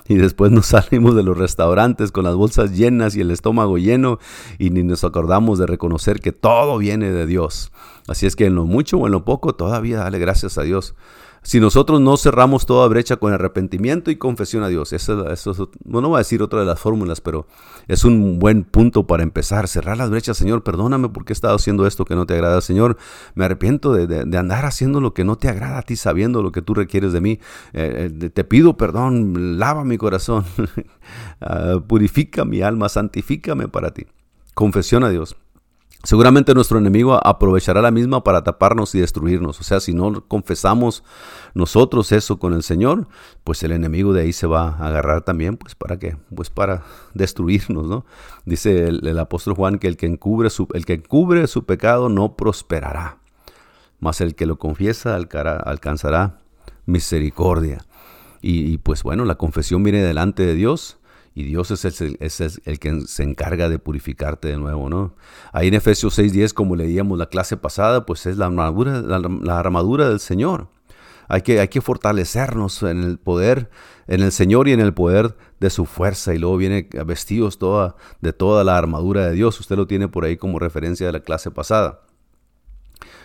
Y 0.09 0.16
después 0.16 0.52
nos 0.52 0.66
salimos 0.66 1.14
de 1.14 1.22
los 1.22 1.37
restaurantes 1.37 2.12
con 2.12 2.24
las 2.24 2.35
bolsas 2.35 2.76
llenas 2.76 3.16
y 3.16 3.20
el 3.20 3.31
estómago 3.31 3.78
lleno 3.78 4.18
y 4.59 4.70
ni 4.70 4.83
nos 4.83 5.04
acordamos 5.04 5.59
de 5.59 5.66
reconocer 5.66 6.20
que 6.20 6.33
todo 6.33 6.78
viene 6.78 7.11
de 7.11 7.26
Dios. 7.26 7.72
Así 8.07 8.26
es 8.26 8.37
que 8.37 8.46
en 8.46 8.54
lo 8.54 8.64
mucho 8.64 8.98
o 8.98 9.07
en 9.07 9.12
lo 9.12 9.24
poco 9.24 9.54
todavía 9.54 9.98
dale 9.98 10.18
gracias 10.18 10.59
a 10.59 10.62
Dios. 10.62 10.94
Si 11.49 11.61
nosotros 11.61 11.99
no 12.03 12.19
cerramos 12.19 12.67
toda 12.67 12.87
brecha 12.89 13.17
con 13.17 13.33
arrepentimiento 13.33 14.11
y 14.11 14.17
confesión 14.17 14.65
a 14.65 14.69
Dios, 14.69 14.93
eso, 14.93 15.31
eso 15.31 15.71
no 15.83 16.03
voy 16.03 16.17
a 16.17 16.19
decir 16.19 16.43
otra 16.43 16.61
de 16.61 16.67
las 16.67 16.79
fórmulas, 16.79 17.23
pero 17.23 17.47
es 17.87 18.05
un 18.05 18.39
buen 18.39 18.65
punto 18.65 19.07
para 19.07 19.23
empezar. 19.23 19.67
Cerrar 19.67 19.97
las 19.97 20.11
brechas, 20.11 20.37
Señor, 20.37 20.63
perdóname 20.63 21.09
porque 21.09 21.33
he 21.33 21.33
estado 21.33 21.57
haciendo 21.57 21.87
esto 21.87 22.05
que 22.05 22.15
no 22.15 22.27
te 22.27 22.35
agrada, 22.35 22.61
Señor. 22.61 22.99
Me 23.35 23.47
arrepiento 23.47 23.95
de, 23.95 24.39
andar 24.39 24.67
haciendo 24.67 25.01
lo 25.01 25.15
que 25.15 25.25
no 25.25 25.37
te 25.37 25.49
agrada 25.49 25.79
a 25.79 25.83
ti, 25.85 25.97
sabiendo 25.97 26.43
lo 26.43 26.53
que 26.53 26.61
tú 26.61 26.75
requieres 26.75 27.15
de 27.15 27.23
mí. 27.23 27.41
Eh, 27.73 28.11
eh, 28.13 28.29
te 28.29 28.45
pido 28.45 28.77
perdón, 28.77 29.59
lava 29.59 29.85
mi 29.85 29.97
corazón, 29.97 30.45
ah, 31.41 31.81
purifica 31.89 32.45
mi 32.45 32.61
alma, 32.61 32.91
santifícame 32.91 33.69
para 33.69 33.95
ti. 33.95 34.07
Confesión 34.53 35.03
a 35.03 35.09
Dios. 35.09 35.35
Seguramente 36.05 36.55
nuestro 36.55 36.79
enemigo 36.79 37.19
aprovechará 37.27 37.83
la 37.83 37.91
misma 37.91 38.23
para 38.23 38.45
taparnos 38.45 38.95
y 38.95 39.01
destruirnos. 39.01 39.59
O 39.61 39.65
sea, 39.65 39.81
si 39.81 39.95
no 39.95 40.25
confesamos 40.29 41.03
nosotros 41.55 42.13
eso 42.13 42.39
con 42.39 42.55
el 42.55 42.63
Señor, 42.63 43.09
pues 43.43 43.65
el 43.65 43.73
enemigo 43.73 44.13
de 44.13 44.23
ahí 44.23 44.33
se 44.33 44.47
va 44.47 44.77
a 44.79 44.87
agarrar 44.87 45.23
también, 45.23 45.57
pues 45.57 45.75
para 45.75 45.99
qué? 45.99 46.17
Pues 46.35 46.51
para 46.51 46.85
destruirnos, 47.15 47.87
¿no? 47.89 48.07
Dice 48.45 48.87
el, 48.89 49.19
apóstol 49.19 49.55
Juan 49.55 49.81
que 49.81 49.89
el 49.89 49.97
que, 49.97 50.07
encubre 50.07 50.51
su, 50.51 50.69
el 50.73 50.87
que 50.87 50.95
encubre 50.95 51.47
su 51.49 51.65
pecado 51.65 52.09
no 52.09 52.37
prosperará, 52.37 53.19
mas 53.99 54.21
el 54.21 54.37
que 54.37 54.47
lo 54.47 54.57
confiesa 54.57 55.17
alcanzará 55.17 56.39
misericordia. 56.87 57.85
Y, 58.41 58.73
y 58.73 58.79
pues 58.79 59.03
bueno, 59.03 59.25
la 59.25 59.35
confesión 59.35 59.83
viene 59.83 60.01
delante 60.01 60.47
de 60.47 60.55
Dios 60.55 60.99
y 61.35 61.45
Dios 61.45 61.71
es 61.71 62.01
el, 62.01 62.19
que 62.79 63.01
se 63.07 63.23
encarga 63.23 63.69
de 63.69 63.79
purificarte 63.79 64.49
de 64.49 64.57
nuevo, 64.57 64.88
¿no? 64.88 65.14
Ahí 65.53 65.69
en 65.69 65.75
Efesios 65.75 66.19
6.10, 66.19 66.53
como 66.53 66.77
leíamos 66.77 67.19
la 67.19 67.27
clase 67.27 67.57
pasada, 67.57 68.07
pues 68.07 68.27
es 68.27 68.37
la 68.37 68.47
armadura, 68.47 69.01
la, 69.01 69.59
armadura 69.59 70.09
del 70.09 70.21
Señor. 70.21 70.69
Hay 71.29 71.43
que, 71.43 71.81
fortalecernos 71.81 72.83
en 72.83 73.03
el 73.03 73.19
poder, 73.19 73.71
en 74.07 74.23
el 74.23 74.33
Señor 74.33 74.67
y 74.67 74.73
en 74.73 74.81
el 74.81 74.95
poder 74.95 75.37
de 75.61 75.71
su 75.71 75.85
fuerza. 75.85 76.35
Y 76.35 76.38
luego 76.38 76.57
viene 76.57 76.88
vestidos 77.07 77.59
de 78.21 78.33
toda 78.33 78.64
la 78.64 78.79
armadura 78.79 79.27
de 79.27 79.33
Dios. 79.35 79.61
Usted 79.61 79.77
lo 79.77 79.87
tiene 79.87 80.09
por 80.09 80.25
ahí 80.25 80.38
como 80.38 80.59
referencia 80.59 81.07
de 81.07 81.12
la 81.12 81.21
clase 81.21 81.51
pasada. 81.51 82.01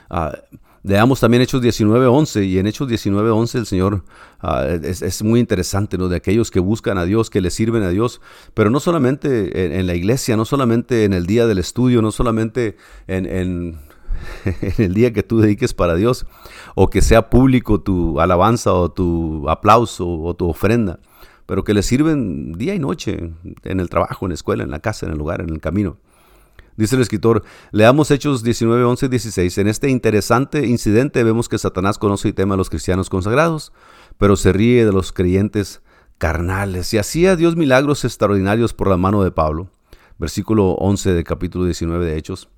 Ah, 0.09 0.37
Leamos 0.85 1.21
también 1.21 1.41
Hechos 1.41 1.61
19:11 1.61 2.45
y 2.45 2.59
en 2.59 2.67
Hechos 2.67 2.89
19:11 2.89 3.59
el 3.59 3.65
Señor 3.65 4.03
ah, 4.41 4.67
es, 4.67 5.23
muy 5.23 5.39
interesante, 5.39 5.97
¿no? 5.97 6.09
De 6.09 6.17
aquellos 6.17 6.51
que 6.51 6.59
buscan 6.59 6.97
a 6.97 7.05
Dios, 7.05 7.29
que 7.29 7.39
le 7.39 7.51
sirven 7.51 7.83
a 7.83 7.89
Dios, 7.89 8.19
pero 8.53 8.69
no 8.69 8.81
solamente 8.81 9.77
en, 9.79 9.87
la 9.87 9.95
iglesia, 9.95 10.35
no 10.35 10.43
solamente 10.43 11.05
en 11.05 11.13
el 11.13 11.25
día 11.25 11.47
del 11.47 11.57
estudio, 11.57 12.01
no 12.01 12.11
solamente 12.11 12.75
en, 13.07 13.25
en, 13.25 13.79
el 14.77 14.93
día 14.93 15.13
que 15.13 15.23
tú 15.23 15.39
dediques 15.39 15.73
para 15.73 15.95
Dios 15.95 16.25
o 16.75 16.89
que 16.89 17.01
sea 17.01 17.29
público 17.29 17.79
tu 17.79 18.19
alabanza 18.19 18.73
o 18.73 18.91
tu 18.91 19.49
aplauso 19.49 20.05
o 20.05 20.35
tu 20.35 20.49
ofrenda, 20.49 20.99
pero 21.45 21.63
que 21.63 21.73
le 21.73 21.81
sirven 21.81 22.51
día 22.53 22.75
y 22.75 22.79
noche 22.79 23.31
en 23.63 23.79
el 23.79 23.87
trabajo, 23.87 24.25
en 24.25 24.31
la 24.31 24.35
escuela, 24.35 24.65
en 24.65 24.71
la 24.71 24.79
casa, 24.79 25.05
en 25.05 25.13
el 25.13 25.17
lugar, 25.17 25.39
en 25.39 25.49
el 25.49 25.61
camino. 25.61 25.97
Dice 26.75 26.95
el 26.95 27.01
escritor, 27.01 27.43
leamos 27.71 28.09
Hechos 28.09 28.43
19, 28.43 28.83
11 28.83 29.05
y 29.05 29.09
16. 29.09 29.57
En 29.59 29.67
este 29.67 29.89
interesante 29.89 30.65
incidente 30.65 31.23
vemos 31.23 31.47
que 31.47 31.57
Satanás 31.59 31.99
conoce 31.99 32.29
y 32.29 32.33
teme 32.33 32.55
a 32.55 32.57
los 32.57 32.69
cristianos 32.69 33.09
consagrados, 33.09 33.71
pero 34.17 34.35
se 34.35 34.53
ríe 34.53 34.85
de 34.85 34.91
los 34.91 35.11
creyentes 35.11 35.81
carnales. 36.17 36.93
Y 36.93 36.97
hacía 36.97 37.35
Dios 37.35 37.55
milagros 37.55 38.05
extraordinarios 38.05 38.73
por 38.73 38.87
la 38.87 38.97
mano 38.97 39.23
de 39.23 39.31
Pablo. 39.31 39.69
Versículo 40.17 40.71
11 40.73 41.13
del 41.13 41.23
capítulo 41.23 41.65
19 41.65 42.05
de 42.05 42.17
Hechos. 42.17 42.49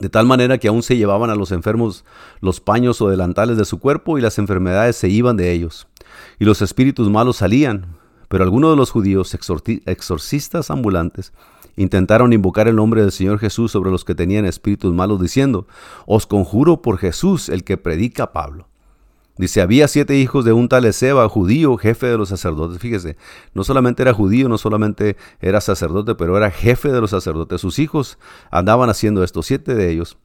De 0.00 0.08
tal 0.08 0.26
manera 0.26 0.58
que 0.58 0.68
aún 0.68 0.82
se 0.82 0.96
llevaban 0.96 1.30
a 1.30 1.34
los 1.34 1.52
enfermos 1.52 2.04
los 2.40 2.60
paños 2.60 3.00
o 3.02 3.08
delantales 3.08 3.56
de 3.56 3.64
su 3.64 3.78
cuerpo 3.78 4.16
y 4.16 4.20
las 4.20 4.38
enfermedades 4.38 4.96
se 4.96 5.08
iban 5.08 5.36
de 5.36 5.52
ellos. 5.52 5.88
Y 6.38 6.44
los 6.44 6.62
espíritus 6.62 7.10
malos 7.10 7.36
salían. 7.36 7.98
Pero 8.28 8.44
algunos 8.44 8.70
de 8.70 8.76
los 8.76 8.90
judíos, 8.90 9.34
exorcistas 9.34 10.70
ambulantes, 10.70 11.32
intentaron 11.78 12.32
invocar 12.32 12.66
el 12.68 12.76
nombre 12.76 13.02
del 13.02 13.12
Señor 13.12 13.38
Jesús 13.38 13.70
sobre 13.70 13.90
los 13.90 14.04
que 14.04 14.14
tenían 14.14 14.44
espíritus 14.44 14.92
malos, 14.92 15.20
diciendo, 15.20 15.66
os 16.06 16.26
conjuro 16.26 16.82
por 16.82 16.98
Jesús, 16.98 17.48
el 17.48 17.62
que 17.64 17.76
predica 17.76 18.32
Pablo. 18.32 18.68
Dice, 19.38 19.60
había 19.60 19.86
siete 19.86 20.16
hijos 20.16 20.44
de 20.44 20.52
un 20.52 20.68
tal 20.68 20.84
Ezeba, 20.84 21.28
judío, 21.28 21.76
jefe 21.76 22.08
de 22.08 22.18
los 22.18 22.30
sacerdotes. 22.30 22.80
Fíjese, 22.80 23.16
no 23.54 23.62
solamente 23.62 24.02
era 24.02 24.12
judío, 24.12 24.48
no 24.48 24.58
solamente 24.58 25.16
era 25.40 25.60
sacerdote, 25.60 26.16
pero 26.16 26.36
era 26.36 26.50
jefe 26.50 26.90
de 26.90 27.00
los 27.00 27.10
sacerdotes. 27.10 27.60
Sus 27.60 27.78
hijos 27.78 28.18
andaban 28.50 28.90
haciendo 28.90 29.22
esto, 29.22 29.44
siete 29.44 29.76
de 29.76 29.90
ellos, 29.92 30.18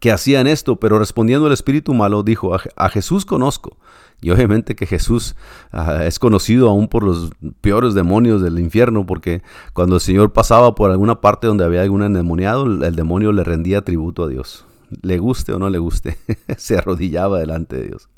que 0.00 0.10
hacían 0.10 0.48
esto, 0.48 0.80
pero 0.80 0.98
respondiendo 0.98 1.46
el 1.46 1.52
espíritu 1.52 1.94
malo, 1.94 2.24
dijo, 2.24 2.56
a 2.56 2.88
Jesús 2.88 3.24
conozco 3.24 3.78
y 4.24 4.30
obviamente 4.30 4.74
que 4.74 4.86
Jesús 4.86 5.36
ah, 5.70 6.06
es 6.06 6.18
conocido 6.18 6.70
aún 6.70 6.88
por 6.88 7.02
los 7.02 7.30
peores 7.60 7.92
demonios 7.92 8.40
del 8.40 8.58
infierno, 8.58 9.04
porque 9.04 9.42
cuando 9.74 9.96
el 9.96 10.00
Señor 10.00 10.32
pasaba 10.32 10.74
por 10.74 10.90
alguna 10.90 11.20
parte 11.20 11.46
donde 11.46 11.62
había 11.62 11.82
algún 11.82 12.02
endemoniado, 12.02 12.64
el, 12.64 12.96
demonio 12.96 13.32
le 13.32 13.44
rendía 13.44 13.82
tributo 13.82 14.24
a 14.24 14.28
Dios. 14.28 14.64
Le 15.02 15.18
guste 15.18 15.52
o 15.52 15.58
no 15.58 15.68
le 15.68 15.76
guste, 15.76 16.16
se 16.56 16.78
arrodillaba 16.78 17.38
delante 17.38 17.76
de 17.76 17.88
Dios. 17.88 18.08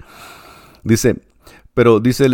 Dice, 0.84 1.22
Pero 1.76 2.00
dice, 2.00 2.26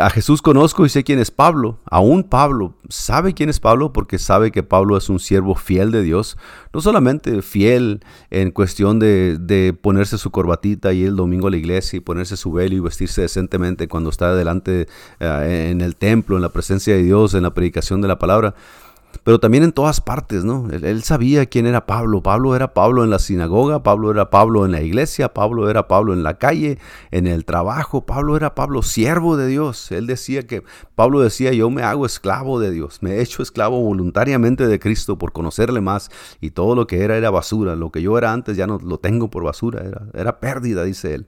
a 0.00 0.10
Jesús 0.10 0.42
conozco 0.42 0.84
y 0.84 0.88
sé 0.88 1.04
quién 1.04 1.20
es 1.20 1.30
Pablo. 1.30 1.78
Aún 1.88 2.24
Pablo 2.24 2.74
sabe 2.88 3.34
quién 3.34 3.48
es 3.48 3.60
Pablo 3.60 3.92
porque 3.92 4.18
sabe 4.18 4.50
que 4.50 4.64
Pablo 4.64 4.96
es 4.96 5.08
un 5.08 5.20
siervo 5.20 5.54
fiel 5.54 5.92
de 5.92 6.02
Dios. 6.02 6.36
No 6.74 6.80
solamente 6.80 7.40
fiel 7.40 8.00
en 8.30 8.50
cuestión 8.50 8.98
de, 8.98 9.78
ponerse 9.80 10.18
su 10.18 10.32
corbatita 10.32 10.92
y 10.92 11.04
el 11.04 11.14
domingo 11.14 11.46
a 11.46 11.52
la 11.52 11.56
iglesia 11.56 11.98
y 11.98 12.00
ponerse 12.00 12.36
su 12.36 12.50
velo 12.50 12.74
y 12.74 12.80
vestirse 12.80 13.22
decentemente 13.22 13.86
cuando 13.86 14.10
está 14.10 14.34
delante 14.34 14.88
eh, 15.20 15.68
en 15.70 15.82
el 15.82 15.94
templo, 15.94 16.34
en 16.34 16.42
la 16.42 16.48
presencia 16.48 16.92
de 16.92 17.04
Dios, 17.04 17.34
en 17.34 17.44
la 17.44 17.54
predicación 17.54 18.00
de 18.00 18.08
la 18.08 18.18
palabra 18.18 18.56
pero 19.24 19.38
también 19.38 19.64
en 19.64 19.72
todas 19.72 20.00
partes, 20.00 20.44
¿no? 20.44 20.68
Él, 20.70 21.02
sabía 21.02 21.46
quién 21.46 21.66
era 21.66 21.86
Pablo. 21.86 22.22
Pablo 22.22 22.56
era 22.56 22.74
Pablo 22.74 23.04
en 23.04 23.10
la 23.10 23.18
sinagoga, 23.18 23.82
Pablo 23.82 24.10
era 24.10 24.30
Pablo 24.30 24.64
en 24.64 24.72
la 24.72 24.82
iglesia, 24.82 25.32
Pablo 25.34 25.68
era 25.70 25.88
Pablo 25.88 26.12
en 26.12 26.22
la 26.22 26.38
calle, 26.38 26.78
en 27.10 27.26
el 27.26 27.44
trabajo, 27.44 28.06
Pablo 28.06 28.36
era 28.36 28.54
Pablo 28.54 28.82
siervo 28.82 29.36
de 29.36 29.46
Dios. 29.46 29.92
Él 29.92 30.06
decía 30.06 30.46
que, 30.46 30.62
Pablo 30.94 31.20
decía, 31.20 31.52
yo 31.52 31.70
me 31.70 31.82
hago 31.82 32.06
esclavo 32.06 32.60
de 32.60 32.70
Dios, 32.70 33.02
me 33.02 33.12
he 33.12 33.22
hecho 33.22 33.42
esclavo 33.42 33.80
voluntariamente 33.80 34.66
de 34.66 34.78
Cristo 34.78 35.18
por 35.18 35.32
conocerle 35.32 35.80
más 35.80 36.10
y 36.40 36.50
todo 36.50 36.74
lo 36.74 36.86
que 36.86 37.02
era 37.02 37.16
era 37.16 37.30
basura. 37.30 37.76
Lo 37.76 37.90
que 37.90 38.02
yo 38.02 38.16
era 38.18 38.32
antes 38.32 38.56
ya 38.56 38.66
no 38.66 38.78
lo 38.78 38.98
tengo 38.98 39.30
por 39.30 39.44
basura, 39.44 39.82
era, 39.84 40.06
era 40.14 40.40
pérdida, 40.40 40.84
dice 40.84 41.14
él 41.14 41.26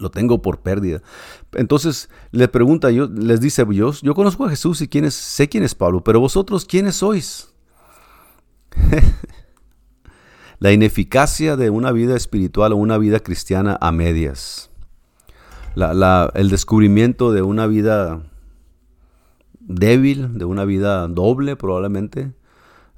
lo 0.00 0.10
tengo 0.10 0.42
por 0.42 0.60
pérdida. 0.60 1.02
Entonces 1.52 2.08
le 2.30 2.48
pregunta, 2.48 2.90
yo, 2.90 3.08
les 3.08 3.40
dice, 3.40 3.64
yo, 3.70 3.92
yo 3.92 4.14
conozco 4.14 4.44
a 4.44 4.50
Jesús 4.50 4.80
y 4.80 4.88
quién 4.88 5.10
sé 5.10 5.48
quién 5.48 5.64
es 5.64 5.74
Pablo, 5.74 6.02
pero 6.02 6.20
vosotros, 6.20 6.64
¿quiénes 6.64 6.96
sois? 6.96 7.52
la 10.58 10.72
ineficacia 10.72 11.56
de 11.56 11.70
una 11.70 11.92
vida 11.92 12.16
espiritual 12.16 12.72
o 12.72 12.76
una 12.76 12.98
vida 12.98 13.20
cristiana 13.20 13.78
a 13.80 13.92
medias. 13.92 14.70
el 16.34 16.50
descubrimiento 16.50 17.32
de 17.32 17.42
una 17.42 17.66
vida 17.66 18.22
débil, 19.60 20.38
de 20.38 20.44
una 20.44 20.64
vida 20.64 21.06
doble 21.08 21.56
probablemente, 21.56 22.32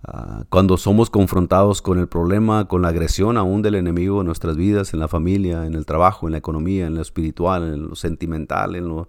Ah, 0.03 0.45
cuando 0.49 0.79
somos 0.79 1.11
confrontados 1.11 1.83
con 1.83 1.99
el 1.99 2.09
problema, 2.09 2.67
con 2.69 2.81
la 2.81 2.89
agresión 2.89 3.37
aún 3.37 3.61
del 3.61 3.75
enemigo 3.75 4.21
en 4.21 4.27
nuestras 4.27 4.57
vidas, 4.57 4.95
en 4.95 5.01
la 5.01 5.09
familia, 5.09 5.67
en 5.67 5.75
el 5.75 5.85
trabajo, 5.85 6.27
en 6.27 6.33
la 6.33 6.39
economía, 6.39 6.87
en 6.87 6.95
lo 6.95 7.03
espiritual, 7.03 7.75
en 7.75 7.89
lo 7.89 7.97
sentimental, 7.97 8.77
en, 8.77 8.89
lo, 8.89 9.09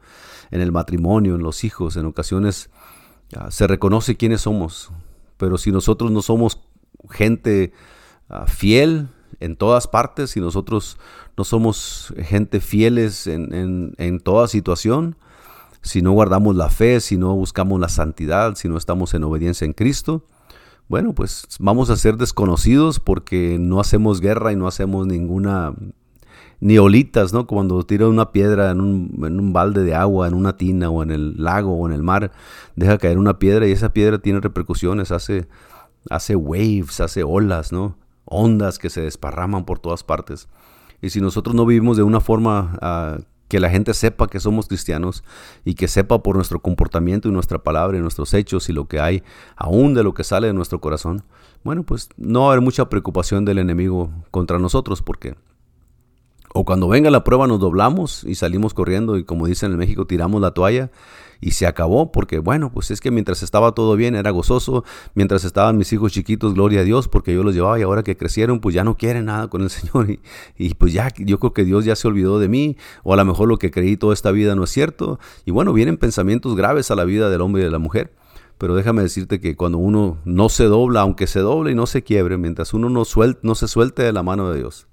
en 0.52 0.60
el 0.60 0.74
matrimonio, 0.74 1.36
en 1.36 1.44
los 1.44 1.64
hijos, 1.64 1.96
en 1.96 2.06
ocasiones 2.06 2.70
ah, 3.38 3.50
se 3.52 3.68
reconoce 3.68 4.18
quiénes 4.18 4.42
somos. 4.42 4.92
Pero 5.38 5.58
si 5.58 5.72
nosotros 5.72 6.12
no 6.12 6.22
somos 6.22 6.60
gente 7.10 7.72
ah, 8.28 8.46
fiel 8.48 9.08
en 9.40 9.56
todas 9.56 9.88
partes, 9.88 10.32
si 10.32 10.42
nosotros 10.42 10.98
no 11.38 11.46
somos 11.46 12.14
gente 12.18 12.60
fieles 12.60 13.28
en, 13.28 13.54
en, 13.54 13.94
en 13.98 14.20
toda 14.20 14.50
situación, 14.50 15.16
si 15.82 16.02
no 16.02 16.12
guardamos 16.12 16.58
la 16.58 16.70
fe, 16.70 17.00
si 17.00 17.18
no 17.18 17.34
buscamos 17.34 17.80
la 17.80 17.88
santidad, 17.88 18.56
si 18.56 18.68
no 18.68 18.78
estamos 18.78 19.14
en 19.14 19.24
obediencia 19.24 19.64
en 19.64 19.72
Cristo, 19.72 20.26
bueno, 20.92 21.14
pues 21.14 21.46
vamos 21.58 21.90
a 21.90 21.96
ser 21.96 22.18
desconocidos 22.18 23.00
porque 23.00 23.58
no 23.58 23.80
hacemos 23.80 24.20
guerra 24.20 24.52
y 24.52 24.58
no 24.58 24.68
hacemos 24.68 25.08
ninguna 25.08 25.74
ni 26.60 26.80
olitas, 26.80 27.32
¿no? 27.32 27.48
Cuando 27.48 27.82
tira 27.84 28.10
una 28.10 28.34
piedra 28.34 28.72
en 28.72 28.82
un, 28.82 29.24
en 29.26 29.40
un, 29.40 29.54
balde 29.54 29.86
de 29.86 29.96
agua, 29.96 30.28
en 30.28 30.34
una 30.34 30.58
tina 30.58 30.90
o 30.90 31.02
en 31.02 31.12
el 31.12 31.42
lago 31.42 31.72
o 31.78 31.88
en 31.88 31.94
el 31.94 32.04
mar, 32.04 32.34
deja 32.76 32.98
caer 32.98 33.18
una 33.18 33.40
piedra 33.40 33.66
y 33.68 33.72
esa 33.72 33.94
piedra 33.94 34.20
tiene 34.20 34.42
repercusiones, 34.42 35.14
hace, 35.14 35.48
hace 36.10 36.36
waves, 36.36 37.00
hace 37.00 37.24
olas, 37.24 37.72
¿no? 37.72 37.96
Ondas 38.26 38.78
que 38.78 38.90
se 38.90 39.00
desparraman 39.00 39.64
por 39.64 39.80
todas 39.80 40.04
partes. 40.04 40.50
Y 41.02 41.12
si 41.12 41.22
nosotros 41.22 41.56
no 41.56 41.66
vivimos 41.66 41.96
de 41.96 42.04
una 42.04 42.20
forma 42.20 42.78
uh, 42.82 43.22
que 43.52 43.60
la 43.60 43.70
gente 43.70 43.94
sepa 43.94 44.28
que 44.28 44.40
somos 44.40 44.70
cristianos 44.70 45.26
y 45.66 45.74
que 45.74 45.90
sepa 45.90 46.24
por 46.24 46.38
nuestro 46.38 46.62
comportamiento 46.62 47.28
y 47.28 47.34
nuestra 47.34 47.62
palabra 47.62 47.98
y 47.98 48.00
nuestros 48.00 48.34
hechos 48.34 48.70
y 48.70 48.72
lo 48.72 48.88
que 48.88 49.02
hay 49.02 49.24
aún 49.58 49.94
de 49.94 50.04
lo 50.04 50.14
que 50.14 50.24
sale 50.24 50.48
de 50.48 50.54
nuestro 50.54 50.80
corazón, 50.80 51.26
bueno, 51.62 51.84
pues 51.84 52.08
no 52.16 52.44
va 52.44 52.46
a 52.46 52.50
haber 52.52 52.62
mucha 52.62 52.88
preocupación 52.88 53.44
del 53.44 53.58
enemigo 53.58 54.10
contra 54.32 54.58
nosotros 54.58 55.02
porque 55.02 55.36
o 56.54 56.64
cuando 56.64 56.88
venga 56.88 57.12
la 57.12 57.26
prueba 57.26 57.46
nos 57.46 57.60
doblamos 57.60 58.24
y 58.24 58.36
salimos 58.36 58.74
corriendo 58.74 59.18
y 59.18 59.26
como 59.26 59.48
dicen 59.48 59.74
en 59.74 59.80
México 59.80 60.08
tiramos 60.08 60.40
la 60.40 60.52
toalla 60.52 60.90
y 61.42 61.52
se 61.52 61.68
acabó 61.68 62.12
porque 62.12 62.40
bueno, 62.40 62.72
pues 62.72 62.92
es 62.92 63.02
que 63.02 63.12
mientras 63.12 63.44
estaba 63.44 63.74
todo 63.74 63.96
bien 63.96 64.16
era 64.16 64.30
gozoso, 64.30 64.86
mientras 65.16 65.44
estaban 65.44 65.78
mis 65.78 65.92
hijos 65.92 66.14
chiquitos, 66.14 66.54
gloria 66.54 66.82
a 66.82 66.84
Dios 66.84 67.08
porque 67.08 67.34
yo 67.34 67.44
los 67.44 67.56
llevaba 67.56 67.80
y 67.80 67.82
ahora 67.82 68.04
que 68.04 68.16
crecieron 68.16 68.60
pues 68.62 68.76
ya 68.76 68.84
no 68.84 68.96
quieren 68.96 69.26
nada 69.26 69.50
con 69.50 69.62
el 69.64 69.70
Señor 69.72 70.10
y, 70.12 70.22
y 70.58 70.76
pues 70.76 70.94
ya 70.94 71.10
yo 71.18 71.40
creo 71.40 71.54
que 71.54 71.66
Dios 71.66 71.84
ya 71.84 71.96
se 71.96 72.08
olvidó 72.08 72.40
de 72.40 72.48
mí 72.48 72.78
o 73.04 73.14
a 73.14 73.18
lo 73.18 73.26
mejor 73.26 73.50
lo 73.50 73.58
que 73.58 73.72
creí 73.72 73.98
toda 73.98 74.14
esta 74.14 74.32
vida 74.32 74.56
no 74.56 74.64
es 74.64 74.70
cierto 74.70 75.20
y 75.46 75.52
bueno, 75.52 75.74
vienen 75.74 75.98
pensamientos 75.98 76.56
graves 76.56 76.92
a 76.92 76.96
la 76.96 77.04
vida 77.04 77.30
del 77.30 77.42
hombre 77.42 77.64
y 77.64 77.66
de 77.66 77.72
la 77.72 77.80
mujer. 77.80 78.14
Pero 78.58 78.76
déjame 78.76 79.02
decirte 79.02 79.40
que 79.40 79.56
cuando 79.56 79.80
uno 79.80 80.20
no 80.24 80.48
se 80.48 80.66
dobla, 80.66 81.02
aunque 81.02 81.26
se 81.26 81.40
doble 81.40 81.72
y 81.72 81.76
no 81.76 81.88
se 81.88 82.04
quiebre, 82.04 82.38
mientras 82.38 82.76
uno 82.76 82.92
no, 82.92 83.02
no 83.42 83.56
se 83.56 83.68
suelte 83.68 84.04
de 84.04 84.14
la 84.14 84.22
mano 84.22 84.52
de 84.52 84.60
Dios, 84.60 84.86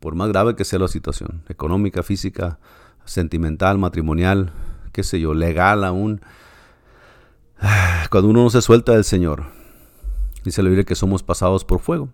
por 0.00 0.16
más 0.16 0.28
grave 0.28 0.56
que 0.56 0.64
sea 0.64 0.80
la 0.80 0.88
situación, 0.88 1.44
económica, 1.48 2.02
física, 2.02 2.58
sentimental, 3.04 3.78
matrimonial, 3.78 4.52
qué 4.92 5.02
sé 5.02 5.20
yo, 5.20 5.34
legal 5.34 5.84
aún, 5.84 6.20
cuando 8.10 8.30
uno 8.30 8.44
no 8.44 8.50
se 8.50 8.62
suelta 8.62 8.92
del 8.92 9.04
Señor, 9.04 9.44
dice 10.44 10.62
la 10.62 10.68
Biblia 10.68 10.84
que 10.84 10.94
somos 10.94 11.22
pasados 11.22 11.64
por 11.64 11.80
fuego. 11.80 12.08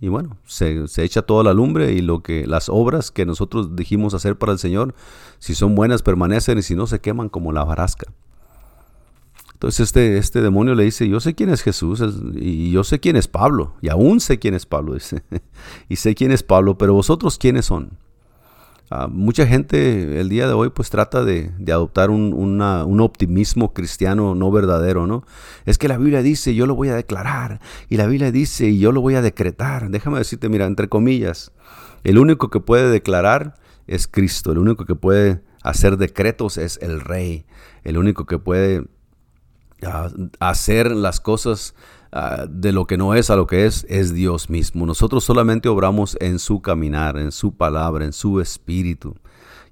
Y 0.00 0.08
bueno, 0.08 0.36
se, 0.44 0.86
se, 0.88 1.04
echa 1.04 1.22
toda 1.22 1.44
la 1.44 1.54
lumbre 1.54 1.92
y 1.92 2.00
lo 2.00 2.22
que 2.22 2.46
las 2.46 2.68
obras 2.68 3.10
que 3.10 3.24
nosotros 3.24 3.74
dijimos 3.76 4.12
hacer 4.12 4.36
para 4.36 4.52
el 4.52 4.58
Señor, 4.58 4.94
si 5.38 5.54
son 5.54 5.74
buenas 5.74 6.02
permanecen 6.02 6.58
y 6.58 6.62
si 6.62 6.74
no 6.74 6.86
se 6.86 7.00
queman 7.00 7.28
como 7.28 7.52
la 7.52 7.64
barasca. 7.64 8.12
Entonces 9.54 9.80
este, 9.80 10.18
este 10.18 10.42
demonio 10.42 10.74
le 10.74 10.84
dice, 10.84 11.08
yo 11.08 11.20
sé 11.20 11.34
quién 11.34 11.48
es 11.48 11.62
Jesús 11.62 12.02
y 12.34 12.70
yo 12.70 12.84
sé 12.84 13.00
quién 13.00 13.16
es 13.16 13.28
Pablo, 13.28 13.74
y 13.80 13.88
aún 13.88 14.20
sé 14.20 14.38
quién 14.38 14.52
es 14.52 14.66
Pablo, 14.66 14.96
y 15.88 15.96
sé 15.96 16.14
quién 16.14 16.32
es 16.32 16.42
Pablo, 16.42 16.76
pero 16.76 16.92
vosotros 16.92 17.38
quiénes 17.38 17.64
son. 17.64 17.96
Ah, 18.90 19.08
mucha 19.10 19.46
gente 19.46 20.20
el 20.20 20.28
día 20.28 20.46
de 20.46 20.52
hoy 20.52 20.68
pues 20.68 20.90
trata 20.90 21.24
de, 21.24 21.50
adoptar 21.68 22.10
un, 22.10 22.34
un, 22.34 23.00
optimismo 23.00 23.72
cristiano 23.72 24.34
no 24.34 24.50
verdadero, 24.50 25.06
¿no? 25.06 25.24
Es 25.64 25.78
que 25.78 25.88
la 25.88 25.96
Biblia 25.96 26.22
dice, 26.22 26.54
yo 26.54 26.66
lo 26.66 26.74
voy 26.74 26.90
a 26.90 26.94
declarar, 26.94 27.60
y 27.88 27.96
la 27.96 28.06
Biblia 28.06 28.30
dice, 28.30 28.68
y 28.68 28.78
yo 28.78 28.92
lo 28.92 29.00
voy 29.00 29.14
a 29.14 29.22
decretar. 29.22 29.90
Déjame 29.90 30.18
decirte, 30.18 30.50
mira, 30.50 30.66
entre 30.66 30.88
comillas, 30.88 31.52
el 32.04 32.18
único 32.18 32.50
que 32.50 32.60
puede 32.60 32.90
declarar 32.90 33.56
es 33.86 34.06
Cristo, 34.06 34.52
el 34.52 34.58
único 34.58 34.84
que 34.84 34.94
puede 34.94 35.42
hacer 35.62 35.96
decretos 35.96 36.58
es 36.58 36.78
el 36.82 37.00
Rey, 37.00 37.46
el 37.84 37.96
único 37.96 38.26
que 38.26 38.38
puede 38.38 38.84
hacer 40.40 40.90
las 40.92 41.20
cosas 41.20 41.74
ah, 42.14 42.46
de 42.48 42.72
lo 42.72 42.86
que 42.86 42.96
no 42.96 43.14
es 43.14 43.28
a 43.28 43.36
lo 43.36 43.46
que 43.46 43.66
es, 43.66 43.84
es 43.90 44.14
Dios 44.14 44.48
mismo. 44.48 44.86
Nosotros 44.86 45.24
solamente 45.24 45.68
obramos 45.68 46.16
en 46.20 46.38
su 46.38 46.62
caminar, 46.62 47.18
en 47.18 47.32
su 47.32 47.54
palabra, 47.54 48.06
en 48.06 48.14
su 48.14 48.40
espíritu. 48.40 49.14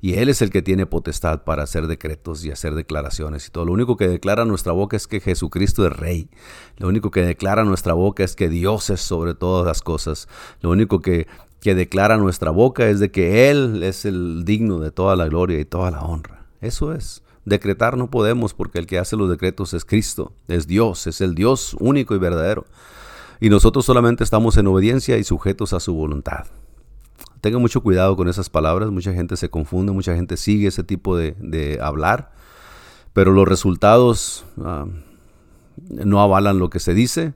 Y 0.03 0.14
Él 0.14 0.28
es 0.28 0.43
el 0.43 0.51
que 0.51 0.62
tiene 0.62 0.84
potestad 0.84 1.45
para 1.45 1.62
hacer 1.62 1.86
decretos 1.86 2.45
y 2.45 2.51
hacer 2.51 2.74
declaraciones 2.74 3.47
y 3.47 3.51
todo. 3.53 3.66
Lo 3.66 3.72
único 3.72 3.97
que 3.97 4.09
declara 4.09 4.45
nuestra 4.45 4.72
boca 4.72 4.97
es 4.97 5.07
que 5.07 5.20
Jesucristo 5.20 5.86
es 5.86 5.93
Rey. 5.93 6.28
Lo 6.76 6.88
único 6.88 7.12
que 7.12 7.22
declara 7.22 7.64
nuestra 7.64 7.95
boca 7.95 8.24
es 8.24 8.34
que 8.34 8.49
Dios 8.49 8.90
es 8.90 9.01
sobre 9.01 9.34
todas 9.34 9.64
las 9.64 9.80
cosas. 9.80 10.26
Lo 10.61 10.70
único 10.70 11.01
que, 11.01 11.28
que 11.61 11.76
declara 11.76 12.16
nuestra 12.16 12.51
boca 12.51 12.88
es 12.88 12.99
de 12.99 13.12
que 13.12 13.49
Él 13.49 13.84
es 13.84 14.05
el 14.05 14.45
digno 14.45 14.80
de 14.80 14.90
toda 14.90 15.14
la 15.14 15.28
gloria 15.28 15.61
y 15.61 15.64
toda 15.64 15.93
la 15.93 16.01
honra. 16.01 16.47
Eso 16.61 16.93
es. 16.93 17.22
Decretar 17.45 17.97
no 17.97 18.11
podemos 18.11 18.55
porque 18.55 18.78
el 18.78 18.86
que 18.86 18.99
hace 18.99 19.16
los 19.16 19.28
decretos 19.28 19.74
es 19.74 19.84
Cristo, 19.84 20.32
es 20.47 20.66
Dios, 20.66 21.07
es 21.07 21.20
el 21.20 21.34
Dios 21.34 21.76
único 21.80 22.14
y 22.14 22.18
verdadero. 22.18 22.66
Y 23.40 23.51
nosotros 23.51 23.84
solamente 23.84 24.22
estamos 24.22 24.57
en 24.57 24.68
obediencia 24.68 25.18
y 25.18 25.24
sujetos 25.24 25.72
a 25.72 25.80
su 25.80 25.95
voluntad. 25.95 26.47
Tenga 27.40 27.59
mucho 27.59 27.82
cuidado 27.82 28.16
con 28.16 28.28
esas 28.28 28.49
palabras, 28.49 28.90
mucha 28.90 29.12
gente 29.12 29.36
se 29.36 29.51
confunde, 29.51 29.90
mucha 29.90 30.14
gente 30.14 30.36
sigue 30.36 30.68
ese 30.68 30.84
tipo 30.84 31.16
de, 31.16 31.78
hablar, 31.82 32.30
pero 33.12 33.32
los 33.32 33.49
resultados 33.49 34.45
ah, 34.62 34.86
no 35.88 36.20
avalan 36.20 36.61
lo 36.61 36.70
que 36.70 36.78
se 36.78 36.95
dice 36.95 37.34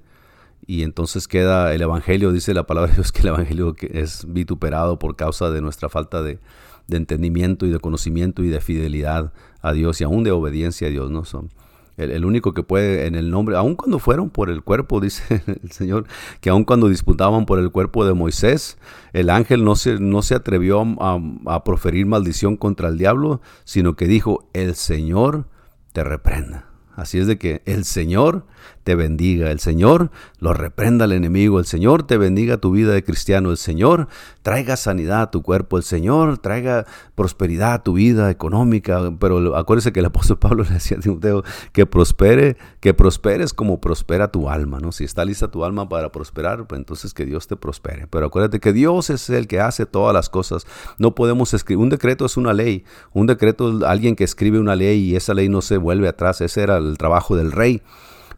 y 0.67 0.83
entonces 0.83 1.29
queda 1.29 1.73
el 1.75 1.83
Evangelio, 1.83 2.33
dice 2.33 2.53
la 2.53 2.67
palabra 2.67 2.91
de 2.91 2.97
Dios 2.97 3.13
que 3.13 3.21
el 3.23 3.29
Evangelio 3.29 3.75
es 3.81 4.27
vituperado 4.29 4.99
por 4.99 5.17
causa 5.17 5.51
de 5.51 5.61
nuestra 5.61 5.89
falta 5.89 6.23
de, 6.23 6.41
entendimiento 6.89 7.67
y 7.67 7.71
de 7.71 7.81
conocimiento 7.81 8.45
y 8.45 8.49
de 8.49 8.61
fidelidad 8.61 9.33
a 9.61 9.73
Dios 9.73 10.01
y 10.01 10.05
aún 10.05 10.23
de 10.23 10.31
obediencia 10.31 10.87
a 10.87 10.91
Dios, 10.91 11.11
¿no? 11.11 11.25
Son 11.25 11.51
el, 11.97 12.25
único 12.25 12.53
que 12.53 12.63
puede 12.63 13.07
en 13.07 13.15
el 13.15 13.31
nombre, 13.31 13.57
aun 13.57 13.75
cuando 13.75 13.99
fueron 13.99 14.31
por 14.31 14.51
el 14.51 14.63
cuerpo, 14.63 15.01
dice 15.01 15.43
el 15.47 15.71
Señor, 15.73 16.07
que 16.41 16.51
aun 16.51 16.65
cuando 16.65 16.89
disputaban 16.89 17.47
por 17.47 17.59
el 17.59 17.71
cuerpo 17.71 18.05
de 18.05 18.15
Moisés, 18.15 18.79
el 19.13 19.31
ángel 19.31 19.65
no 19.65 19.77
se, 19.77 19.99
no 19.99 20.23
se 20.23 20.35
atrevió 20.35 20.83
a, 21.01 21.21
a 21.47 21.65
proferir 21.65 22.07
maldición 22.07 22.57
contra 22.57 22.89
el 22.89 22.99
diablo, 22.99 23.41
sino 23.65 23.97
que 23.97 24.07
dijo, 24.07 24.49
el 24.53 24.75
Señor 24.75 25.47
te 25.93 26.05
reprenda. 26.05 26.67
Así 26.95 27.19
es 27.19 27.27
de 27.27 27.37
que 27.37 27.63
el 27.67 27.85
Señor 27.85 28.47
te 28.87 28.95
bendiga, 28.95 29.51
el 29.51 29.59
Señor 29.59 30.13
lo 30.39 30.55
reprenda 30.55 31.07
al 31.07 31.13
enemigo, 31.13 31.59
el 31.59 31.67
Señor 31.67 32.05
te 32.05 32.19
bendiga 32.19 32.59
tu 32.59 32.71
vida 32.71 32.93
de 32.93 33.03
cristiano, 33.03 33.51
el 33.51 33.57
Señor 33.57 34.07
traiga 34.43 34.77
sanidad 34.77 35.23
a 35.23 35.31
tu 35.33 35.43
cuerpo, 35.43 35.77
el 35.77 35.83
Señor 35.83 36.39
traiga 36.39 36.87
prosperidad 37.17 37.73
a 37.73 37.83
tu 37.83 37.95
vida 37.95 38.31
económica. 38.31 39.13
Pero 39.19 39.57
acuérdese 39.57 39.93
que 39.93 39.99
el 39.99 40.07
apóstol 40.07 40.39
Pablo 40.39 40.63
le 40.63 40.71
decía 40.71 40.99
a 40.99 41.01
Timoteo 41.01 41.43
que 41.73 41.85
prospere, 41.85 42.57
que 42.79 42.95
prosperes 42.95 43.53
como 43.53 43.81
prospera 43.81 44.31
tu 44.31 44.49
alma, 44.49 44.79
¿no? 44.79 44.93
Si 44.93 45.03
está 45.03 45.25
lista 45.25 45.49
tu 45.49 45.65
alma 45.65 45.89
para 45.89 46.13
prosperar, 46.13 46.69
pues 46.69 46.79
entonces 46.79 47.13
que 47.13 47.27
Dios 47.27 47.49
te 47.49 47.57
prospere. 47.57 48.07
Pero 48.07 48.27
acuérdate 48.27 48.61
que 48.61 48.73
Dios 48.73 49.11
es 49.11 49.29
el 49.31 49.49
que 49.49 49.59
hace 49.59 49.87
todas 49.87 50.15
las 50.15 50.31
cosas. 50.31 50.65
No 50.99 51.17
podemos 51.17 51.53
escribir, 51.55 51.83
un 51.83 51.91
decreto 51.91 52.25
es 52.25 52.37
una 52.37 52.53
ley, 52.53 52.85
un 53.13 53.27
decreto 53.27 53.79
es 53.79 53.83
alguien 53.83 54.15
que 54.15 54.23
escribe 54.23 54.61
una 54.61 54.77
ley 54.77 55.11
y 55.11 55.17
esa 55.17 55.35
ley 55.35 55.49
no 55.49 55.61
se 55.61 55.77
vuelve 55.77 56.07
atrás, 56.07 56.41
ese 56.41 56.63
era 56.63 56.77
el 56.77 56.97
trabajo 56.97 57.35
del 57.35 57.51
rey. 57.51 57.83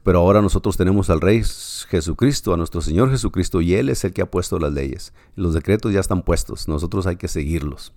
Pero 0.08 0.20
ahora 0.20 0.40
nosotros 0.40 0.78
tenemos 0.78 1.10
al 1.10 1.20
Rey 1.20 1.42
Jesucristo, 1.90 2.54
a 2.54 2.56
nuestro 2.56 2.80
Señor 2.80 3.10
Jesucristo, 3.10 3.60
y 3.60 3.74
Él 3.74 3.90
es 3.90 4.04
el 4.04 4.14
que 4.14 4.22
ha 4.22 4.30
puesto 4.30 4.58
las 4.58 4.72
leyes. 4.72 5.12
Los 5.36 5.52
decretos 5.52 5.92
ya 5.92 6.00
están 6.00 6.22
puestos, 6.22 6.66
nosotros 6.66 7.06
hay 7.06 7.16
que 7.16 7.28
seguirlos. 7.28 7.92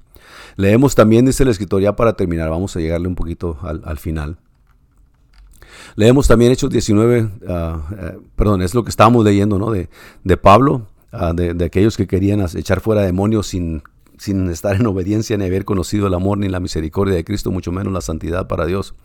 Leemos 0.57 0.93
también, 0.93 1.25
dice 1.25 1.45
la 1.45 1.51
escritor, 1.51 1.81
ya 1.81 1.95
para 1.95 2.17
terminar, 2.17 2.49
vamos 2.49 2.75
a 2.75 2.81
llegarle 2.81 3.07
un 3.07 3.15
poquito 3.15 3.57
al, 3.61 3.97
final. 3.97 4.39
Leemos 5.95 6.27
también 6.27 6.51
Hechos 6.51 6.69
19, 6.69 7.29
ah, 7.47 7.79
eh, 7.97 8.17
perdón, 8.35 8.61
es 8.61 8.75
lo 8.75 8.83
que 8.83 8.89
estábamos 8.89 9.23
leyendo, 9.23 9.57
¿no? 9.57 9.71
De, 9.71 9.87
de 10.25 10.35
Pablo, 10.35 10.87
ah, 11.13 11.31
de, 11.31 11.63
aquellos 11.63 11.95
que 11.95 12.07
querían 12.07 12.45
echar 12.55 12.81
fuera 12.81 13.03
demonios 13.03 13.47
sin, 13.47 13.83
sin 14.17 14.49
estar 14.49 14.75
en 14.75 14.85
obediencia 14.85 15.37
ni 15.37 15.45
haber 15.45 15.63
conocido 15.63 16.07
el 16.07 16.13
amor 16.13 16.39
ni 16.39 16.49
la 16.49 16.59
misericordia 16.59 17.15
de 17.15 17.23
Cristo, 17.23 17.51
mucho 17.51 17.71
menos 17.71 17.93
la 17.93 18.01
santidad 18.01 18.47
para 18.47 18.65
Dios. 18.65 18.95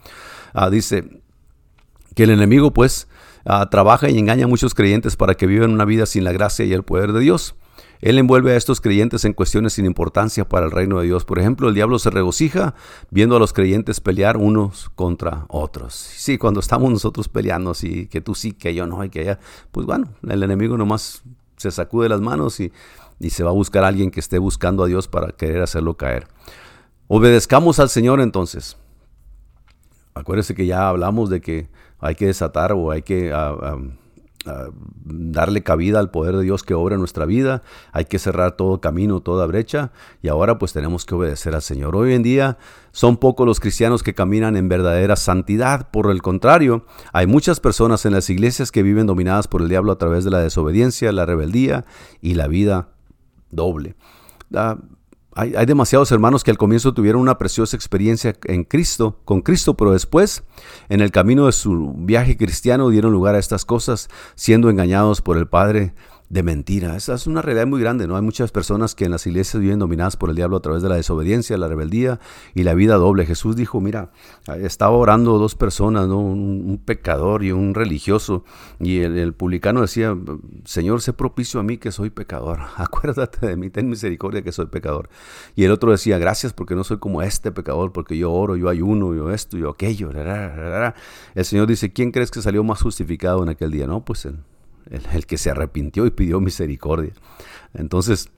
Ah, 0.52 0.70
dice, 0.70 1.22
que 2.16 2.24
el 2.24 2.30
enemigo 2.30 2.72
pues 2.72 3.08
ah, 3.44 3.68
trabaja 3.70 4.08
y 4.08 4.18
engaña 4.18 4.46
a 4.46 4.48
muchos 4.48 4.74
creyentes 4.74 5.16
para 5.16 5.34
que 5.34 5.46
vivan 5.46 5.70
una 5.70 5.84
vida 5.84 6.06
sin 6.06 6.24
la 6.24 6.32
gracia 6.32 6.64
y 6.64 6.72
el 6.72 6.82
poder 6.82 7.12
de 7.12 7.20
Dios. 7.20 7.54
Él 8.00 8.18
envuelve 8.18 8.52
a 8.52 8.56
estos 8.56 8.80
creyentes 8.80 9.26
en 9.26 9.34
cuestiones 9.34 9.74
sin 9.74 9.84
importancia 9.84 10.48
para 10.48 10.64
el 10.64 10.72
reino 10.72 10.98
de 10.98 11.06
Dios. 11.06 11.26
Por 11.26 11.38
ejemplo, 11.38 11.68
el 11.68 11.74
diablo 11.74 11.98
se 11.98 12.08
regocija 12.08 12.74
viendo 13.10 13.36
a 13.36 13.38
los 13.38 13.52
creyentes 13.52 14.00
pelear 14.00 14.38
unos 14.38 14.90
contra 14.94 15.44
otros. 15.48 15.92
Sí, 15.94 16.38
cuando 16.38 16.60
estamos 16.60 16.90
nosotros 16.90 17.28
peleando, 17.28 17.74
sí, 17.74 18.06
que 18.06 18.22
tú 18.22 18.34
sí, 18.34 18.52
que 18.52 18.74
yo 18.74 18.86
no, 18.86 19.04
y 19.04 19.10
que 19.10 19.20
ella, 19.22 19.38
pues 19.70 19.86
bueno, 19.86 20.08
el 20.26 20.42
enemigo 20.42 20.78
nomás 20.78 21.22
se 21.58 21.70
sacude 21.70 22.08
las 22.08 22.22
manos 22.22 22.60
y, 22.60 22.72
y 23.20 23.28
se 23.28 23.44
va 23.44 23.50
a 23.50 23.54
buscar 23.54 23.84
a 23.84 23.88
alguien 23.88 24.10
que 24.10 24.20
esté 24.20 24.38
buscando 24.38 24.84
a 24.84 24.86
Dios 24.86 25.06
para 25.06 25.32
querer 25.32 25.60
hacerlo 25.60 25.98
caer. 25.98 26.28
Obedezcamos 27.08 27.78
al 27.78 27.90
Señor 27.90 28.22
entonces. 28.22 28.78
Acuérdese 30.16 30.54
que 30.54 30.64
ya 30.64 30.88
hablamos 30.88 31.28
de 31.28 31.42
que 31.42 31.68
hay 32.00 32.14
que 32.14 32.24
desatar 32.24 32.72
o 32.72 32.90
hay 32.90 33.02
que 33.02 33.34
ah, 33.34 33.54
ah, 33.60 33.76
ah, 34.46 34.68
darle 35.04 35.62
cabida 35.62 35.98
al 35.98 36.10
poder 36.10 36.36
de 36.36 36.42
Dios 36.42 36.62
que 36.62 36.72
obra 36.72 36.94
en 36.94 37.00
nuestra 37.00 37.26
vida, 37.26 37.62
hay 37.92 38.06
que 38.06 38.18
cerrar 38.18 38.52
todo 38.52 38.80
camino, 38.80 39.20
toda 39.20 39.46
brecha 39.46 39.92
y 40.22 40.28
ahora 40.28 40.56
pues 40.56 40.72
tenemos 40.72 41.04
que 41.04 41.14
obedecer 41.14 41.54
al 41.54 41.60
Señor. 41.60 41.94
Hoy 41.96 42.14
en 42.14 42.22
día 42.22 42.56
son 42.92 43.18
pocos 43.18 43.46
los 43.46 43.60
cristianos 43.60 44.02
que 44.02 44.14
caminan 44.14 44.56
en 44.56 44.70
verdadera 44.70 45.16
santidad, 45.16 45.90
por 45.90 46.10
el 46.10 46.22
contrario, 46.22 46.86
hay 47.12 47.26
muchas 47.26 47.60
personas 47.60 48.06
en 48.06 48.14
las 48.14 48.30
iglesias 48.30 48.72
que 48.72 48.82
viven 48.82 49.06
dominadas 49.06 49.48
por 49.48 49.60
el 49.60 49.68
diablo 49.68 49.92
a 49.92 49.98
través 49.98 50.24
de 50.24 50.30
la 50.30 50.40
desobediencia, 50.40 51.12
la 51.12 51.26
rebeldía 51.26 51.84
y 52.22 52.34
la 52.34 52.48
vida 52.48 52.88
doble. 53.50 53.96
Hay, 55.38 55.66
demasiados 55.66 56.10
hermanos 56.12 56.42
que 56.44 56.50
al 56.50 56.56
comienzo 56.56 56.94
tuvieron 56.94 57.20
una 57.20 57.36
preciosa 57.36 57.76
experiencia 57.76 58.34
en 58.44 58.64
Cristo, 58.64 59.20
con 59.26 59.42
Cristo, 59.42 59.74
pero 59.74 59.92
después, 59.92 60.44
en 60.88 61.02
el 61.02 61.10
camino 61.10 61.44
de 61.44 61.52
su 61.52 61.92
viaje 61.94 62.38
cristiano, 62.38 62.88
dieron 62.88 63.12
lugar 63.12 63.34
a 63.34 63.38
estas 63.38 63.66
cosas, 63.66 64.08
siendo 64.34 64.70
engañados 64.70 65.20
por 65.20 65.36
el 65.36 65.46
Padre 65.46 65.92
de 66.28 66.42
mentira. 66.42 66.96
Esa 66.96 67.14
es 67.14 67.26
una 67.26 67.42
realidad 67.42 67.66
muy 67.66 67.80
grande, 67.80 68.06
¿no? 68.06 68.16
Hay 68.16 68.22
muchas 68.22 68.50
personas 68.50 68.94
que 68.94 69.04
en 69.04 69.12
las 69.12 69.26
iglesias 69.26 69.60
viven 69.60 69.78
dominadas 69.78 70.16
por 70.16 70.30
el 70.30 70.36
diablo 70.36 70.56
a 70.56 70.60
través 70.60 70.82
de 70.82 70.88
la 70.88 70.96
desobediencia, 70.96 71.56
la 71.56 71.68
rebeldía 71.68 72.18
y 72.54 72.64
la 72.64 72.74
vida 72.74 72.96
doble. 72.96 73.26
Jesús 73.26 73.54
dijo, 73.54 73.80
mira, 73.80 74.10
estaba 74.60 74.96
orando 74.96 75.38
dos 75.38 75.54
personas, 75.54 76.08
¿no? 76.08 76.18
Un, 76.18 76.80
pecador 76.84 77.42
y 77.42 77.52
un 77.52 77.74
religioso. 77.74 78.44
Y 78.80 78.98
el, 79.00 79.32
publicano 79.34 79.80
decía, 79.80 80.16
Señor, 80.64 81.00
sé 81.00 81.12
propicio 81.12 81.58
a 81.60 81.62
mí 81.62 81.78
que 81.78 81.92
soy 81.92 82.10
pecador. 82.10 82.60
Acuérdate 82.76 83.46
de 83.46 83.56
mí, 83.56 83.70
ten 83.70 83.88
misericordia 83.88 84.42
que 84.42 84.52
soy 84.52 84.66
pecador. 84.66 85.08
Y 85.54 85.64
el 85.64 85.70
otro 85.70 85.90
decía, 85.90 86.18
gracias 86.18 86.52
porque 86.52 86.74
no 86.74 86.84
soy 86.84 86.98
como 86.98 87.22
este 87.22 87.52
pecador, 87.52 87.92
porque 87.92 88.18
yo 88.18 88.32
oro, 88.32 88.56
yo 88.56 88.68
ayuno, 88.68 89.14
yo 89.14 89.30
esto, 89.32 89.56
yo 89.56 89.70
aquello. 89.70 90.10
El 91.34 91.44
Señor 91.44 91.66
dice, 91.66 91.92
¿quién 91.92 92.10
crees 92.10 92.30
que 92.30 92.42
salió 92.42 92.62
más 92.64 92.82
justificado 92.82 93.42
en 93.42 93.48
aquel 93.48 93.70
día? 93.70 93.86
No, 93.86 94.04
pues 94.04 94.24
él 94.26 94.36
el, 94.90 95.26
que 95.26 95.38
se 95.38 95.50
arrepintió 95.50 96.06
y 96.06 96.10
pidió 96.10 96.40
misericordia. 96.40 97.12
Entonces, 97.74 98.30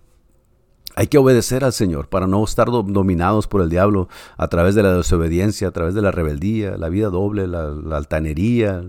hay 0.94 1.07
que 1.07 1.18
obedecer 1.18 1.64
al 1.64 1.72
Señor 1.72 2.09
para 2.09 2.26
no 2.26 2.42
estar 2.42 2.68
dominados 2.68 3.46
por 3.46 3.62
el 3.62 3.70
diablo 3.70 4.09
a 4.36 4.49
través 4.49 4.74
de 4.74 4.82
la 4.82 4.94
desobediencia, 4.94 5.68
a 5.68 5.70
través 5.70 5.94
de 5.94 6.03
la 6.03 6.11
rebeldía, 6.11 6.76
la 6.76 6.88
vida 6.88 7.09
doble, 7.09 7.46
la, 7.46 7.72
altanería, 7.92 8.82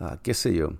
ah, 0.00 0.18
qué 0.22 0.32
sé 0.32 0.54
yo. 0.54 0.70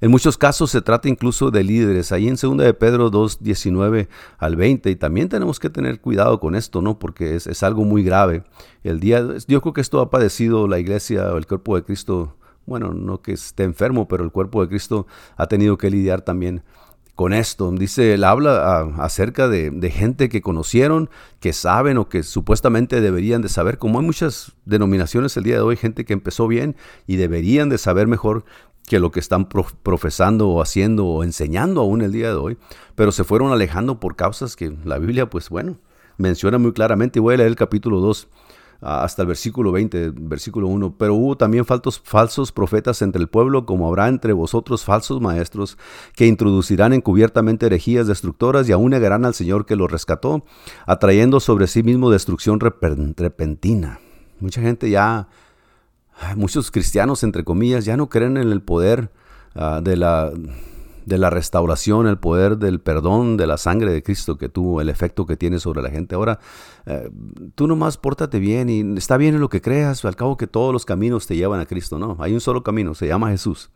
En 0.00 0.10
muchos 0.10 0.36
casos 0.36 0.70
se 0.70 0.82
trata 0.82 1.08
incluso 1.08 1.50
de 1.50 1.64
líderes. 1.64 2.12
Ahí 2.12 2.28
en 2.28 2.36
2 2.36 2.58
de 2.58 2.74
Pedro 2.74 3.08
2, 3.08 3.42
19 3.42 4.08
al 4.36 4.56
20. 4.56 4.90
Y 4.90 4.96
también 4.96 5.28
tenemos 5.28 5.58
que 5.58 5.70
tener 5.70 6.00
cuidado 6.00 6.38
con 6.38 6.54
esto, 6.54 6.82
¿no? 6.82 6.98
Porque 6.98 7.34
es, 7.34 7.46
es 7.46 7.62
algo 7.62 7.84
muy 7.84 8.02
grave. 8.02 8.44
El 8.84 9.00
día, 9.00 9.26
yo 9.48 9.62
creo 9.62 9.72
que 9.72 9.80
esto 9.80 10.00
ha 10.00 10.10
padecido 10.10 10.68
la 10.68 10.78
iglesia 10.78 11.32
o 11.32 11.38
el 11.38 11.46
cuerpo 11.46 11.76
de 11.76 11.84
Cristo 11.84 12.36
bueno, 12.66 12.92
no 12.92 13.22
que 13.22 13.32
esté 13.32 13.64
enfermo, 13.64 14.08
pero 14.08 14.24
el 14.24 14.32
cuerpo 14.32 14.60
de 14.60 14.68
Cristo 14.68 15.06
ha 15.36 15.46
tenido 15.46 15.78
que 15.78 15.90
lidiar 15.90 16.22
también 16.22 16.62
con 17.16 17.32
esto. 17.32 17.72
Dice, 17.72 18.14
él 18.14 18.24
habla 18.24 18.62
ah, 18.62 19.04
acerca 19.04 19.48
de, 19.48 19.90
gente 19.90 20.28
que 20.28 20.42
conocieron, 20.42 21.08
que 21.40 21.52
saben 21.52 21.96
o 21.96 22.08
que 22.08 22.22
supuestamente 22.22 23.00
deberían 23.00 23.42
de 23.42 23.48
saber, 23.48 23.78
como 23.78 23.98
hay 23.98 24.04
muchas 24.04 24.52
denominaciones 24.66 25.36
el 25.36 25.44
día 25.44 25.54
de 25.56 25.62
hoy, 25.62 25.76
gente 25.76 26.04
que 26.04 26.12
empezó 26.12 26.46
bien 26.46 26.76
y 27.06 27.16
deberían 27.16 27.70
de 27.70 27.78
saber 27.78 28.06
mejor 28.06 28.44
que 28.86 29.00
lo 29.00 29.10
que 29.10 29.18
están 29.18 29.48
profesando 29.48 30.48
o 30.48 30.62
haciendo 30.62 31.06
o 31.06 31.24
enseñando 31.24 31.80
aún 31.80 32.02
el 32.02 32.12
día 32.12 32.28
de 32.28 32.36
hoy, 32.36 32.58
pero 32.94 33.10
se 33.10 33.24
fueron 33.24 33.50
alejando 33.50 33.98
por 33.98 34.14
causas 34.14 34.54
que 34.54 34.76
la 34.84 34.98
Biblia, 34.98 35.28
pues 35.28 35.48
bueno, 35.48 35.78
menciona 36.18 36.58
muy 36.58 36.72
claramente. 36.72 37.18
Voy 37.18 37.34
a 37.34 37.38
leer 37.38 37.48
el 37.48 37.56
capítulo 37.56 37.98
2 38.00 38.28
hasta 38.80 39.22
el 39.22 39.28
versículo 39.28 39.72
20, 39.72 40.12
versículo 40.14 40.68
1. 40.68 40.96
Pero 40.98 41.14
hubo 41.14 41.36
también 41.36 41.64
faltos, 41.64 42.00
falsos 42.04 42.52
profetas 42.52 43.02
entre 43.02 43.20
el 43.20 43.28
pueblo, 43.28 43.66
como 43.66 43.88
habrá 43.88 44.08
entre 44.08 44.32
vosotros 44.32 44.84
falsos 44.84 45.20
maestros, 45.20 45.78
que 46.14 46.26
introducirán 46.26 46.92
encubiertamente 46.92 47.66
herejías 47.66 48.06
destructoras 48.06 48.68
y 48.68 48.72
aún 48.72 48.90
negarán 48.90 49.24
al 49.24 49.34
Señor 49.34 49.66
que 49.66 49.76
los 49.76 49.90
rescató, 49.90 50.44
atrayendo 50.86 51.40
sobre 51.40 51.66
sí 51.66 51.82
mismo 51.82 52.10
destrucción 52.10 52.60
repentina. 52.60 54.00
Mucha 54.40 54.60
gente 54.60 54.90
ya, 54.90 55.28
muchos 56.36 56.70
cristianos, 56.70 57.22
entre 57.22 57.44
comillas, 57.44 57.84
ya 57.84 57.96
no 57.96 58.08
creen 58.08 58.36
en 58.36 58.50
el 58.50 58.62
poder 58.62 59.10
ah, 59.54 59.80
de 59.82 59.96
la 59.96 60.32
de 61.06 61.18
la 61.18 61.30
restauración, 61.30 62.08
el 62.08 62.18
poder 62.18 62.58
del 62.58 62.80
perdón 62.80 63.36
de 63.36 63.46
la 63.46 63.56
sangre 63.56 63.92
de 63.92 64.02
Cristo 64.02 64.36
que 64.36 64.48
tuvo, 64.48 64.80
el 64.80 64.88
efecto 64.88 65.24
que 65.24 65.36
tiene 65.36 65.60
sobre 65.60 65.80
la 65.80 65.88
gente. 65.88 66.16
Ahora, 66.16 66.40
eh, 66.84 67.08
tú 67.54 67.68
nomás 67.68 67.96
pórtate 67.96 68.40
bien 68.40 68.68
y 68.68 68.98
está 68.98 69.16
bien 69.16 69.36
en 69.36 69.40
lo 69.40 69.48
que 69.48 69.62
creas, 69.62 70.04
al 70.04 70.16
cabo 70.16 70.36
que 70.36 70.48
todos 70.48 70.72
los 70.72 70.84
caminos 70.84 71.26
te 71.26 71.36
llevan 71.36 71.60
a 71.60 71.66
Cristo. 71.66 71.98
No, 71.98 72.16
hay 72.18 72.34
un 72.34 72.40
solo 72.40 72.64
camino, 72.64 72.94
se 72.94 73.06
llama 73.06 73.30
Jesús. 73.30 73.70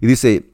Y 0.00 0.08
dice, 0.08 0.50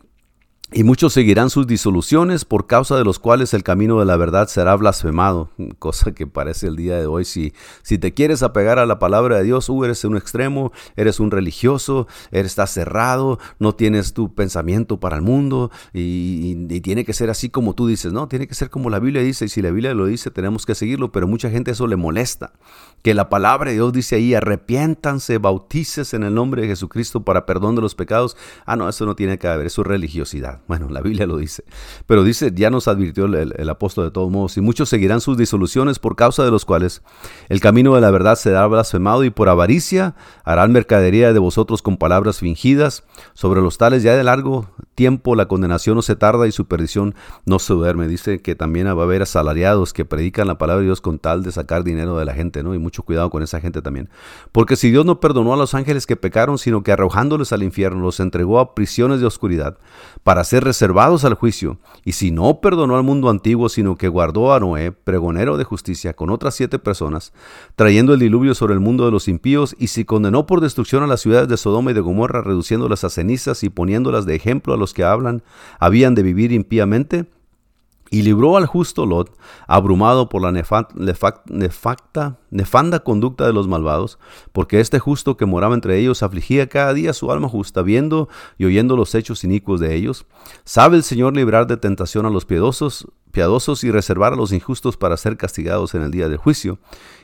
y 0.76 0.82
muchos 0.82 1.12
seguirán 1.12 1.50
sus 1.50 1.68
disoluciones 1.68 2.44
por 2.44 2.66
causa 2.66 2.96
de 2.96 3.04
los 3.04 3.20
cuales 3.20 3.54
el 3.54 3.62
camino 3.62 4.00
de 4.00 4.06
la 4.06 4.16
verdad 4.16 4.48
será 4.48 4.74
blasfemado, 4.74 5.50
cosa 5.78 6.12
que 6.12 6.26
parece 6.26 6.66
el 6.66 6.74
día 6.74 6.98
de 6.98 7.06
hoy. 7.06 7.24
Si, 7.24 7.52
si 7.82 7.96
te 7.96 8.12
quieres 8.12 8.42
apegar 8.42 8.80
a 8.80 8.86
la 8.86 8.98
palabra 8.98 9.36
de 9.36 9.44
Dios, 9.44 9.68
uh, 9.68 9.84
eres 9.84 10.04
un 10.04 10.16
extremo, 10.16 10.72
eres 10.96 11.20
un 11.20 11.30
religioso, 11.30 12.08
eres, 12.32 12.46
estás 12.46 12.72
cerrado, 12.72 13.38
no 13.60 13.76
tienes 13.76 14.14
tu 14.14 14.34
pensamiento 14.34 14.98
para 14.98 15.14
el 15.14 15.22
mundo 15.22 15.70
y, 15.92 16.54
tiene 16.80 17.04
que 17.04 17.12
ser 17.12 17.30
así 17.30 17.50
como 17.50 17.74
tú 17.74 17.86
dices, 17.86 18.12
no, 18.12 18.26
tiene 18.26 18.48
que 18.48 18.54
ser 18.54 18.68
como 18.68 18.90
la 18.90 18.98
Biblia 18.98 19.22
dice 19.22 19.44
y 19.44 19.48
si 19.48 19.62
la 19.62 19.70
Biblia 19.70 19.94
lo 19.94 20.06
dice 20.06 20.30
tenemos 20.30 20.66
que 20.66 20.74
seguirlo, 20.74 21.12
pero 21.12 21.28
mucha 21.28 21.50
gente 21.50 21.70
eso 21.70 21.86
le 21.86 21.96
molesta. 21.96 22.52
Que 23.02 23.14
la 23.14 23.28
palabra 23.28 23.70
de 23.70 23.76
Dios 23.76 23.92
dice 23.92 24.16
ahí, 24.16 24.34
arrepiéntanse, 24.34 25.38
bautícese 25.38 26.16
en 26.16 26.24
el 26.24 26.34
nombre 26.34 26.62
de 26.62 26.68
Jesucristo 26.68 27.24
para 27.24 27.46
perdón 27.46 27.76
de 27.76 27.82
los 27.82 27.94
pecados. 27.94 28.36
Ah, 28.66 28.76
no, 28.76 28.88
eso 28.88 29.06
no 29.06 29.14
tiene 29.14 29.38
que 29.38 29.46
haber, 29.46 29.66
eso 29.66 29.82
es 29.82 29.86
religiosidad. 29.86 30.63
Bueno, 30.66 30.88
la 30.88 31.02
Biblia 31.02 31.26
lo 31.26 31.36
dice. 31.36 31.64
Pero 32.06 32.24
dice, 32.24 32.50
ya 32.54 32.70
nos 32.70 32.88
advirtió 32.88 33.26
el, 33.26 33.68
apóstol 33.68 34.04
de 34.04 34.10
todos 34.10 34.30
modos, 34.30 34.56
y 34.56 34.60
muchos 34.60 34.88
seguirán 34.88 35.20
sus 35.20 35.36
disoluciones 35.36 35.98
por 35.98 36.16
causa 36.16 36.44
de 36.44 36.50
los 36.50 36.64
cuales 36.64 37.02
el 37.48 37.60
camino 37.60 37.94
de 37.94 38.00
la 38.00 38.10
verdad 38.10 38.36
será 38.36 38.66
blasfemado 38.66 39.24
y 39.24 39.30
por 39.30 39.48
avaricia 39.48 40.14
harán 40.44 40.72
mercadería 40.72 41.32
de 41.32 41.38
vosotros 41.38 41.82
con 41.82 41.96
palabras 41.96 42.38
fingidas. 42.38 43.04
Sobre 43.34 43.60
los 43.60 43.78
tales 43.78 44.02
ya 44.02 44.16
de 44.16 44.24
largo 44.24 44.68
tiempo 44.94 45.34
la 45.34 45.46
condenación 45.46 45.96
no 45.96 46.02
se 46.02 46.16
tarda 46.16 46.46
y 46.46 46.52
su 46.52 46.66
perdición 46.66 47.14
no 47.44 47.58
se 47.58 47.74
duerme. 47.74 48.08
Dice 48.08 48.40
que 48.40 48.54
también 48.54 48.86
va 48.86 48.90
a 48.90 49.04
haber 49.04 49.22
asalariados 49.22 49.92
que 49.92 50.04
predican 50.04 50.46
la 50.46 50.56
palabra 50.56 50.80
de 50.80 50.86
Dios 50.86 51.00
con 51.00 51.18
tal 51.18 51.42
de 51.42 51.52
sacar 51.52 51.84
dinero 51.84 52.16
de 52.16 52.24
la 52.24 52.34
gente, 52.34 52.62
¿no? 52.62 52.74
Y 52.74 52.78
mucho 52.78 53.02
cuidado 53.02 53.30
con 53.30 53.42
esa 53.42 53.60
gente 53.60 53.82
también. 53.82 54.08
Porque 54.52 54.76
si 54.76 54.90
Dios 54.90 55.04
no 55.04 55.20
perdonó 55.20 55.52
a 55.52 55.56
los 55.56 55.74
ángeles 55.74 56.06
que 56.06 56.16
pecaron, 56.16 56.58
sino 56.58 56.82
que 56.82 56.92
arrojándoles 56.92 57.52
al 57.52 57.62
infierno 57.62 58.00
los 58.02 58.20
entregó 58.20 58.60
a 58.60 58.74
prisiones 58.74 59.20
de 59.20 59.26
oscuridad 59.26 59.78
para 60.22 60.43
ser 60.45 60.64
reservados 60.64 61.24
al 61.24 61.34
juicio, 61.34 61.78
y 62.05 62.12
si 62.12 62.30
no 62.30 62.61
perdonó 62.61 62.97
al 62.97 63.03
mundo 63.03 63.30
antiguo, 63.30 63.68
sino 63.68 63.97
que 63.97 64.09
guardó 64.09 64.55
a 64.55 64.61
Noé, 64.61 64.92
pregonero 64.92 65.57
de 65.57 65.64
justicia, 65.64 66.14
con 66.14 66.30
otras 66.30 66.55
siete 66.55 66.78
personas, 66.78 67.32
trayendo 67.76 68.14
el 68.14 68.20
diluvio 68.20 68.55
sobre 68.55 68.74
el 68.74 68.80
mundo 68.80 69.05
de 69.05 69.11
los 69.11 69.28
impíos, 69.28 69.74
y 69.78 69.88
si 69.88 70.05
condenó 70.05 70.47
por 70.47 70.61
destrucción 70.61 71.03
a 71.03 71.07
las 71.07 71.20
ciudades 71.20 71.49
de 71.49 71.57
Sodoma 71.57 71.90
y 71.90 71.95
de 71.95 72.01
Gomorra, 72.01 72.42
reduciéndolas 72.42 73.05
a 73.05 73.11
cenizas 73.11 73.64
y 73.64 73.70
poniéndolas 73.70 74.26
de 74.26 74.34
ejemplo 74.34 74.74
a 74.74 74.76
los 74.76 74.95
que 74.95 75.05
hablan, 75.05 75.42
habían 75.78 76.14
de 76.14 76.22
vivir 76.22 76.53
impíamente, 76.53 77.26
y 78.14 78.22
libró 78.22 78.56
al 78.56 78.66
justo 78.66 79.06
Lot, 79.06 79.36
abrumado 79.66 80.28
por 80.28 80.40
la 80.40 80.52
nefacta, 80.52 82.38
nefanda 82.48 83.00
conducta 83.00 83.44
de 83.44 83.52
los 83.52 83.66
malvados, 83.66 84.20
porque 84.52 84.78
este 84.78 85.00
justo 85.00 85.36
que 85.36 85.46
moraba 85.46 85.74
entre 85.74 85.98
ellos 85.98 86.22
afligía 86.22 86.68
cada 86.68 86.94
día 86.94 87.12
su 87.12 87.32
alma 87.32 87.48
justa, 87.48 87.82
viendo 87.82 88.28
y 88.56 88.66
oyendo 88.66 88.96
los 88.96 89.16
hechos 89.16 89.42
inicuos 89.42 89.80
de 89.80 89.96
ellos. 89.96 90.26
¿Sabe 90.62 90.96
el 90.96 91.02
Señor 91.02 91.34
librar 91.34 91.66
de 91.66 91.76
tentación 91.76 92.24
a 92.24 92.30
los 92.30 92.44
piadosos, 92.44 93.08
piadosos 93.32 93.82
y 93.82 93.90
reservar 93.90 94.32
a 94.32 94.36
los 94.36 94.52
injustos 94.52 94.96
para 94.96 95.16
ser 95.16 95.36
castigados 95.36 95.96
en 95.96 96.02
el 96.02 96.12
día 96.12 96.28
del 96.28 96.38
juicio? 96.38 96.78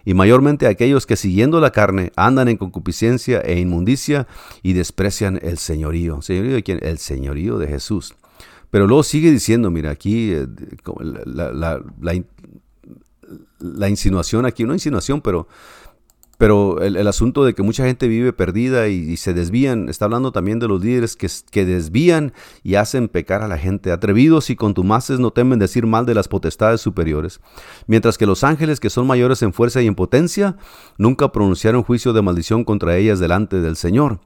Y 0.05 0.15
mayormente 0.15 0.67
a 0.67 0.71
aquellos 0.71 1.07
que 1.07 1.15
siguiendo 1.15 1.61
la 1.61 1.71
carne 1.71 2.11
andan 2.17 2.49
en 2.49 2.57
concupiscencia 2.57 3.39
e 3.43 3.61
inmundicia 3.61 4.27
y 4.65 4.73
desprecian 4.73 5.39
el 5.41 5.59
señorío. 5.59 6.21
¿Señorío 6.21 6.55
de 6.55 6.65
quién? 6.65 6.81
El 6.83 6.99
señorío 6.99 7.59
de 7.59 7.69
Jesús. 7.69 8.17
Pero 8.71 8.87
luego 8.87 9.03
sigue 9.03 9.31
diciendo, 9.31 9.71
mira, 9.71 9.91
aquí 9.91 10.33
eh, 10.33 10.47
la, 13.59 13.89
insinuación, 13.89 14.47
aquí 14.47 14.65
no 14.65 14.73
insinuación, 14.75 15.21
pero, 15.21 15.49
pero 16.39 16.81
el, 16.81 17.07
asunto 17.09 17.45
de 17.45 17.53
que 17.53 17.65
mucha 17.65 17.85
gente 17.85 18.07
vive 18.07 18.33
perdida 18.33 18.87
y, 18.87 19.17
se 19.17 19.35
desvían, 19.35 19.89
está 19.89 20.05
hablando 20.05 20.31
también 20.31 20.61
de 20.61 20.69
los 20.69 20.83
líderes 20.83 21.17
que, 21.17 21.29
que, 21.51 21.65
desvían 21.65 22.33
y 22.63 22.77
hacen 22.77 23.09
pecar 23.09 23.43
a 23.43 23.49
la 23.49 23.59
gente. 23.59 23.91
Atrevidos 23.91 24.51
y 24.51 24.57
contumaces 24.57 25.19
no 25.19 25.33
temen 25.33 25.59
decir 25.59 25.87
mal 25.87 26.07
de 26.07 26.15
las 26.15 26.29
potestades 26.29 26.81
superiores, 26.81 27.41
mientras 27.89 28.19
que 28.19 28.27
los 28.27 28.45
ángeles 28.45 28.79
que 28.79 28.89
son 28.89 29.07
mayores 29.07 29.43
en 29.43 29.53
fuerza 29.53 29.83
y 29.83 29.89
en 29.89 29.97
potencia 29.97 30.57
nunca 30.97 31.33
pronunciaron 31.33 31.83
juicio 31.83 32.13
de 32.13 32.23
maldición 32.23 32.63
contra 32.63 32.97
ellas 32.97 33.19
delante 33.19 33.61
del 33.61 33.75
Señor. 33.75 34.21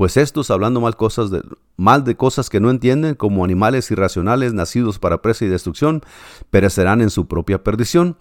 Pues 0.00 0.16
estos, 0.16 0.50
hablando 0.50 0.80
mal, 0.80 0.96
cosas 0.96 1.30
mal 1.76 2.04
de 2.04 2.16
cosas 2.16 2.48
que 2.48 2.58
no 2.58 2.70
entienden, 2.70 3.14
como 3.14 3.44
animales 3.44 3.90
irracionales 3.90 4.54
nacidos 4.54 4.98
para 4.98 5.20
presa 5.20 5.44
y 5.44 5.48
destrucción, 5.48 6.00
perecerán 6.48 7.02
en 7.02 7.10
su 7.10 7.28
propia 7.28 7.62
perdición, 7.62 8.16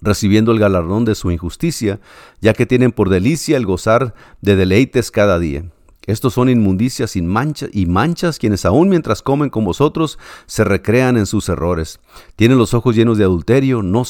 recibiendo 0.00 0.50
el 0.50 0.58
galardón 0.58 1.04
de 1.04 1.14
su 1.14 1.30
injusticia, 1.30 2.00
ya 2.40 2.54
que 2.54 2.64
tienen 2.64 2.90
por 2.90 3.10
delicia 3.10 3.58
el 3.58 3.66
gozar 3.66 4.14
de 4.40 4.56
deleites 4.56 5.10
cada 5.10 5.38
día. 5.38 5.64
Estos 6.06 6.34
son 6.34 6.48
inmundicias 6.48 7.12
sin 7.12 7.26
mancha 7.26 7.66
y 7.72 7.86
manchas 7.86 8.38
quienes 8.38 8.64
aun 8.64 8.88
mientras 8.88 9.22
comen 9.22 9.50
con 9.50 9.64
vosotros 9.64 10.18
se 10.46 10.64
recrean 10.64 11.16
en 11.16 11.26
sus 11.26 11.48
errores. 11.48 12.00
Tienen 12.36 12.58
los 12.58 12.74
ojos 12.74 12.94
llenos 12.94 13.16
de 13.16 13.24
adulterio, 13.24 13.82
no, 13.82 14.04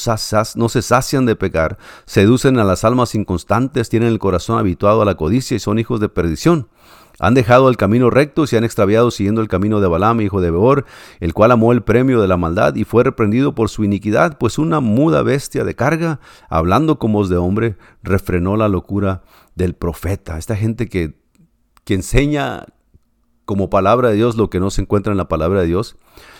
no, 0.55 0.69
se 0.69 0.81
sacian 0.81 1.25
de 1.25 1.35
pecar, 1.35 1.77
seducen 2.05 2.59
a 2.59 2.63
las 2.63 2.83
almas 2.83 3.15
inconstantes, 3.15 3.89
tienen 3.89 4.09
el 4.09 4.19
corazón 4.19 4.59
habituado 4.59 5.01
a 5.01 5.05
la 5.05 5.15
codicia 5.15 5.55
y 5.55 5.59
son 5.59 5.79
hijos 5.79 5.99
de 5.99 6.09
perdición. 6.09 6.67
Han 7.17 7.33
dejado 7.33 7.69
el 7.69 7.77
camino 7.77 8.09
recto 8.09 8.43
y 8.43 8.47
se 8.47 8.57
han 8.57 8.65
extraviado 8.65 9.09
siguiendo 9.09 9.39
el 9.39 9.47
camino 9.47 9.79
de 9.79 9.87
Balaam, 9.87 10.19
hijo 10.19 10.41
de 10.41 10.51
Beor, 10.51 10.85
el 11.21 11.33
cual 11.33 11.51
amó 11.51 11.71
el 11.71 11.81
premio 11.81 12.21
de 12.21 12.27
la 12.27 12.35
maldad 12.35 12.75
y 12.75 12.83
fue 12.83 13.05
reprendido 13.05 13.55
por 13.55 13.69
su 13.69 13.85
iniquidad, 13.85 14.37
pues 14.37 14.57
una 14.57 14.81
muda 14.81 15.21
bestia 15.21 15.63
de 15.63 15.75
carga, 15.75 16.19
hablando 16.49 16.99
como 16.99 17.19
voz 17.19 17.29
de 17.29 17.37
hombre, 17.37 17.77
refrenó 18.03 18.57
la 18.57 18.67
locura 18.67 19.23
del 19.55 19.75
profeta. 19.75 20.37
Esta 20.37 20.57
gente 20.57 20.89
que 20.89 21.15
que 21.85 21.93
enseña 21.93 22.65
como 23.45 23.69
palabra 23.69 24.09
de 24.09 24.15
Dios 24.15 24.35
lo 24.35 24.49
que 24.49 24.59
no 24.59 24.71
se 24.71 24.81
encuentra 24.81 25.11
en 25.11 25.17
la 25.17 25.27
palabra 25.27 25.61
de 25.61 25.67
Dios 25.67 25.95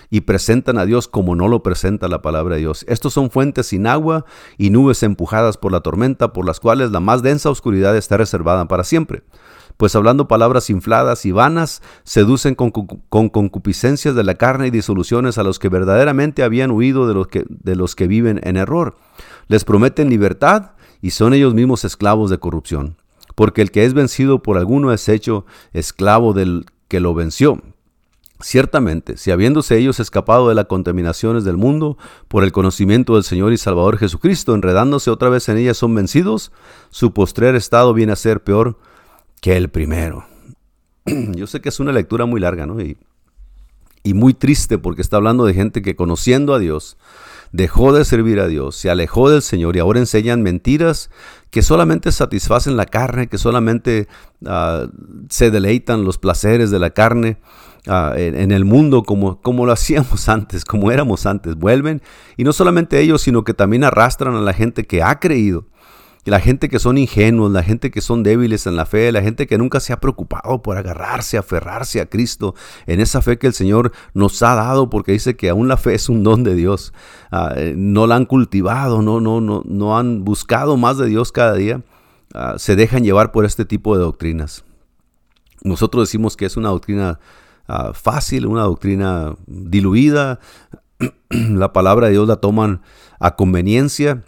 y 0.10 0.22
presentan 0.22 0.78
a 0.78 0.86
Dios 0.86 1.08
como 1.08 1.36
no 1.36 1.48
lo 1.48 1.64
presenta 1.64 2.08
la 2.08 2.22
palabra 2.22 2.56
de 2.56 2.62
Dios. 2.62 2.86
Estos 2.88 3.14
son 3.14 3.32
fuentes 3.32 3.68
sin 3.68 3.88
agua 3.88 4.26
y 4.58 4.70
nubes 4.70 5.04
empujadas 5.04 5.58
por 5.58 5.72
la 5.72 5.82
tormenta, 5.82 6.34
por 6.34 6.46
las 6.46 6.60
cuales 6.60 6.92
la 6.92 7.00
más 7.00 7.22
densa 7.22 7.50
oscuridad 7.50 7.96
está 7.96 8.18
reservada 8.18 8.68
para 8.68 8.84
siempre. 8.84 9.24
Pues 9.78 9.96
hablando 9.96 10.28
palabras 10.28 10.70
infladas 10.70 11.26
y 11.26 11.32
vanas, 11.32 11.82
seducen 12.04 12.56
con, 12.56 12.72
concupiscencias 12.72 14.16
de 14.16 14.24
la 14.24 14.36
carne 14.36 14.68
y 14.68 14.72
disoluciones 14.72 15.38
a 15.38 15.44
los 15.44 15.60
que 15.60 15.70
verdaderamente 15.70 16.44
habían 16.44 16.72
huido 16.72 17.08
de 17.08 17.14
los 17.14 17.28
que, 17.28 17.46
de 17.50 17.76
los 17.76 17.96
que 17.96 18.08
viven 18.08 18.40
en 18.44 18.58
error. 18.58 18.96
Les 19.48 19.66
prometen 19.66 20.10
libertad 20.10 20.72
y 21.02 21.12
son 21.12 21.34
ellos 21.34 21.54
mismos 21.54 21.84
esclavos 21.84 22.30
de 22.30 22.38
corrupción 22.38 22.96
porque 23.36 23.62
el 23.62 23.72
que 23.72 23.86
es 23.86 23.94
vencido 23.94 24.42
por 24.42 24.58
alguno 24.58 24.92
es 24.92 25.08
hecho 25.10 25.46
esclavo 25.74 26.34
del 26.34 26.66
que 26.88 27.00
lo 27.00 27.14
venció. 27.14 27.62
Ciertamente, 28.42 29.16
si 29.16 29.32
habiéndose 29.32 29.78
ellos 29.78 30.00
escapado 30.00 30.50
de 30.50 30.56
las 30.56 30.66
contaminaciones 30.66 31.46
del 31.46 31.56
mundo 31.56 31.98
por 32.28 32.44
el 32.44 32.52
conocimiento 32.52 33.14
del 33.14 33.24
Señor 33.24 33.54
y 33.54 33.58
Salvador 33.58 33.98
Jesucristo, 33.98 34.54
enredándose 34.54 35.10
otra 35.10 35.30
vez 35.30 35.48
en 35.48 35.58
ellas 35.58 35.78
son 35.78 35.96
vencidos, 35.96 36.52
su 36.90 37.14
postrer 37.14 37.56
estado 37.56 37.94
viene 37.94 38.12
a 38.12 38.18
ser 38.18 38.44
peor 38.44 38.78
que 39.42 39.56
el 39.56 39.70
primero. 39.70 40.26
Yo 41.06 41.48
sé 41.48 41.62
que 41.62 41.70
es 41.70 41.80
una 41.80 41.94
lectura 41.94 42.26
muy 42.26 42.42
larga, 42.42 42.66
¿no? 42.66 42.82
Y, 42.82 42.98
y 44.04 44.14
muy 44.14 44.34
triste 44.34 44.78
porque 44.78 45.02
está 45.02 45.16
hablando 45.18 45.46
de 45.46 45.54
gente 45.54 45.82
que 45.82 45.96
conociendo 45.96 46.54
a 46.54 46.60
Dios, 46.60 46.98
dejó 47.52 47.94
de 47.94 48.06
servir 48.06 48.40
a 48.40 48.48
Dios, 48.48 48.76
se 48.76 48.90
alejó 48.90 49.30
del 49.30 49.42
Señor 49.42 49.76
y 49.76 49.80
ahora 49.80 50.00
enseñan 50.00 50.42
mentiras 50.42 51.10
que 51.50 51.62
solamente 51.62 52.12
satisfacen 52.12 52.76
la 52.76 52.86
carne, 52.86 53.28
que 53.28 53.38
solamente 53.38 54.08
ah, 54.46 54.88
se 55.30 55.52
deleitan 55.52 56.04
los 56.04 56.18
placeres 56.18 56.72
de 56.72 56.80
la 56.80 56.90
carne. 56.90 57.38
Ah, 57.88 58.14
en, 58.18 58.52
el 58.52 58.66
mundo 58.66 59.04
como, 59.04 59.40
como 59.42 59.68
lo 59.68 59.72
hacíamos 59.74 60.28
antes, 60.28 60.66
como 60.66 60.92
éramos 60.92 61.28
antes. 61.28 61.56
Vuelven 61.56 62.02
y 62.36 62.44
no 62.44 62.52
solamente 62.52 63.00
ellos, 63.00 63.22
sino 63.22 63.44
que 63.44 63.54
también 63.54 63.84
arrastran 63.84 64.36
a 64.36 64.42
la 64.42 64.54
gente 64.54 64.86
que 64.86 65.04
ha 65.04 65.20
creído 65.20 65.68
la 66.26 66.40
gente 66.40 66.70
que 66.70 66.80
son 66.80 66.98
ingenuos, 66.98 67.52
la 67.52 67.62
gente 67.62 67.92
que 67.92 68.02
son 68.02 68.24
débiles 68.24 68.66
en 68.66 68.76
la 68.76 68.88
fe, 68.88 69.12
la 69.12 69.22
gente 69.22 69.46
que 69.46 69.60
nunca 69.60 69.80
se 69.80 69.94
ha 69.94 70.00
preocupado 70.00 70.62
por 70.64 70.76
agarrarse, 70.76 71.38
aferrarse 71.38 72.02
a 72.02 72.08
Cristo, 72.08 72.56
en 72.88 73.00
esa 73.00 73.22
fe 73.22 73.38
que 73.38 73.46
el 73.46 73.54
Señor 73.54 73.92
nos 74.16 74.42
ha 74.42 74.56
dado, 74.56 74.90
porque 74.90 75.12
dice 75.12 75.36
que 75.36 75.50
aún 75.50 75.68
la 75.68 75.78
fe 75.78 75.94
es 75.94 76.10
un 76.10 76.24
don 76.24 76.44
de 76.44 76.56
Dios. 76.56 76.94
Ah, 77.32 77.54
eh, 77.56 77.76
no 77.78 78.08
la 78.08 78.16
han 78.16 78.26
cultivado, 78.26 79.04
no, 79.04 79.22
no, 79.22 79.40
no, 79.40 79.62
no 79.66 79.98
han 79.98 80.26
buscado 80.26 80.78
más 80.78 80.98
de 80.98 81.06
Dios 81.06 81.32
cada 81.32 81.54
día. 81.54 81.84
Ah, 82.34 82.56
se 82.58 82.76
dejan 82.76 83.04
llevar 83.04 83.32
por 83.32 83.46
este 83.46 83.64
tipo 83.64 83.96
de 83.96 84.02
doctrinas. 84.04 84.66
Nosotros 85.64 86.08
decimos 86.08 86.36
que 86.36 86.46
es 86.46 86.58
una 86.58 86.70
doctrina 86.70 87.20
ah, 87.68 87.92
fácil, 87.94 88.48
una 88.48 88.64
doctrina 88.64 89.36
diluida. 89.46 90.40
la 91.30 91.72
palabra 91.72 92.08
de 92.08 92.14
Dios 92.14 92.28
la 92.28 92.38
toman 92.38 92.82
a 93.20 93.36
conveniencia 93.36 94.24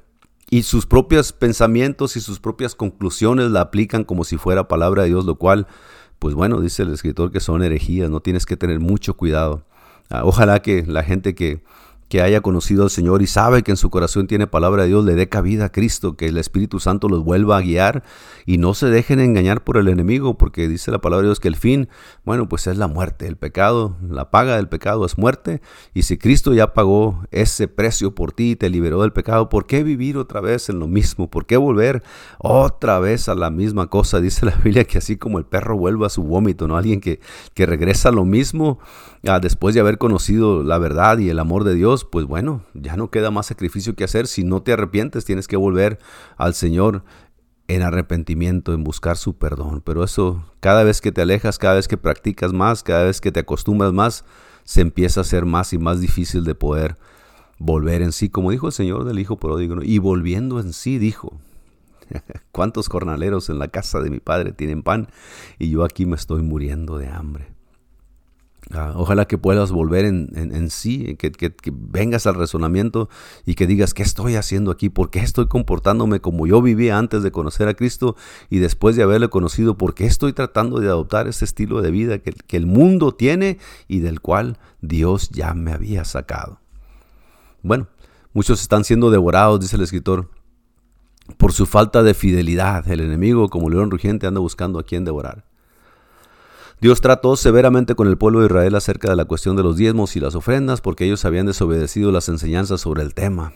y 0.50 0.64
sus 0.64 0.86
propios 0.86 1.34
pensamientos 1.34 2.16
y 2.16 2.22
sus 2.22 2.40
propias 2.40 2.76
conclusiones 2.76 3.52
la 3.52 3.62
aplican 3.62 4.04
como 4.04 4.24
si 4.24 4.38
fuera 4.38 4.68
palabra 4.68 5.04
de 5.04 5.10
Dios, 5.10 5.26
lo 5.26 5.36
cual, 5.36 5.68
pues 6.20 6.36
bueno, 6.36 6.62
dice 6.62 6.84
el 6.84 6.94
escritor 6.94 7.32
que 7.32 7.40
son 7.40 7.64
herejías, 7.64 8.10
no 8.10 8.22
tienes 8.22 8.46
que 8.46 8.56
tener 8.56 8.80
mucho 8.80 9.16
cuidado. 9.16 9.66
Ah, 10.10 10.22
ojalá 10.24 10.62
que 10.62 10.86
la 10.86 11.04
gente 11.04 11.36
que, 11.36 11.62
que 12.10 12.22
haya 12.22 12.42
conocido 12.42 12.84
al 12.84 12.90
Señor 12.90 13.22
y 13.22 13.28
sabe 13.28 13.64
que 13.64 13.72
en 13.72 13.78
su 13.78 13.90
corazón 13.90 14.28
tiene 14.28 14.48
palabra 14.48 14.84
de 14.84 14.90
Dios, 14.90 15.04
le 15.04 15.16
dé 15.16 15.28
cabida 15.30 15.66
a 15.66 15.72
Cristo, 15.72 16.16
que 16.16 16.28
el 16.28 16.38
Espíritu 16.38 16.80
Santo 16.80 17.10
los 17.10 17.24
vuelva 17.24 17.58
a 17.58 17.62
guiar 17.62 18.04
y 18.46 18.58
no 18.58 18.74
se 18.74 18.88
dejen 18.88 19.20
engañar 19.20 19.64
por 19.64 19.78
el 19.78 19.88
enemigo, 19.88 20.38
porque 20.38 20.68
dice 20.68 20.92
la 20.92 21.02
palabra 21.02 21.24
de 21.24 21.28
Dios 21.30 21.40
que 21.40 21.50
el 21.50 21.56
fin, 21.56 21.90
bueno, 22.24 22.48
pues 22.48 22.68
es 22.68 22.78
la 22.78 22.88
muerte, 22.88 23.28
el 23.28 23.36
pecado, 23.36 23.98
la 24.10 24.32
paga 24.32 24.56
del 24.56 24.70
pecado 24.70 25.06
es 25.06 25.18
muerte, 25.18 25.62
y 25.94 26.04
si 26.04 26.18
Cristo 26.18 26.54
ya 26.54 26.74
pagó 26.74 27.26
ese 27.32 27.68
precio 27.68 28.16
por 28.16 28.32
ti 28.32 28.52
y 28.52 28.56
te 28.56 28.70
liberó 28.70 29.02
del 29.02 29.12
pecado, 29.12 29.50
¿por 29.50 29.66
qué 29.66 29.84
vivir 29.84 30.18
otra 30.18 30.40
vez 30.40 30.70
en 30.70 30.80
lo 30.80 30.88
mismo? 30.88 31.30
¿Por 31.30 31.46
qué 31.46 31.58
volver 31.58 32.04
otra 32.40 33.00
vez 33.00 33.28
a 33.28 33.36
la 33.36 33.50
misma 33.50 33.88
cosa? 33.88 34.22
Dice 34.22 34.46
la 34.46 34.56
Biblia 34.56 34.86
que 34.86 35.00
así 35.00 35.18
como 35.18 35.40
el 35.40 35.46
perro 35.46 35.78
vuelve 35.78 36.06
a 36.06 36.10
su 36.10 36.24
vómito, 36.24 36.68
¿no? 36.68 36.78
Alguien 36.78 37.02
que, 37.02 37.20
que 37.54 37.66
regresa 37.66 38.10
a 38.10 38.12
lo 38.12 38.26
mismo 38.26 38.80
después 39.42 39.76
de 39.76 39.82
haber 39.82 39.98
conocido 39.98 40.64
la 40.64 40.78
verdad 40.78 41.18
y 41.18 41.30
el 41.30 41.40
amor 41.40 41.64
de 41.64 41.76
Dios, 41.76 42.06
pues 42.06 42.26
bueno, 42.26 42.64
ya 42.74 42.96
no 42.96 43.12
queda 43.12 43.30
más 43.30 43.48
sacrificio 43.48 43.96
que 43.96 44.06
hacer. 44.06 44.28
Si 44.28 44.44
no 44.44 44.64
te 44.64 44.74
arrepientes, 44.74 45.26
tienes 45.26 45.48
que 45.48 45.58
volver 45.58 46.00
al 46.38 46.54
Señor 46.54 47.04
en 47.68 47.82
arrepentimiento, 47.82 48.74
en 48.74 48.84
buscar 48.84 49.18
su 49.18 49.38
perdón. 49.38 49.82
Pero 49.86 50.04
eso, 50.04 50.44
cada 50.62 50.84
vez 50.84 51.02
que 51.02 51.12
te 51.12 51.22
alejas, 51.22 51.58
cada 51.58 51.76
vez 51.76 51.88
que 51.88 51.98
practicas 51.98 52.54
más, 52.54 52.84
cada 52.84 53.04
vez 53.04 53.20
que 53.20 53.32
te 53.32 53.42
acostumbras 53.42 53.92
más, 53.92 54.24
se 54.64 54.82
empieza 54.82 55.20
a 55.20 55.24
hacer 55.24 55.46
más 55.46 55.74
y 55.74 55.78
más 55.78 56.00
difícil 56.00 56.44
de 56.46 56.56
poder 56.56 56.98
volver 57.60 58.02
en 58.02 58.12
sí, 58.12 58.30
como 58.30 58.52
dijo 58.52 58.68
el 58.68 58.74
Señor 58.74 59.04
del 59.04 59.20
Hijo 59.20 59.38
pródigo, 59.38 59.82
y 59.82 59.98
volviendo 59.98 60.60
en 60.60 60.74
sí 60.74 60.98
dijo, 61.00 61.40
¿cuántos 62.52 62.88
jornaleros 62.88 63.50
en 63.50 63.60
la 63.60 63.68
casa 63.68 64.00
de 64.00 64.10
mi 64.10 64.20
padre 64.20 64.54
tienen 64.54 64.84
pan 64.84 65.08
y 65.58 65.70
yo 65.70 65.84
aquí 65.84 66.06
me 66.06 66.16
estoy 66.16 66.44
muriendo 66.44 66.98
de 66.98 67.08
hambre? 67.08 67.57
Ah, 68.72 68.92
ojalá 68.96 69.26
que 69.26 69.38
puedas 69.38 69.72
volver 69.72 70.04
en, 70.04 70.70
sí, 70.70 71.16
que, 71.16 71.52
vengas 71.72 72.28
al 72.28 72.36
razonamiento 72.36 73.08
y 73.46 73.56
que 73.56 73.66
digas, 73.66 73.94
¿qué 73.94 74.04
estoy 74.04 74.36
haciendo 74.36 74.72
aquí? 74.72 74.90
¿Por 74.90 75.10
qué 75.10 75.20
estoy 75.20 75.48
comportándome 75.48 76.20
como 76.20 76.48
yo 76.48 76.62
vivía 76.62 76.98
antes 76.98 77.24
de 77.24 77.32
conocer 77.32 77.70
a 77.70 77.76
Cristo 77.76 78.18
y 78.50 78.60
después 78.60 78.98
de 78.98 79.04
haberle 79.04 79.30
conocido? 79.30 79.78
¿Por 79.78 79.94
qué 79.94 80.06
estoy 80.06 80.34
tratando 80.34 80.82
de 80.82 80.88
adoptar 80.88 81.30
ese 81.30 81.46
estilo 81.46 81.82
de 81.82 81.92
vida 81.92 82.20
que, 82.20 82.34
que 82.34 82.58
el 82.58 82.66
mundo 82.66 83.14
tiene 83.14 83.58
y 83.88 84.00
del 84.00 84.20
cual 84.20 84.60
Dios 84.82 85.30
ya 85.30 85.54
me 85.54 85.72
había 85.72 86.04
sacado? 86.04 86.60
Bueno, 87.64 87.88
muchos 88.34 88.62
están 88.62 88.84
siendo 88.84 89.12
devorados, 89.12 89.62
dice 89.62 89.78
el 89.78 89.84
escritor, 89.84 90.30
por 91.38 91.54
su 91.54 91.66
falta 91.66 92.04
de 92.04 92.14
fidelidad. 92.14 92.90
El 92.90 93.00
enemigo, 93.00 93.50
como 93.50 93.70
león 93.70 93.92
rugiente, 93.92 94.28
anda 94.28 94.42
buscando 94.42 94.78
a 94.78 94.84
quien 94.84 95.06
devorar. 95.06 95.47
Dios 96.80 97.02
trató 97.02 97.36
severamente 97.36 97.96
con 97.96 98.08
el 98.08 98.20
pueblo 98.20 98.40
de 98.40 98.46
Israel 98.46 98.76
acerca 98.76 99.10
de 99.10 99.16
la 99.16 99.26
cuestión 99.26 99.56
de 99.56 99.64
los 99.64 99.78
diezmos 99.78 100.16
y 100.16 100.20
las 100.20 100.36
ofrendas 100.36 100.80
porque 100.80 101.06
ellos 101.06 101.26
habían 101.26 101.48
desobedecido 101.48 102.12
las 102.12 102.30
enseñanzas 102.30 102.82
sobre 102.82 103.02
el 103.02 103.16
tema. 103.16 103.54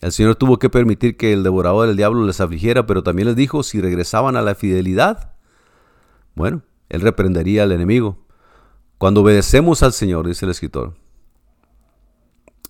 El 0.00 0.10
Señor 0.12 0.36
tuvo 0.36 0.58
que 0.58 0.70
permitir 0.70 1.18
que 1.18 1.34
el 1.34 1.42
devorador 1.42 1.86
del 1.86 1.98
diablo 1.98 2.24
les 2.24 2.40
afligiera, 2.40 2.86
pero 2.86 3.02
también 3.02 3.28
les 3.28 3.36
dijo 3.36 3.62
si 3.62 3.82
regresaban 3.82 4.36
a 4.36 4.42
la 4.42 4.54
fidelidad, 4.54 5.32
bueno, 6.34 6.62
Él 6.88 7.02
reprendería 7.02 7.62
al 7.62 7.72
enemigo. 7.72 8.24
Cuando 8.96 9.20
obedecemos 9.20 9.82
al 9.82 9.92
Señor, 9.92 10.26
dice 10.26 10.46
el 10.46 10.50
escritor, 10.50 10.94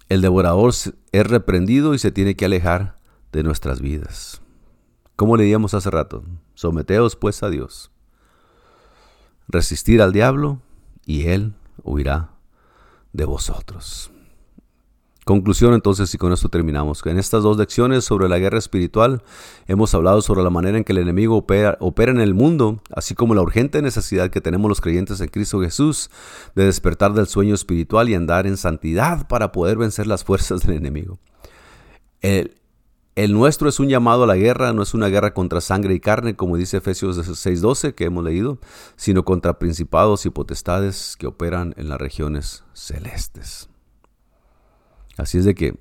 el 0.08 0.20
devorador 0.20 0.72
es 1.12 1.26
reprendido 1.26 1.94
y 1.94 2.00
se 2.00 2.10
tiene 2.10 2.34
que 2.34 2.44
alejar 2.44 2.96
de 3.30 3.44
nuestras 3.44 3.80
vidas. 3.80 4.40
Como 5.14 5.36
leíamos 5.36 5.74
hace 5.74 5.90
rato, 5.90 6.24
someteos 6.54 7.14
pues 7.14 7.42
a 7.44 7.50
Dios 7.50 7.92
resistir 9.48 10.02
al 10.02 10.12
diablo 10.12 10.60
y 11.04 11.26
él 11.28 11.54
huirá 11.82 12.30
de 13.12 13.24
vosotros. 13.24 14.10
Conclusión 15.26 15.74
entonces, 15.74 16.14
y 16.14 16.18
con 16.18 16.32
esto 16.32 16.48
terminamos. 16.48 17.04
En 17.04 17.18
estas 17.18 17.42
dos 17.42 17.56
lecciones 17.56 18.04
sobre 18.04 18.28
la 18.28 18.38
guerra 18.38 18.58
espiritual 18.58 19.24
hemos 19.66 19.92
hablado 19.92 20.22
sobre 20.22 20.44
la 20.44 20.50
manera 20.50 20.78
en 20.78 20.84
que 20.84 20.92
el 20.92 20.98
enemigo 20.98 21.36
opera, 21.36 21.76
opera, 21.80 22.12
en 22.12 22.20
el 22.20 22.32
mundo, 22.32 22.80
así 22.94 23.16
como 23.16 23.34
la 23.34 23.42
urgente 23.42 23.82
necesidad 23.82 24.30
que 24.30 24.40
tenemos 24.40 24.68
los 24.68 24.80
creyentes 24.80 25.20
en 25.20 25.26
Cristo 25.26 25.60
Jesús 25.60 26.10
de 26.54 26.66
despertar 26.66 27.12
del 27.12 27.26
sueño 27.26 27.56
espiritual 27.56 28.08
y 28.08 28.14
andar 28.14 28.46
en 28.46 28.56
santidad 28.56 29.26
para 29.26 29.50
poder 29.50 29.78
vencer 29.78 30.06
las 30.06 30.22
fuerzas 30.22 30.60
del 30.64 30.76
enemigo. 30.76 31.18
El, 32.20 32.54
el 33.16 33.32
nuestro 33.32 33.68
es 33.70 33.80
un 33.80 33.88
llamado 33.88 34.24
a 34.24 34.26
la 34.26 34.36
guerra, 34.36 34.74
no 34.74 34.82
es 34.82 34.92
una 34.92 35.08
guerra 35.08 35.32
contra 35.32 35.62
sangre 35.62 35.94
y 35.94 36.00
carne, 36.00 36.36
como 36.36 36.58
dice 36.58 36.76
Efesios 36.76 37.16
6:12 37.16 37.94
que 37.94 38.04
hemos 38.04 38.22
leído, 38.22 38.58
sino 38.96 39.24
contra 39.24 39.58
principados 39.58 40.26
y 40.26 40.30
potestades 40.30 41.16
que 41.18 41.26
operan 41.26 41.74
en 41.78 41.88
las 41.88 41.98
regiones 41.98 42.64
celestes. 42.74 43.70
Así 45.16 45.38
es 45.38 45.46
de 45.46 45.54
que, 45.54 45.78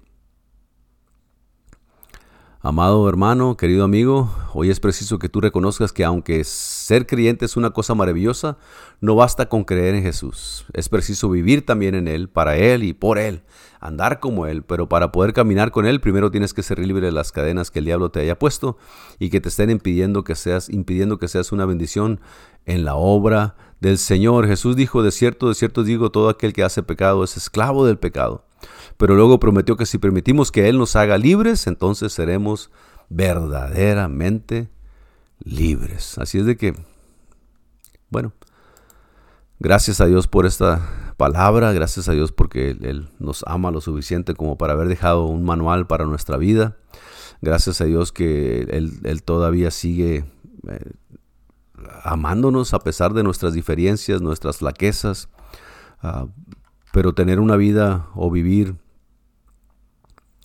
amado 2.66 3.08
hermano, 3.08 3.58
querido 3.58 3.84
amigo, 3.84 4.34
hoy 4.52 4.72
es 4.72 4.80
preciso 4.80 5.20
que 5.20 5.30
tú 5.30 5.40
reconozcas 5.40 5.94
que 5.94 6.04
aunque 6.04 6.44
ser 6.44 7.06
creyente 7.06 7.46
es 7.46 7.58
una 7.58 7.70
cosa 7.70 7.94
maravillosa, 7.94 8.58
no 9.02 9.14
basta 9.14 9.48
con 9.50 9.66
creer 9.66 9.94
en 9.94 10.02
Jesús. 10.02 10.66
Es 10.74 10.90
preciso 10.90 11.30
vivir 11.30 11.64
también 11.64 11.94
en 11.94 12.08
Él, 12.08 12.28
para 12.28 12.58
Él 12.58 12.82
y 12.82 12.94
por 12.94 13.20
Él 13.20 13.44
andar 13.80 14.20
como 14.20 14.48
Él, 14.48 14.64
pero 14.64 14.90
para 14.90 15.12
poder 15.12 15.34
caminar 15.34 15.70
con 15.70 15.86
Él, 15.86 16.02
primero 16.02 16.32
tienes 16.32 16.56
que 16.56 16.64
ser 16.64 16.80
libre 16.80 17.06
de 17.06 17.12
las 17.12 17.32
cadenas 17.32 17.70
que 17.70 17.78
el 17.78 17.86
diablo 17.86 18.10
te 18.10 18.22
haya 18.22 18.40
puesto 18.40 18.78
y 19.20 19.30
que 19.30 19.40
te 19.40 19.50
estén 19.50 19.70
impidiendo 19.70 20.24
que 20.24 20.34
seas, 20.34 20.68
impidiendo 20.68 21.20
que 21.20 21.28
seas 21.28 21.52
una 21.52 21.68
bendición 21.68 22.20
en 22.66 22.84
la 22.84 22.96
obra 22.96 23.56
del 23.86 23.98
Señor. 24.00 24.48
Jesús 24.48 24.76
dijo, 24.76 25.04
de 25.04 25.12
cierto, 25.12 25.48
de 25.48 25.56
cierto 25.56 25.84
digo, 25.84 26.12
todo 26.12 26.30
aquel 26.30 26.54
que 26.54 26.64
hace 26.64 26.82
pecado 26.82 27.24
es 27.24 27.38
esclavo 27.38 27.86
del 27.86 27.98
pecado. 27.98 28.44
Pero 28.98 29.16
luego 29.16 29.40
prometió 29.40 29.78
que 29.78 29.86
si 29.86 29.98
permitimos 29.98 30.52
que 30.52 30.68
Él 30.68 30.78
nos 30.78 30.96
haga 30.96 31.18
libres, 31.18 31.68
entonces 31.68 32.12
seremos 32.12 32.72
verdaderamente 33.10 34.70
libres. 35.44 36.18
Así 36.18 36.40
es 36.40 36.46
de 36.46 36.58
que, 36.58 36.74
bueno, 38.10 38.34
gracias 39.60 40.02
a 40.02 40.08
Dios 40.08 40.28
por 40.28 40.46
esta 40.46 41.14
palabra, 41.18 41.72
gracias 41.72 42.10
a 42.10 42.14
Dios 42.14 42.32
porque 42.32 42.72
Él, 42.72 43.10
nos 43.20 43.44
ama 43.48 43.70
lo 43.70 43.82
suficiente 43.82 44.34
como 44.34 44.58
para 44.58 44.74
haber 44.74 44.88
dejado 44.88 45.26
un 45.26 45.44
manual 45.44 45.86
para 45.86 46.06
nuestra 46.06 46.38
vida. 46.38 46.78
Gracias 47.42 47.82
a 47.82 47.86
Dios 47.86 48.12
que 48.12 48.62
Él, 48.62 49.24
todavía 49.24 49.70
sigue 49.70 50.26
eh, 50.68 50.92
amándonos 52.04 52.74
a 52.74 52.80
pesar 52.80 53.14
de 53.14 53.24
nuestras 53.24 53.54
diferencias, 53.54 54.22
nuestras 54.22 54.58
flaquezas. 54.58 55.30
Ah, 56.02 56.28
pero 56.94 57.14
tener 57.14 57.40
una 57.40 57.56
vida 57.58 58.08
o 58.16 58.32
vivir 58.32 58.76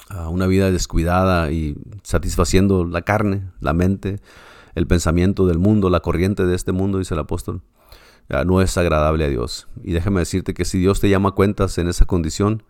ah, 0.08 0.28
una 0.28 0.46
vida 0.46 0.70
descuidada 0.70 1.50
y 1.52 1.76
satisfaciendo 2.02 2.84
la 2.84 3.02
carne, 3.02 3.50
la 3.60 3.72
mente, 3.72 4.20
el 4.74 4.86
pensamiento 4.86 5.46
del 5.46 5.58
mundo, 5.58 5.90
la 5.90 6.00
corriente 6.00 6.46
de 6.46 6.54
este 6.54 6.72
mundo, 6.72 6.98
dice 6.98 7.14
el 7.14 7.20
apóstol, 7.20 7.62
no 8.46 8.60
es 8.62 8.78
agradable 8.78 9.24
a 9.24 9.28
Dios. 9.28 9.66
Y 9.82 9.92
déjame 9.92 10.20
decirte 10.20 10.54
que 10.54 10.64
si 10.64 10.78
Dios 10.78 11.00
te 11.00 11.08
llama 11.08 11.32
cuentas 11.32 11.78
en 11.78 11.88
esa 11.88 12.04
condición 12.04 12.62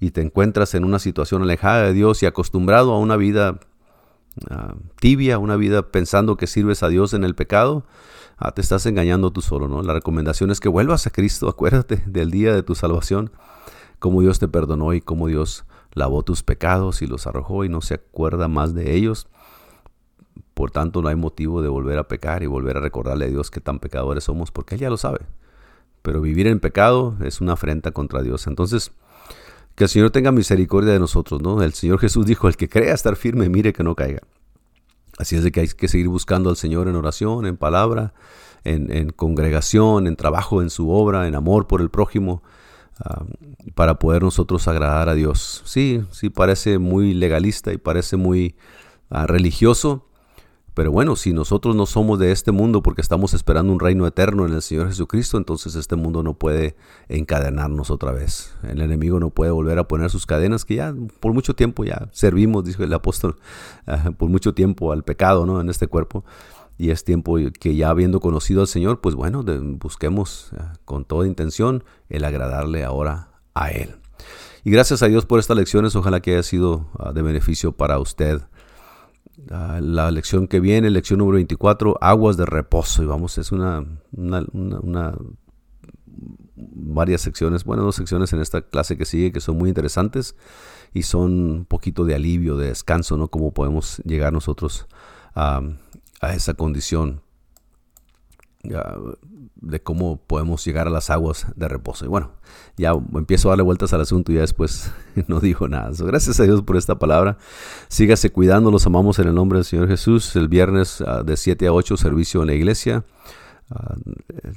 y 0.00 0.10
te 0.10 0.20
encuentras 0.20 0.74
en 0.74 0.84
una 0.84 0.98
situación 0.98 1.42
alejada 1.42 1.84
de 1.84 1.92
Dios 1.92 2.22
y 2.22 2.26
acostumbrado 2.26 2.92
a 2.92 2.98
una 2.98 3.16
vida 3.16 3.60
ah, 4.50 4.74
tibia, 5.00 5.38
una 5.38 5.56
vida 5.56 5.90
pensando 5.90 6.36
que 6.36 6.46
sirves 6.46 6.82
a 6.82 6.88
Dios 6.88 7.14
en 7.14 7.24
el 7.24 7.34
pecado, 7.34 7.84
ah, 8.36 8.52
te 8.52 8.60
estás 8.60 8.86
engañando 8.86 9.32
tú 9.32 9.40
solo, 9.40 9.68
¿no? 9.68 9.82
La 9.82 9.92
recomendación 9.92 10.50
es 10.50 10.60
que 10.60 10.68
vuelvas 10.68 11.06
a 11.06 11.10
Cristo, 11.10 11.48
acuérdate 11.50 12.02
del 12.06 12.30
día 12.30 12.54
de 12.54 12.62
tu 12.62 12.74
salvación, 12.74 13.32
cómo 13.98 14.20
Dios 14.20 14.38
te 14.38 14.48
perdonó 14.48 14.92
y 14.94 15.00
cómo 15.00 15.28
Dios 15.28 15.64
lavó 15.92 16.22
tus 16.22 16.42
pecados 16.42 17.02
y 17.02 17.06
los 17.06 17.26
arrojó 17.26 17.64
y 17.64 17.68
no 17.68 17.80
se 17.80 17.94
acuerda 17.94 18.48
más 18.48 18.74
de 18.74 18.94
ellos. 18.94 19.28
Por 20.54 20.70
tanto, 20.70 21.02
no 21.02 21.08
hay 21.08 21.16
motivo 21.16 21.62
de 21.62 21.68
volver 21.68 21.98
a 21.98 22.08
pecar 22.08 22.42
y 22.42 22.46
volver 22.46 22.76
a 22.76 22.80
recordarle 22.80 23.26
a 23.26 23.28
Dios 23.28 23.50
que 23.50 23.60
tan 23.60 23.80
pecadores 23.80 24.24
somos, 24.24 24.50
porque 24.50 24.76
Él 24.76 24.82
ya 24.82 24.90
lo 24.90 24.96
sabe. 24.96 25.20
Pero 26.02 26.20
vivir 26.20 26.46
en 26.46 26.60
pecado 26.60 27.16
es 27.24 27.40
una 27.40 27.54
afrenta 27.54 27.90
contra 27.92 28.22
Dios. 28.22 28.46
Entonces, 28.46 28.92
que 29.74 29.84
el 29.84 29.90
Señor 29.90 30.10
tenga 30.10 30.30
misericordia 30.30 30.92
de 30.92 31.00
nosotros, 31.00 31.42
¿no? 31.42 31.62
El 31.62 31.72
Señor 31.72 31.98
Jesús 31.98 32.26
dijo, 32.26 32.46
el 32.46 32.56
que 32.56 32.68
crea 32.68 32.94
estar 32.94 33.16
firme, 33.16 33.48
mire 33.48 33.72
que 33.72 33.82
no 33.82 33.94
caiga. 33.94 34.20
Así 35.18 35.36
es 35.36 35.44
de 35.44 35.52
que 35.52 35.60
hay 35.60 35.68
que 35.68 35.88
seguir 35.88 36.08
buscando 36.08 36.50
al 36.50 36.56
Señor 36.56 36.88
en 36.88 36.96
oración, 36.96 37.46
en 37.46 37.56
palabra, 37.56 38.14
en, 38.64 39.10
congregación, 39.10 40.06
en 40.06 40.16
trabajo, 40.16 40.62
en 40.62 40.70
su 40.70 40.90
obra, 40.90 41.28
en 41.28 41.34
amor 41.34 41.66
por 41.66 41.80
el 41.80 41.90
prójimo, 41.90 42.42
para 43.74 43.98
poder 43.98 44.22
nosotros 44.22 44.66
agradar 44.68 45.08
a 45.08 45.14
Dios. 45.14 45.62
Sí, 45.64 46.02
sí 46.10 46.30
parece 46.30 46.78
muy 46.78 47.14
legalista 47.14 47.72
y 47.72 47.78
parece 47.78 48.16
muy 48.16 48.56
ah, 49.10 49.26
religioso, 49.26 50.06
pero 50.74 50.90
bueno, 50.90 51.14
si 51.14 51.32
nosotros 51.32 51.76
no 51.76 51.86
somos 51.86 52.18
de 52.18 52.32
este 52.32 52.50
mundo 52.50 52.82
porque 52.82 53.00
estamos 53.00 53.32
esperando 53.32 53.72
un 53.72 53.78
reino 53.78 54.08
eterno 54.08 54.44
en 54.44 54.52
el 54.52 54.60
Señor 54.60 54.88
Jesucristo, 54.88 55.38
entonces 55.38 55.76
este 55.76 55.94
mundo 55.94 56.24
no 56.24 56.34
puede 56.34 56.74
encadenarnos 57.08 57.90
otra 57.90 58.10
vez. 58.10 58.52
El 58.64 58.80
enemigo 58.80 59.20
no 59.20 59.30
puede 59.30 59.52
volver 59.52 59.78
a 59.78 59.86
poner 59.86 60.10
sus 60.10 60.26
cadenas 60.26 60.64
que 60.64 60.74
ya 60.76 60.92
por 61.20 61.32
mucho 61.32 61.54
tiempo 61.54 61.84
ya 61.84 62.08
servimos, 62.10 62.64
dijo 62.64 62.82
el 62.82 62.92
apóstol, 62.92 63.36
ah, 63.86 64.10
por 64.18 64.28
mucho 64.28 64.52
tiempo 64.52 64.92
al 64.92 65.04
pecado 65.04 65.46
¿no? 65.46 65.60
en 65.60 65.70
este 65.70 65.86
cuerpo. 65.86 66.24
Y 66.76 66.90
es 66.90 67.04
tiempo 67.04 67.36
que 67.60 67.76
ya 67.76 67.90
habiendo 67.90 68.18
conocido 68.18 68.60
al 68.62 68.66
Señor, 68.66 69.00
pues 69.00 69.14
bueno, 69.14 69.44
busquemos 69.78 70.50
ah, 70.58 70.72
con 70.84 71.04
toda 71.04 71.28
intención 71.28 71.84
el 72.08 72.24
agradarle 72.24 72.82
ahora 72.82 73.28
a 73.54 73.70
Él. 73.70 73.94
Y 74.64 74.72
gracias 74.72 75.02
a 75.04 75.06
Dios 75.06 75.24
por 75.24 75.38
estas 75.38 75.56
lecciones, 75.56 75.94
ojalá 75.94 76.20
que 76.20 76.32
haya 76.32 76.42
sido 76.42 76.88
ah, 76.98 77.12
de 77.12 77.22
beneficio 77.22 77.70
para 77.70 78.00
usted 78.00 78.42
la 79.46 80.10
lección 80.10 80.46
que 80.46 80.60
viene, 80.60 80.90
lección 80.90 81.18
número 81.18 81.36
24, 81.36 81.98
aguas 82.00 82.36
de 82.36 82.46
reposo. 82.46 83.02
Y 83.02 83.06
vamos, 83.06 83.38
es 83.38 83.52
una, 83.52 83.84
varias 86.54 87.20
secciones, 87.20 87.64
bueno, 87.64 87.82
dos 87.82 87.96
secciones 87.96 88.32
en 88.32 88.40
esta 88.40 88.62
clase 88.62 88.96
que 88.96 89.04
sigue 89.04 89.32
que 89.32 89.40
son 89.40 89.58
muy 89.58 89.68
interesantes 89.68 90.36
y 90.92 91.02
son 91.02 91.32
un 91.32 91.64
poquito 91.64 92.04
de 92.04 92.14
alivio, 92.14 92.56
de 92.56 92.68
descanso, 92.68 93.16
¿no? 93.16 93.28
Cómo 93.28 93.52
podemos 93.52 93.98
llegar 94.04 94.32
nosotros 94.32 94.86
a, 95.34 95.60
a 96.20 96.34
esa 96.34 96.54
condición 96.54 97.22
de 99.66 99.82
cómo 99.82 100.18
podemos 100.18 100.64
llegar 100.64 100.86
a 100.86 100.90
las 100.90 101.10
aguas 101.10 101.46
de 101.56 101.68
reposo. 101.68 102.04
Y 102.04 102.08
bueno, 102.08 102.30
ya 102.76 102.92
empiezo 103.14 103.48
a 103.48 103.52
darle 103.52 103.64
vueltas 103.64 103.92
al 103.92 104.00
asunto 104.00 104.32
y 104.32 104.36
ya 104.36 104.42
después 104.42 104.92
no 105.28 105.40
digo 105.40 105.68
nada. 105.68 105.90
gracias 105.98 106.40
a 106.40 106.44
Dios 106.44 106.62
por 106.62 106.76
esta 106.76 106.98
palabra. 106.98 107.38
Sígase 107.88 108.30
cuidando, 108.30 108.70
los 108.70 108.86
amamos 108.86 109.18
en 109.18 109.28
el 109.28 109.34
nombre 109.34 109.58
del 109.58 109.64
Señor 109.64 109.88
Jesús. 109.88 110.36
El 110.36 110.48
viernes 110.48 111.00
ah, 111.00 111.22
de 111.22 111.36
7 111.36 111.66
a 111.66 111.72
8 111.72 111.96
servicio 111.96 112.42
en 112.42 112.46
la 112.48 112.54
iglesia. 112.54 113.04
Ah, 113.70 113.94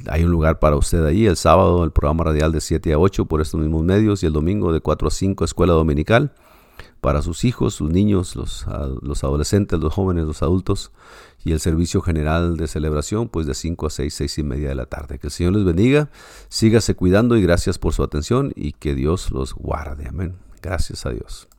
hay 0.10 0.24
un 0.24 0.32
lugar 0.32 0.60
para 0.60 0.76
usted 0.76 1.06
ahí. 1.06 1.26
El 1.26 1.38
sábado 1.38 1.84
el 1.84 1.92
programa 1.92 2.26
radial 2.26 2.52
de 2.52 2.62
7 2.62 2.94
a 2.94 3.00
8 3.00 3.26
por 3.26 3.42
estos 3.42 3.60
mismos 3.60 3.84
medios 3.84 4.24
y 4.24 4.26
el 4.26 4.34
domingo 4.34 4.74
de 4.74 4.82
4 4.82 5.08
a 5.08 5.12
5 5.12 5.46
escuela 5.46 5.74
dominical 5.74 6.34
para 7.02 7.22
sus 7.22 7.46
hijos, 7.46 7.76
sus 7.76 7.92
niños, 7.92 8.36
los, 8.36 8.66
los 9.02 9.24
adolescentes, 9.24 9.80
los 9.80 9.94
jóvenes, 9.94 10.26
los 10.26 10.42
adultos 10.42 10.92
y 11.48 11.54
el 11.54 11.62
servicio 11.62 12.02
general 12.02 12.58
de 12.58 12.68
celebración 12.68 13.30
pues 13.30 13.48
de 13.48 13.54
5 13.54 13.88
a 13.88 13.90
6, 13.90 14.14
6 14.14 14.38
y 14.40 14.44
media 14.44 14.68
de 14.68 14.76
la 14.76 14.86
tarde. 14.86 15.18
Que 15.18 15.28
el 15.28 15.32
Señor 15.32 15.54
les 15.54 15.64
bendiga, 15.64 16.10
sígase 16.50 16.94
cuidando 16.94 17.38
y 17.38 17.42
gracias 17.42 17.80
por 17.80 17.94
su 17.94 18.04
atención 18.04 18.52
y 18.54 18.74
que 18.74 18.96
Dios 18.96 19.32
los 19.32 19.54
guarde. 19.54 20.10
Amén. 20.10 20.36
Gracias 20.62 21.06
a 21.06 21.12
Dios. 21.12 21.48